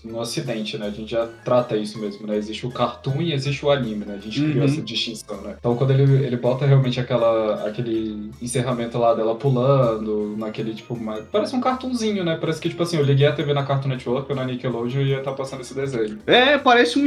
no 0.04 0.18
ocidente, 0.18 0.78
né? 0.78 0.86
A 0.86 0.90
gente 0.90 1.10
já 1.10 1.26
trata 1.44 1.76
isso 1.76 1.98
mesmo, 1.98 2.25
né? 2.26 2.36
Existe 2.36 2.66
o 2.66 2.70
cartoon 2.70 3.20
e 3.22 3.32
existe 3.32 3.64
o 3.64 3.70
anime, 3.70 4.04
né? 4.04 4.16
A 4.18 4.20
gente 4.20 4.40
uhum. 4.40 4.50
criou 4.50 4.64
essa 4.64 4.82
distinção, 4.82 5.40
né? 5.42 5.54
Então 5.58 5.76
quando 5.76 5.92
ele, 5.92 6.24
ele 6.24 6.36
bota 6.36 6.66
realmente 6.66 7.00
aquela, 7.00 7.66
aquele 7.66 8.30
encerramento 8.40 8.98
lá 8.98 9.14
dela 9.14 9.34
pulando, 9.34 10.34
naquele, 10.36 10.74
tipo, 10.74 10.98
mais... 10.98 11.24
parece 11.30 11.54
um 11.54 11.60
cartunzinho, 11.60 12.24
né? 12.24 12.36
Parece 12.40 12.60
que, 12.60 12.68
tipo 12.68 12.82
assim, 12.82 12.96
eu 12.96 13.04
liguei 13.04 13.26
a 13.26 13.32
TV 13.32 13.52
na 13.52 13.64
Cartoon 13.64 13.88
Network 13.88 14.30
ou 14.30 14.36
na 14.36 14.44
Nickelodeon 14.44 15.00
e 15.00 15.08
ia 15.08 15.18
estar 15.18 15.30
tá 15.30 15.36
passando 15.36 15.60
esse 15.60 15.74
desenho. 15.74 16.18
É, 16.26 16.58
parece 16.58 16.98
um. 16.98 17.06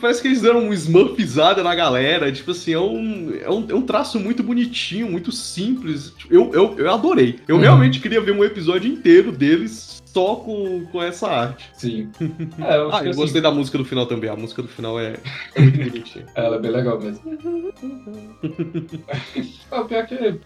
Parece 0.00 0.22
que 0.22 0.28
eles 0.28 0.42
deram 0.42 0.60
um 0.60 0.72
smurfizada 0.72 1.62
na 1.62 1.74
galera. 1.74 2.30
Tipo 2.32 2.52
assim, 2.52 2.72
é 2.72 2.78
um, 2.78 3.32
é 3.40 3.50
um, 3.50 3.66
é 3.68 3.74
um 3.74 3.82
traço 3.82 4.18
muito 4.18 4.42
bonitinho, 4.42 5.10
muito 5.10 5.32
simples. 5.32 6.12
Eu, 6.30 6.52
eu, 6.54 6.78
eu 6.78 6.92
adorei. 6.92 7.38
Eu 7.46 7.56
uhum. 7.56 7.62
realmente 7.62 8.00
queria 8.00 8.20
ver 8.20 8.32
um 8.32 8.44
episódio 8.44 8.90
inteiro 8.90 9.32
deles 9.32 9.99
só 10.12 10.36
com, 10.36 10.86
com 10.86 11.02
essa 11.02 11.28
arte. 11.28 11.70
Sim. 11.74 12.10
É, 12.60 12.76
eu 12.76 12.92
ah, 12.92 13.02
eu 13.04 13.10
assim... 13.10 13.20
gostei 13.20 13.40
da 13.40 13.50
música 13.50 13.78
do 13.78 13.84
final 13.84 14.06
também. 14.06 14.28
A 14.28 14.36
música 14.36 14.62
do 14.62 14.68
final 14.68 14.98
é, 14.98 15.16
é 15.54 15.60
muito 15.60 15.78
bonitinha. 15.78 16.26
Ela 16.34 16.56
é 16.56 16.58
bem 16.58 16.70
legal 16.70 17.00
mesmo. 17.00 17.22
é, 19.70 19.82
pior 19.84 20.06
que, 20.06 20.40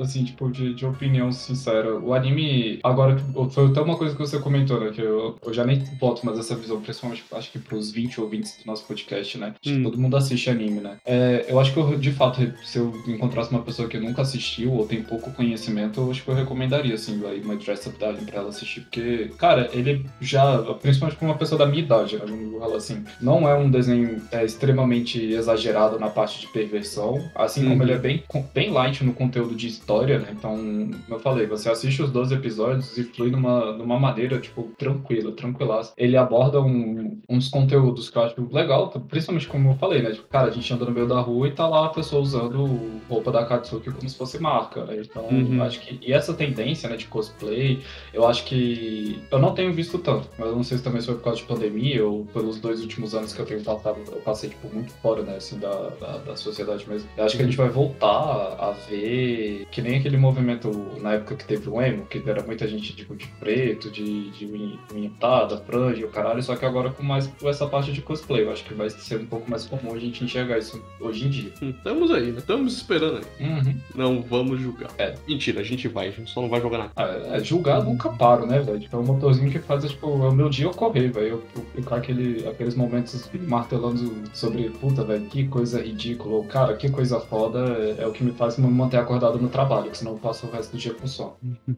assim, 0.00 0.24
tipo, 0.24 0.50
de, 0.50 0.74
de 0.74 0.84
opinião 0.84 1.32
sincera, 1.32 1.98
o 1.98 2.12
anime, 2.12 2.80
agora, 2.82 3.16
foi 3.50 3.66
até 3.66 3.80
uma 3.80 3.96
coisa 3.96 4.14
que 4.14 4.20
você 4.20 4.38
comentou, 4.38 4.80
né, 4.80 4.90
que 4.90 5.00
eu, 5.00 5.36
eu 5.44 5.52
já 5.52 5.64
nem 5.64 5.78
boto 5.98 6.24
mais 6.26 6.38
essa 6.38 6.54
visão, 6.54 6.80
principalmente, 6.80 7.24
acho 7.32 7.52
que 7.52 7.58
pros 7.58 7.90
20 7.90 8.20
ouvintes 8.20 8.58
do 8.62 8.66
nosso 8.66 8.84
podcast, 8.84 9.38
né, 9.38 9.54
hum. 9.66 9.82
todo 9.82 9.98
mundo 9.98 10.16
assiste 10.16 10.50
anime, 10.50 10.80
né. 10.80 10.98
É, 11.04 11.46
eu 11.48 11.58
acho 11.58 11.72
que 11.72 11.78
eu, 11.78 11.96
de 11.96 12.12
fato, 12.12 12.40
se 12.64 12.78
eu 12.78 12.92
encontrasse 13.06 13.50
uma 13.50 13.62
pessoa 13.62 13.88
que 13.88 13.98
nunca 13.98 14.22
assistiu 14.22 14.72
ou 14.72 14.86
tem 14.86 15.02
pouco 15.02 15.32
conhecimento, 15.32 16.00
eu 16.00 16.10
acho 16.10 16.22
que 16.22 16.28
eu 16.28 16.34
recomendaria, 16.34 16.94
assim, 16.94 17.20
aí, 17.26 17.40
uma 17.40 17.56
Dress 17.56 17.88
Up 17.88 17.98
Darling 17.98 18.24
pra 18.24 18.40
ela 18.40 18.48
assistir, 18.48 18.82
porque 18.82 19.03
cara, 19.38 19.68
ele 19.72 20.06
já, 20.20 20.58
principalmente 20.80 21.16
pra 21.18 21.26
uma 21.26 21.36
pessoa 21.36 21.58
da 21.58 21.66
minha 21.66 21.82
idade, 21.82 22.16
né, 22.16 22.24
vamos 22.26 22.58
falar 22.58 22.76
assim, 22.76 23.04
não 23.20 23.48
é 23.48 23.54
um 23.54 23.70
desenho 23.70 24.22
é, 24.30 24.44
extremamente 24.44 25.22
exagerado 25.32 25.98
na 25.98 26.08
parte 26.08 26.40
de 26.40 26.46
perversão, 26.48 27.22
assim 27.34 27.62
uhum. 27.64 27.70
como 27.70 27.82
ele 27.82 27.92
é 27.92 27.98
bem, 27.98 28.22
bem 28.54 28.70
light 28.70 29.04
no 29.04 29.12
conteúdo 29.12 29.54
de 29.54 29.66
história, 29.66 30.18
né? 30.18 30.28
Então, 30.32 30.56
como 30.56 31.04
eu 31.08 31.20
falei, 31.20 31.46
você 31.46 31.70
assiste 31.70 32.02
os 32.02 32.10
12 32.10 32.34
episódios 32.34 32.96
e 32.96 33.04
flui 33.04 33.30
numa, 33.30 33.72
numa 33.72 33.98
maneira, 33.98 34.38
tipo, 34.38 34.70
tranquila, 34.78 35.32
tranquilaça. 35.32 35.92
Ele 35.96 36.16
aborda 36.16 36.60
um, 36.60 37.20
uns 37.28 37.48
conteúdos 37.48 38.10
que 38.10 38.18
eu 38.18 38.22
acho 38.22 38.48
legal, 38.52 38.88
principalmente 39.08 39.48
como 39.48 39.70
eu 39.70 39.74
falei, 39.76 40.02
né? 40.02 40.12
Tipo, 40.12 40.28
cara, 40.28 40.48
a 40.48 40.50
gente 40.50 40.72
anda 40.72 40.84
no 40.84 40.90
meio 40.90 41.06
da 41.06 41.20
rua 41.20 41.48
e 41.48 41.52
tá 41.52 41.66
lá 41.66 41.86
a 41.86 41.90
pessoa 41.90 42.22
usando 42.22 43.00
roupa 43.08 43.30
da 43.30 43.44
Katsuki 43.44 43.90
como 43.90 44.08
se 44.08 44.16
fosse 44.16 44.38
marca, 44.38 44.84
né? 44.84 45.02
Então, 45.04 45.26
uhum. 45.28 45.62
acho 45.62 45.80
que. 45.80 45.98
E 46.02 46.12
essa 46.12 46.34
tendência, 46.34 46.88
né, 46.88 46.96
de 46.96 47.06
cosplay, 47.06 47.80
eu 48.12 48.26
acho 48.26 48.44
que 48.44 48.93
eu 49.30 49.38
não 49.38 49.54
tenho 49.54 49.72
visto 49.72 49.98
tanto, 49.98 50.28
mas 50.38 50.48
eu 50.48 50.56
não 50.56 50.62
sei 50.62 50.78
se 50.78 50.84
também 50.84 51.02
foi 51.02 51.14
por 51.14 51.24
causa 51.24 51.40
de 51.40 51.46
pandemia 51.46 52.04
ou 52.04 52.24
pelos 52.26 52.60
dois 52.60 52.80
últimos 52.80 53.14
anos 53.14 53.32
que 53.32 53.40
eu 53.40 53.46
tenho 53.46 53.62
passado, 53.62 53.98
eu 54.06 54.20
passei 54.20 54.50
tipo 54.50 54.68
muito 54.72 54.92
fora, 54.94 55.22
né, 55.22 55.36
assim, 55.36 55.58
da, 55.58 55.90
da, 56.00 56.18
da 56.18 56.36
sociedade 56.36 56.88
mesmo. 56.88 57.08
Eu 57.16 57.24
acho 57.24 57.36
que 57.36 57.42
a 57.42 57.46
gente 57.46 57.56
vai 57.56 57.68
voltar 57.68 58.56
a 58.58 58.74
ver 58.88 59.66
que 59.70 59.82
nem 59.82 59.98
aquele 59.98 60.16
movimento 60.16 60.70
na 61.00 61.14
época 61.14 61.36
que 61.36 61.44
teve 61.44 61.68
o 61.68 61.80
emo, 61.80 62.06
que 62.06 62.22
era 62.28 62.42
muita 62.42 62.66
gente 62.66 62.94
tipo 62.94 63.14
de 63.14 63.26
preto, 63.38 63.90
de, 63.90 64.30
de 64.30 64.78
pintada, 64.92 65.58
franja, 65.58 66.06
o 66.06 66.10
caralho, 66.10 66.42
só 66.42 66.56
que 66.56 66.64
agora 66.64 66.90
com 66.90 67.02
mais 67.02 67.26
com 67.26 67.48
essa 67.48 67.66
parte 67.66 67.92
de 67.92 68.00
cosplay. 68.02 68.44
Eu 68.44 68.52
acho 68.52 68.64
que 68.64 68.74
vai 68.74 68.90
ser 68.90 69.20
um 69.20 69.26
pouco 69.26 69.50
mais 69.50 69.64
comum 69.66 69.94
a 69.94 69.98
gente 69.98 70.24
enxergar 70.24 70.58
isso 70.58 70.82
hoje 71.00 71.26
em 71.26 71.30
dia. 71.30 71.52
Estamos 71.60 72.10
aí, 72.10 72.30
né? 72.30 72.38
Estamos 72.38 72.76
esperando 72.76 73.18
aí. 73.18 73.46
Uhum. 73.46 73.80
Não 73.94 74.22
vamos 74.22 74.60
julgar. 74.60 74.90
É. 74.98 75.14
Mentira, 75.26 75.60
a 75.60 75.64
gente 75.64 75.88
vai, 75.88 76.08
a 76.08 76.10
gente 76.10 76.30
só 76.30 76.40
não 76.40 76.48
vai 76.48 76.60
jogar 76.60 76.78
nada. 76.78 76.92
Ah, 76.96 77.36
é, 77.36 77.40
julgar 77.40 77.82
nunca 77.82 78.08
paro, 78.10 78.46
né, 78.46 78.60
velho? 78.60 78.83
Tipo, 78.84 78.98
é 78.98 79.00
um 79.00 79.04
motorzinho 79.04 79.50
que 79.50 79.58
faz, 79.58 79.82
tipo, 79.84 80.06
é 80.06 80.28
o 80.28 80.32
meu 80.32 80.50
dia 80.50 80.68
ocorrer, 80.68 81.10
velho. 81.10 81.26
Eu, 81.26 81.42
eu 81.56 81.64
ficar 81.74 81.96
aquele, 81.96 82.46
aqueles 82.46 82.74
momentos 82.74 83.30
martelando 83.46 84.14
sobre, 84.34 84.68
puta, 84.68 85.02
velho, 85.02 85.24
que 85.24 85.48
coisa 85.48 85.82
ridícula. 85.82 86.34
Ou, 86.34 86.44
cara, 86.44 86.74
que 86.74 86.90
coisa 86.90 87.18
foda 87.18 87.60
é, 87.78 88.02
é, 88.02 88.06
o 88.06 88.12
que 88.12 88.22
me 88.22 88.32
faz 88.32 88.58
me 88.58 88.68
manter 88.68 88.98
acordado 88.98 89.38
no 89.38 89.48
trabalho, 89.48 89.90
que 89.90 89.96
senão 89.96 90.12
eu 90.12 90.18
passo 90.18 90.46
o 90.46 90.50
resto 90.50 90.72
do 90.72 90.78
dia 90.78 90.92
com 90.92 91.06
sono. 91.06 91.34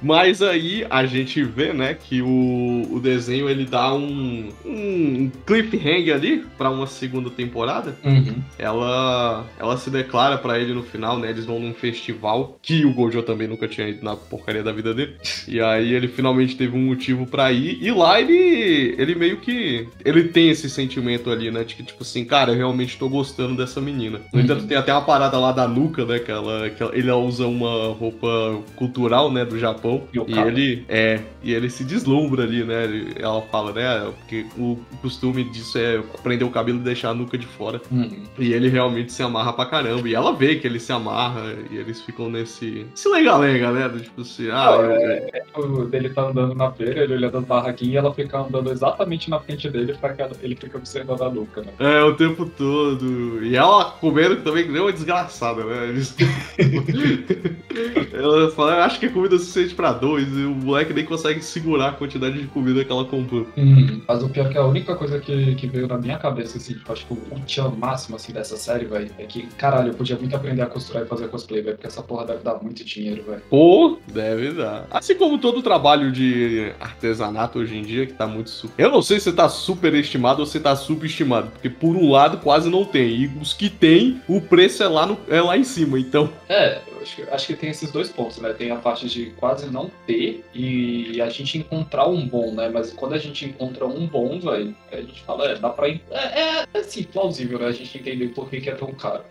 Mas 0.00 0.40
aí 0.40 0.86
a 0.88 1.04
gente 1.04 1.44
vê, 1.44 1.74
né, 1.74 1.92
que 1.92 2.22
o, 2.22 2.88
o 2.90 2.98
desenho 2.98 3.50
ele 3.50 3.66
dá 3.66 3.92
um, 3.92 4.48
um 4.64 5.30
cliffhanger 5.46 6.14
ali 6.14 6.46
para 6.56 6.70
uma 6.70 6.86
segunda 6.86 7.28
temporada. 7.28 7.98
Uhum. 8.02 8.36
Ela, 8.58 9.44
ela 9.58 9.76
se 9.76 9.90
declara 9.90 10.38
para 10.38 10.58
ele 10.58 10.72
no 10.72 10.82
final, 10.82 11.18
né? 11.18 11.28
Eles 11.28 11.44
vão 11.44 11.60
num 11.60 11.74
festival 11.74 12.58
que 12.62 12.86
o 12.86 12.94
Gojo 12.94 13.22
também 13.22 13.46
nunca 13.46 13.68
tinha 13.68 13.88
ido 13.88 14.02
na 14.02 14.16
porcaria 14.16 14.62
da 14.62 14.72
vida 14.72 14.94
dele. 14.94 15.01
E 15.46 15.60
aí 15.60 15.92
ele 15.92 16.08
finalmente 16.08 16.56
teve 16.56 16.76
um 16.76 16.86
motivo 16.86 17.26
para 17.26 17.52
ir. 17.52 17.78
E 17.80 17.90
lá 17.90 18.20
ele, 18.20 18.94
ele 18.98 19.14
meio 19.14 19.38
que. 19.38 19.88
Ele 20.04 20.24
tem 20.24 20.50
esse 20.50 20.68
sentimento 20.68 21.30
ali, 21.30 21.50
né? 21.50 21.64
De 21.64 21.74
que, 21.74 21.82
tipo 21.82 22.02
assim, 22.02 22.24
cara, 22.24 22.52
eu 22.52 22.56
realmente 22.56 22.98
tô 22.98 23.08
gostando 23.08 23.56
dessa 23.56 23.80
menina. 23.80 24.20
No 24.32 24.38
uhum. 24.38 24.44
entanto, 24.44 24.66
tem 24.66 24.76
até 24.76 24.92
uma 24.92 25.02
parada 25.02 25.38
lá 25.38 25.52
da 25.52 25.66
nuca, 25.66 26.04
né? 26.04 26.18
Que 26.18 26.30
ela, 26.30 26.70
que 26.70 26.82
ela, 26.82 26.96
ele 26.96 27.10
usa 27.10 27.46
uma 27.46 27.92
roupa 27.92 28.62
cultural, 28.76 29.30
né? 29.30 29.44
Do 29.44 29.58
Japão. 29.58 30.04
E, 30.12 30.18
e 30.18 30.38
ele. 30.38 30.84
É. 30.88 31.20
E 31.42 31.52
ele 31.52 31.68
se 31.68 31.84
deslumbra 31.84 32.44
ali, 32.44 32.64
né? 32.64 32.84
Ela 33.18 33.42
fala, 33.42 33.72
né? 33.72 34.12
Porque 34.18 34.46
o 34.56 34.78
costume 35.00 35.44
disso 35.44 35.78
é 35.78 36.00
prender 36.22 36.46
o 36.46 36.50
cabelo 36.50 36.78
e 36.78 36.82
deixar 36.82 37.10
a 37.10 37.14
nuca 37.14 37.36
de 37.36 37.46
fora. 37.46 37.80
Uhum. 37.90 38.24
E 38.38 38.52
ele 38.52 38.68
realmente 38.68 39.12
se 39.12 39.22
amarra 39.22 39.52
pra 39.52 39.66
caramba. 39.66 40.08
E 40.08 40.14
ela 40.14 40.32
vê 40.32 40.56
que 40.56 40.66
ele 40.66 40.78
se 40.78 40.92
amarra. 40.92 41.54
E 41.70 41.76
eles 41.76 42.00
ficam 42.00 42.30
nesse. 42.30 42.86
Esse 42.94 43.08
lenga-lenga, 43.08 43.72
né? 43.72 43.90
Tipo 44.00 44.22
assim, 44.22 44.48
ah, 44.50 44.70
eu, 44.72 44.91
é, 44.92 45.30
é, 45.34 45.42
dele 45.90 46.10
tá 46.10 46.22
andando 46.22 46.54
na 46.54 46.70
feira, 46.70 47.02
ele 47.02 47.14
olhando 47.14 47.38
a 47.38 47.40
barraquinha 47.40 47.94
e 47.94 47.96
ela 47.96 48.14
fica 48.14 48.38
andando 48.38 48.70
exatamente 48.70 49.30
na 49.30 49.40
frente 49.40 49.68
dele 49.68 49.94
pra 49.94 50.12
que 50.12 50.22
ele 50.42 50.56
fica 50.56 50.78
observando 50.78 51.22
a 51.22 51.30
nuca, 51.30 51.62
né? 51.62 51.72
É, 51.78 52.02
o 52.02 52.14
tempo 52.14 52.46
todo. 52.46 53.44
E 53.44 53.56
ela 53.56 53.84
comendo 54.00 54.36
também 54.36 54.70
deu 54.70 54.84
uma 54.84 54.92
desgraçada, 54.92 55.64
né? 55.64 55.92
ela 58.12 58.50
fala, 58.50 58.76
eu 58.76 58.82
acho 58.82 59.00
que 59.00 59.06
é 59.06 59.08
comida 59.08 59.38
suficiente 59.38 59.74
pra 59.74 59.92
dois, 59.92 60.28
e 60.28 60.44
o 60.44 60.54
moleque 60.54 60.92
nem 60.92 61.04
consegue 61.04 61.42
segurar 61.42 61.88
a 61.88 61.92
quantidade 61.92 62.40
de 62.40 62.46
comida 62.48 62.84
que 62.84 62.92
ela 62.92 63.04
comprou. 63.04 63.46
Hum, 63.56 64.02
mas 64.06 64.22
o 64.22 64.28
pior 64.28 64.46
é 64.46 64.48
que 64.50 64.58
a 64.58 64.64
única 64.64 64.94
coisa 64.94 65.18
que, 65.18 65.54
que 65.54 65.66
veio 65.66 65.88
na 65.88 65.98
minha 65.98 66.18
cabeça, 66.18 66.58
assim, 66.58 66.74
tipo, 66.74 66.92
acho 66.92 67.06
que 67.06 67.12
o 67.12 67.40
tchan 67.46 67.70
máximo, 67.70 68.16
assim, 68.16 68.32
dessa 68.32 68.56
série, 68.56 68.84
velho, 68.84 69.10
é 69.18 69.24
que, 69.24 69.46
caralho, 69.56 69.90
eu 69.90 69.94
podia 69.94 70.16
muito 70.16 70.34
aprender 70.34 70.62
a 70.62 70.66
costurar 70.66 71.04
e 71.04 71.06
fazer 71.06 71.28
cosplay, 71.28 71.62
velho, 71.62 71.76
porque 71.76 71.86
essa 71.86 72.02
porra 72.02 72.26
deve 72.26 72.42
dar 72.42 72.62
muito 72.62 72.84
dinheiro, 72.84 73.22
velho. 73.24 73.42
Pô, 73.48 73.98
deve 74.08 74.52
dar. 74.52 74.81
Assim 74.90 75.14
como 75.14 75.38
todo 75.38 75.58
o 75.58 75.62
trabalho 75.62 76.10
de 76.10 76.72
artesanato 76.80 77.58
hoje 77.58 77.76
em 77.76 77.82
dia, 77.82 78.06
que 78.06 78.12
tá 78.12 78.26
muito. 78.26 78.50
Eu 78.76 78.90
não 78.90 79.02
sei 79.02 79.20
se 79.20 79.32
tá 79.32 79.48
superestimado 79.48 80.40
ou 80.40 80.46
se 80.46 80.60
tá 80.60 80.74
subestimado, 80.76 81.50
porque 81.50 81.68
por 81.68 81.96
um 81.96 82.10
lado 82.10 82.38
quase 82.38 82.68
não 82.68 82.84
tem. 82.84 83.08
E 83.10 83.26
os 83.40 83.52
que 83.52 83.68
tem, 83.68 84.20
o 84.28 84.40
preço 84.40 84.82
é 84.82 84.88
lá, 84.88 85.06
no, 85.06 85.18
é 85.28 85.40
lá 85.40 85.56
em 85.56 85.64
cima, 85.64 85.98
então. 85.98 86.30
É, 86.48 86.80
acho 87.02 87.16
que, 87.16 87.22
acho 87.22 87.46
que 87.46 87.54
tem 87.54 87.70
esses 87.70 87.90
dois 87.90 88.08
pontos, 88.08 88.38
né? 88.38 88.52
Tem 88.52 88.70
a 88.70 88.76
parte 88.76 89.08
de 89.08 89.26
quase 89.32 89.70
não 89.70 89.90
ter 90.06 90.44
e 90.54 91.20
a 91.20 91.28
gente 91.28 91.58
encontrar 91.58 92.06
um 92.08 92.26
bom, 92.26 92.52
né? 92.52 92.68
Mas 92.68 92.92
quando 92.92 93.14
a 93.14 93.18
gente 93.18 93.44
encontra 93.44 93.86
um 93.86 94.06
bom, 94.06 94.38
velho, 94.40 94.74
a 94.90 94.96
gente 94.96 95.22
fala, 95.22 95.50
é, 95.50 95.56
dá 95.56 95.70
pra. 95.70 95.88
É, 95.88 95.98
é 96.10 96.78
assim, 96.78 97.02
plausível, 97.04 97.58
né? 97.58 97.66
A 97.66 97.72
gente 97.72 97.98
entender 97.98 98.28
por 98.28 98.48
que, 98.48 98.60
que 98.60 98.70
é 98.70 98.74
tão 98.74 98.92
caro. 98.92 99.24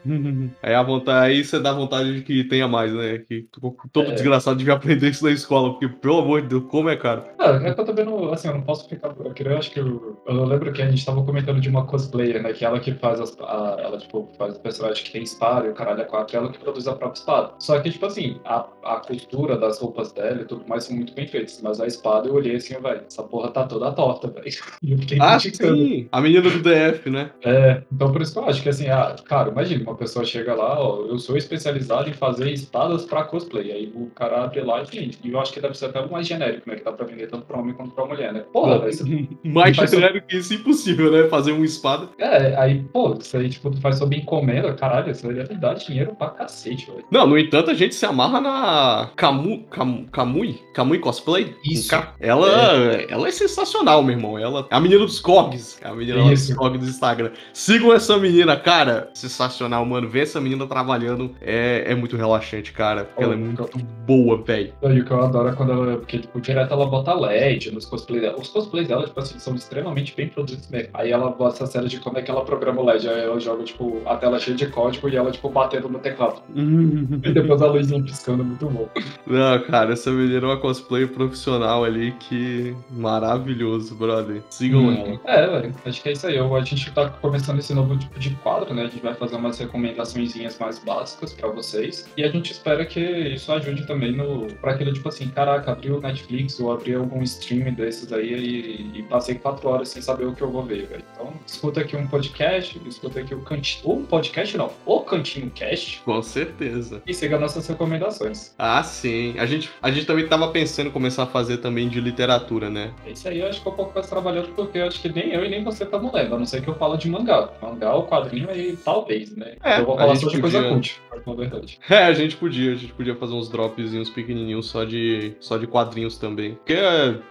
aí 0.62 0.73
a 0.73 0.84
vontade, 0.84 1.31
aí 1.31 1.43
você 1.43 1.60
dá 1.60 1.73
vontade 1.73 2.15
de 2.15 2.21
que 2.21 2.43
tenha 2.43 2.67
mais, 2.67 2.93
né? 2.93 3.19
Que 3.19 3.47
todo 3.91 4.12
é. 4.12 4.13
desgraçado 4.13 4.57
devia 4.57 4.73
aprender 4.73 5.10
isso 5.10 5.23
na 5.25 5.31
escola, 5.31 5.71
porque, 5.71 5.88
pelo 5.88 6.19
amor 6.19 6.41
de 6.41 6.49
Deus, 6.49 6.63
como 6.69 6.89
é 6.89 6.95
caro. 6.95 7.23
É, 7.39 7.69
é 7.69 7.73
que 7.73 7.79
eu 7.79 7.86
também 7.86 8.05
não, 8.05 8.31
assim, 8.34 8.47
eu 8.47 8.55
não 8.55 8.62
posso 8.62 8.88
ficar. 8.88 9.13
Eu, 9.17 9.57
acho 9.57 9.71
que 9.71 9.79
eu, 9.79 10.21
eu 10.27 10.45
lembro 10.45 10.71
que 10.71 10.81
a 10.81 10.89
gente 10.89 11.05
tava 11.05 11.23
comentando 11.23 11.60
de 11.60 11.69
uma 11.69 11.86
cosplayer, 11.86 12.41
né? 12.41 12.53
Que 12.53 12.65
ela 12.65 12.79
que 12.79 12.93
faz 12.93 13.19
as, 13.19 13.38
a, 13.39 13.77
ela, 13.79 13.97
tipo, 13.97 14.29
faz 14.38 14.55
o 14.55 14.60
personagem 14.60 15.03
que 15.03 15.12
tem 15.12 15.23
espada 15.23 15.67
e 15.67 15.69
o 15.69 15.73
caralho 15.73 16.01
é 16.01 16.05
quatro, 16.05 16.36
ela 16.38 16.51
que 16.51 16.60
produz 16.60 16.88
a 16.88 16.95
própria 16.95 17.19
espada. 17.19 17.53
Só 17.62 17.80
que, 17.80 17.91
tipo 17.91 18.08
assim, 18.08 18.39
a, 18.43 18.65
a 18.84 18.95
costura 18.95 19.56
das 19.56 19.80
roupas 19.80 20.12
dela 20.12 20.41
e 20.41 20.45
tudo 20.45 20.67
mais 20.67 20.86
são 20.86 20.95
muito 20.95 21.13
bem 21.13 21.28
feitas. 21.28 21.62
Mas 21.62 21.80
a 21.80 21.86
espada 21.86 22.28
eu 22.28 22.34
olhei 22.34 22.56
assim, 22.56 22.74
velho, 22.82 23.04
essa 23.08 23.21
porra 23.21 23.52
tá 23.52 23.65
toda 23.67 23.91
torta, 23.91 24.28
velho. 24.28 24.41
E 24.82 24.93
eu 24.93 24.97
fiquei 24.97 25.19
ah, 25.21 25.39
sim! 25.39 26.08
A 26.12 26.19
menina 26.19 26.41
do 26.41 26.60
DF, 26.60 27.08
né? 27.10 27.30
É, 27.43 27.84
então 27.91 28.12
por 28.12 28.21
isso 28.21 28.34
que 28.34 28.39
eu 28.39 28.45
acho 28.45 28.63
que 28.63 28.69
assim, 28.69 28.88
ah, 28.89 29.15
cara, 29.26 29.52
imagina, 29.52 29.84
uma 29.84 29.95
pessoa 29.95 30.26
chega 30.26 30.56
lá, 30.56 30.80
ó, 30.80 31.06
eu 31.06 31.19
sou 31.19 31.38
especializado 31.38 32.10
em 32.10 32.13
fazer 32.13 32.52
espadas 32.52 33.06
pra 33.06 33.24
cosplay. 33.26 33.71
Aí 33.71 33.91
o 33.95 34.08
cara 34.08 34.43
abre 34.43 34.62
lá 34.62 34.84
e, 34.91 35.12
e 35.24 35.32
eu 35.32 35.39
acho 35.39 35.54
que 35.54 35.62
deve 35.62 35.78
ser 35.78 35.86
até 35.86 36.00
o 36.00 36.12
mais 36.12 36.26
genérico, 36.26 36.67
né? 36.67 36.78
Que 36.78 36.84
dá 36.84 36.91
pra 36.91 37.06
vender 37.06 37.28
tanto 37.28 37.45
pra 37.45 37.60
homem 37.60 37.76
quanto 37.76 37.93
pra 37.93 38.06
mulher, 38.06 38.34
né? 38.34 38.43
Porra, 38.52 38.80
velho. 38.80 38.91
Mais 39.43 39.76
genérico 39.76 40.26
que 40.28 40.38
isso, 40.38 40.54
impossível, 40.54 41.12
né? 41.12 41.28
Fazer 41.28 41.52
uma 41.52 41.65
espada. 41.65 42.10
É, 42.17 42.56
aí, 42.56 42.84
pô, 42.91 43.13
isso 43.13 43.38
aí, 43.38 43.50
tipo, 43.50 43.69
tu 43.69 43.80
faz 43.80 43.97
sob 43.97 44.15
encomenda, 44.15 44.74
caralho, 44.74 45.12
isso 45.12 45.28
aí 45.28 45.36
deve 45.36 45.56
dar 45.56 45.76
dinheiro 45.76 46.15
pra 46.15 46.30
cacete, 46.30 46.88
velho. 46.88 47.06
Não, 47.12 47.28
no 47.28 47.38
entanto, 47.38 47.50
a 47.59 47.73
gente 47.73 47.95
se 47.95 48.05
amarra 48.05 48.39
na 48.39 49.09
Camu, 49.15 49.63
Cam, 49.69 50.05
Camui, 50.11 50.59
Camui 50.73 50.99
Cosplay. 50.99 51.55
Isso. 51.65 51.93
Ela 52.19 52.47
é. 52.95 53.07
ela 53.09 53.27
é 53.27 53.31
sensacional, 53.31 54.01
meu 54.01 54.15
irmão. 54.15 54.37
Ela 54.37 54.67
é 54.69 54.75
a 54.75 54.79
menina 54.79 55.05
dos 55.05 55.19
Cogs. 55.19 55.77
É 55.81 55.87
a 55.87 55.93
menina 55.93 56.23
dos 56.23 56.53
Cogs 56.53 56.79
do 56.79 56.89
Instagram. 56.89 57.31
Sigam 57.53 57.93
essa 57.93 58.17
menina, 58.17 58.55
cara. 58.55 59.09
Sensacional, 59.13 59.85
mano. 59.85 60.07
Ver 60.07 60.21
essa 60.21 60.39
menina 60.39 60.65
trabalhando 60.65 61.35
é, 61.41 61.83
é 61.87 61.95
muito 61.95 62.15
relaxante, 62.15 62.71
cara. 62.71 63.09
Oh, 63.17 63.23
ela 63.23 63.33
é 63.33 63.37
muito 63.37 63.61
eu... 63.61 63.69
boa, 64.05 64.41
velho. 64.41 64.73
E 64.81 64.99
o 64.99 65.05
que 65.05 65.11
eu 65.11 65.21
adoro 65.21 65.49
é 65.49 65.53
quando 65.53 65.71
ela. 65.71 65.97
Porque, 65.97 66.19
tipo, 66.19 66.39
direto 66.39 66.73
ela 66.73 66.85
bota 66.85 67.13
LED 67.13 67.71
nos 67.71 67.85
cosplays 67.85 68.21
dela. 68.21 68.37
Os 68.39 68.47
cosplays 68.47 68.87
dela, 68.87 69.05
tipo 69.05 69.19
assim, 69.19 69.39
são 69.39 69.55
extremamente 69.55 70.15
bem 70.15 70.29
produzidos 70.29 70.69
mesmo. 70.69 70.89
Aí 70.93 71.11
ela 71.11 71.29
bota 71.29 71.55
essa 71.55 71.67
série 71.67 71.87
de 71.87 71.99
como 71.99 72.17
é 72.17 72.21
que 72.21 72.31
ela 72.31 72.45
programa 72.45 72.81
o 72.81 72.85
LED. 72.85 73.09
Aí 73.09 73.23
ela 73.23 73.39
joga, 73.39 73.63
tipo, 73.63 74.01
a 74.05 74.15
tela 74.15 74.39
cheia 74.39 74.55
de 74.55 74.67
código 74.67 75.09
e 75.09 75.15
ela, 75.15 75.31
tipo, 75.31 75.49
batendo 75.49 75.89
no 75.89 75.99
teclado. 75.99 76.41
depois 77.41 77.62
a 77.62 77.67
luzinha 77.67 78.04
piscando, 78.04 78.43
muito 78.43 78.65
bom. 78.67 78.89
Não, 79.25 79.60
cara, 79.63 79.93
essa 79.93 80.12
menina 80.12 80.39
é 80.39 80.45
uma 80.45 80.58
cosplay 80.58 81.06
profissional 81.08 81.84
ali 81.84 82.12
que 82.13 82.75
maravilhoso, 82.91 83.95
brother. 83.95 84.41
Sigam 84.49 84.88
hum. 84.88 85.19
ela. 85.25 85.41
É, 85.41 85.47
velho, 85.47 85.75
acho 85.86 86.01
que 86.01 86.10
é 86.10 86.12
isso 86.13 86.27
aí. 86.27 86.38
A 86.38 86.63
gente 86.63 86.91
tá 86.91 87.10
começando 87.10 87.60
esse 87.60 87.73
novo 87.73 87.97
tipo 87.97 88.19
de 88.19 88.32
quadro, 88.36 88.73
né? 88.73 88.84
A 88.84 88.88
gente 88.88 89.01
vai 89.01 89.13
fazer 89.13 89.36
umas 89.36 89.58
recomendações 89.60 90.36
mais 90.60 90.80
básicas 90.80 91.34
pra 91.34 91.49
vocês. 91.49 92.08
E 92.17 92.23
a 92.23 92.30
gente 92.30 92.51
espera 92.51 92.86
que 92.86 92.99
isso 92.99 93.51
ajude 93.51 93.86
também 93.86 94.12
no 94.12 94.47
pra 94.62 94.71
aquilo, 94.71 94.93
tipo 94.93 95.08
assim, 95.10 95.27
caraca, 95.30 95.71
abriu 95.71 95.97
o 95.97 96.01
Netflix 96.01 96.60
ou 96.60 96.71
abriu 96.71 96.99
algum 96.99 97.21
stream 97.23 97.73
desses 97.73 98.12
aí 98.12 98.34
e, 98.34 98.99
e 98.99 99.04
passei 99.04 99.36
quatro 99.36 99.67
horas 99.69 99.89
sem 99.89 100.01
saber 100.01 100.25
o 100.25 100.34
que 100.34 100.41
eu 100.41 100.51
vou 100.51 100.63
ver, 100.63 100.88
velho. 100.88 101.04
Então, 101.13 101.34
escuta 101.45 101.82
aqui 101.82 101.95
um 101.95 102.08
podcast, 102.08 102.82
escuta 102.86 103.19
aqui 103.19 103.34
o 103.34 103.41
cantinho. 103.41 103.93
Um 103.93 104.06
podcast 104.06 104.58
não, 104.58 104.71
o 104.86 105.01
Cantinho 105.01 105.49
Cast. 105.51 106.01
Com 106.04 106.21
certeza. 106.21 107.01
E 107.06 107.13
siga 107.31 107.39
nossas 107.39 107.67
recomendações. 107.67 108.53
Ah, 108.57 108.83
sim. 108.83 109.35
A 109.37 109.45
gente, 109.45 109.69
a 109.81 109.89
gente 109.89 110.05
também 110.05 110.27
tava 110.27 110.49
pensando 110.49 110.87
em 110.87 110.91
começar 110.91 111.23
a 111.23 111.27
fazer 111.27 111.57
também 111.57 111.87
de 111.87 112.01
literatura, 112.01 112.69
né? 112.69 112.91
Isso 113.07 113.27
aí 113.27 113.39
eu 113.39 113.47
acho 113.47 113.61
que 113.61 113.67
é 113.67 113.71
um 113.71 113.75
pouco 113.75 113.93
mais 113.93 114.09
trabalhando, 114.09 114.49
porque 114.49 114.79
eu 114.79 114.87
acho 114.87 115.01
que 115.01 115.09
nem 115.09 115.29
eu 115.29 115.45
e 115.45 115.49
nem 115.49 115.63
você 115.63 115.83
estamos 115.83 116.11
lendo, 116.11 116.35
a 116.35 116.37
não 116.37 116.45
ser 116.45 116.61
que 116.61 116.67
eu 116.67 116.75
falo 116.75 116.97
de 116.97 117.09
mangá. 117.09 117.49
Mangá, 117.61 117.95
o 117.95 118.07
quadrinho 118.07 118.49
aí, 118.49 118.77
talvez, 118.83 119.35
né? 119.35 119.55
É, 119.63 119.79
eu 119.79 119.85
vou 119.85 119.97
falar 119.97 120.15
só 120.15 120.27
de 120.27 120.41
coisa 120.41 120.63
cult, 120.63 121.01
na 121.25 121.33
verdade. 121.33 121.79
É, 121.91 122.05
a 122.05 122.13
gente 122.13 122.37
podia, 122.37 122.71
a 122.71 122.75
gente 122.75 122.93
podia 122.93 123.15
fazer 123.15 123.33
uns 123.33 123.49
dropzinhos 123.49 124.09
pequenininhos 124.09 124.67
só 124.67 124.85
de, 124.85 125.33
só 125.39 125.57
de 125.57 125.67
quadrinhos 125.67 126.17
também. 126.17 126.55
Porque, 126.55 126.75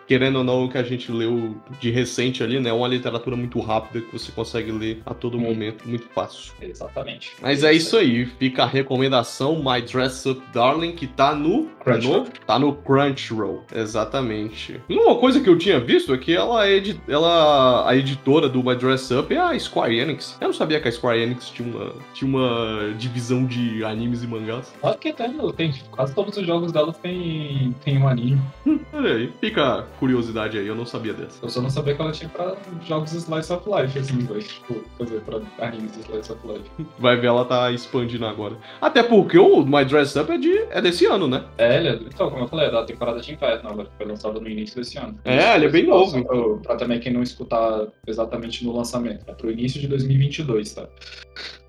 querendo 0.07 0.37
ou 0.37 0.45
não, 0.45 0.67
o 0.67 0.69
que 0.69 0.77
a 0.77 0.83
gente 0.83 1.11
leu 1.11 1.57
de 1.81 1.91
recente 1.91 2.43
ali, 2.43 2.61
né? 2.61 2.69
É 2.71 2.73
uma 2.73 2.87
literatura 2.87 3.37
muito 3.37 3.59
rápida 3.59 4.05
que 4.05 4.13
você 4.13 4.31
consegue 4.31 4.71
ler 4.71 5.03
a 5.07 5.15
todo 5.15 5.39
hum. 5.39 5.41
momento, 5.41 5.89
muito 5.89 6.07
fácil. 6.11 6.53
Exatamente. 6.61 7.33
Mas 7.41 7.65
é 7.65 7.73
isso 7.73 7.97
aí, 7.97 8.27
fica 8.27 8.65
a 8.65 8.67
recomendação 8.67 9.57
My 9.57 9.81
Dress 9.91 10.29
Up 10.29 10.41
Darling, 10.53 10.93
que 10.93 11.07
tá 11.07 11.35
no. 11.35 11.69
Crunchyroll. 11.83 12.27
Tá 12.47 12.59
no 12.59 12.75
Crunchyroll, 12.75 13.65
exatamente. 13.75 14.81
Uma 14.89 15.17
coisa 15.17 15.41
que 15.41 15.49
eu 15.49 15.57
tinha 15.57 15.81
visto 15.81 16.13
é 16.13 16.19
que 16.19 16.35
ela 16.35 16.67
é 16.67 16.75
edi 16.77 17.01
ela, 17.09 17.89
a 17.89 17.97
editora 17.97 18.49
do 18.49 18.63
My 18.63 18.77
Dress 18.77 19.13
Up 19.15 19.33
é 19.33 19.39
a 19.39 19.59
Square 19.59 19.99
Enix. 19.99 20.37
Eu 20.41 20.49
não 20.49 20.55
sabia 20.55 20.81
que 20.81 20.89
a 20.89 20.93
Square 20.93 21.21
Enix 21.21 21.49
tinha 21.51 21.69
uma, 21.69 21.93
tinha 22.13 22.29
uma 22.29 22.93
divisão 22.99 23.45
de 23.47 23.85
animes 23.85 24.23
e 24.23 24.27
mangás. 24.27 24.73
Acho 24.83 24.99
que 24.99 25.13
tem, 25.13 25.53
tem. 25.53 25.75
Quase 25.91 26.15
todos 26.15 26.37
os 26.37 26.47
jogos 26.47 26.73
dela 26.73 26.93
tem, 26.93 27.75
tem 27.85 27.99
um 27.99 28.09
anime. 28.09 28.41
Hum, 28.67 28.81
olha 28.93 29.15
aí, 29.15 29.33
fica 29.41 29.81
a 29.81 29.83
curiosidade 29.99 30.59
aí, 30.59 30.67
eu 30.67 30.75
não 30.75 30.87
sabia 30.87 31.13
dessa. 31.13 31.45
Eu 31.45 31.49
só 31.49 31.61
não 31.61 31.71
sabia 31.71 31.95
que 31.95 32.03
ela 32.03 32.13
tinha 32.13 32.29
pra 32.29 32.57
jogos 32.87 33.13
Slice 33.13 33.53
of 33.53 33.69
Life, 33.69 33.99
assim, 33.99 34.19
vai, 34.21 34.41
tipo, 34.41 34.85
fazer 34.99 35.21
pra 35.21 35.41
animes 35.67 35.97
Slice 35.97 36.33
of 36.33 36.41
Life. 36.47 36.87
Vai 36.99 37.17
ver, 37.17 37.29
ela 37.29 37.45
tá 37.45 37.71
expandindo 37.71 38.27
agora. 38.27 38.57
Até 38.81 39.03
porque 39.03 39.39
o 39.39 39.65
My 39.71 39.85
Dress 39.85 40.19
Up 40.19 40.31
é, 40.31 40.39
de, 40.39 40.53
é 40.71 40.81
desse 40.81 41.07
ano, 41.07 41.29
né? 41.29 41.45
É, 41.59 41.77
ele 41.77 41.89
é, 41.89 41.93
então, 41.95 42.31
como 42.31 42.45
eu 42.45 42.49
falei, 42.49 42.67
é 42.67 42.71
da 42.71 42.85
temporada 42.85 43.21
de 43.21 43.33
inverno, 43.33 43.71
agora 43.71 43.89
foi 43.97 44.07
lançado 44.07 44.41
no 44.41 44.49
início 44.49 44.77
desse 44.77 44.99
ano. 44.99 45.19
É, 45.25 45.55
ele 45.55 45.67
é 45.67 45.69
bem 45.69 45.87
novo. 45.87 46.25
Pra, 46.25 46.37
pra 46.63 46.77
também 46.77 46.99
quem 46.99 47.13
não 47.13 47.23
escutar 47.23 47.87
exatamente 48.07 48.65
no 48.65 48.77
lançamento, 48.77 49.25
é 49.29 49.33
pro 49.33 49.51
início 49.51 49.81
de 49.81 49.87
2022, 49.89 50.75
tá? 50.75 50.89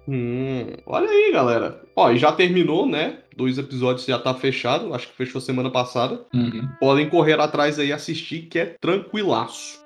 Hum, 0.07 0.73
olha 0.85 1.09
aí, 1.09 1.31
galera. 1.31 1.81
Ó, 1.95 2.11
e 2.11 2.17
já 2.17 2.31
terminou, 2.31 2.87
né? 2.87 3.19
Dois 3.37 3.57
episódios 3.57 4.05
já 4.05 4.17
tá 4.17 4.33
fechado. 4.33 4.93
Acho 4.93 5.07
que 5.07 5.15
fechou 5.15 5.39
semana 5.39 5.69
passada. 5.69 6.21
Uhum. 6.33 6.67
Podem 6.79 7.09
correr 7.09 7.39
atrás 7.39 7.77
aí 7.79 7.89
e 7.89 7.93
assistir, 7.93 8.43
que 8.43 8.59
é 8.59 8.65
tranquilaço. 8.79 9.80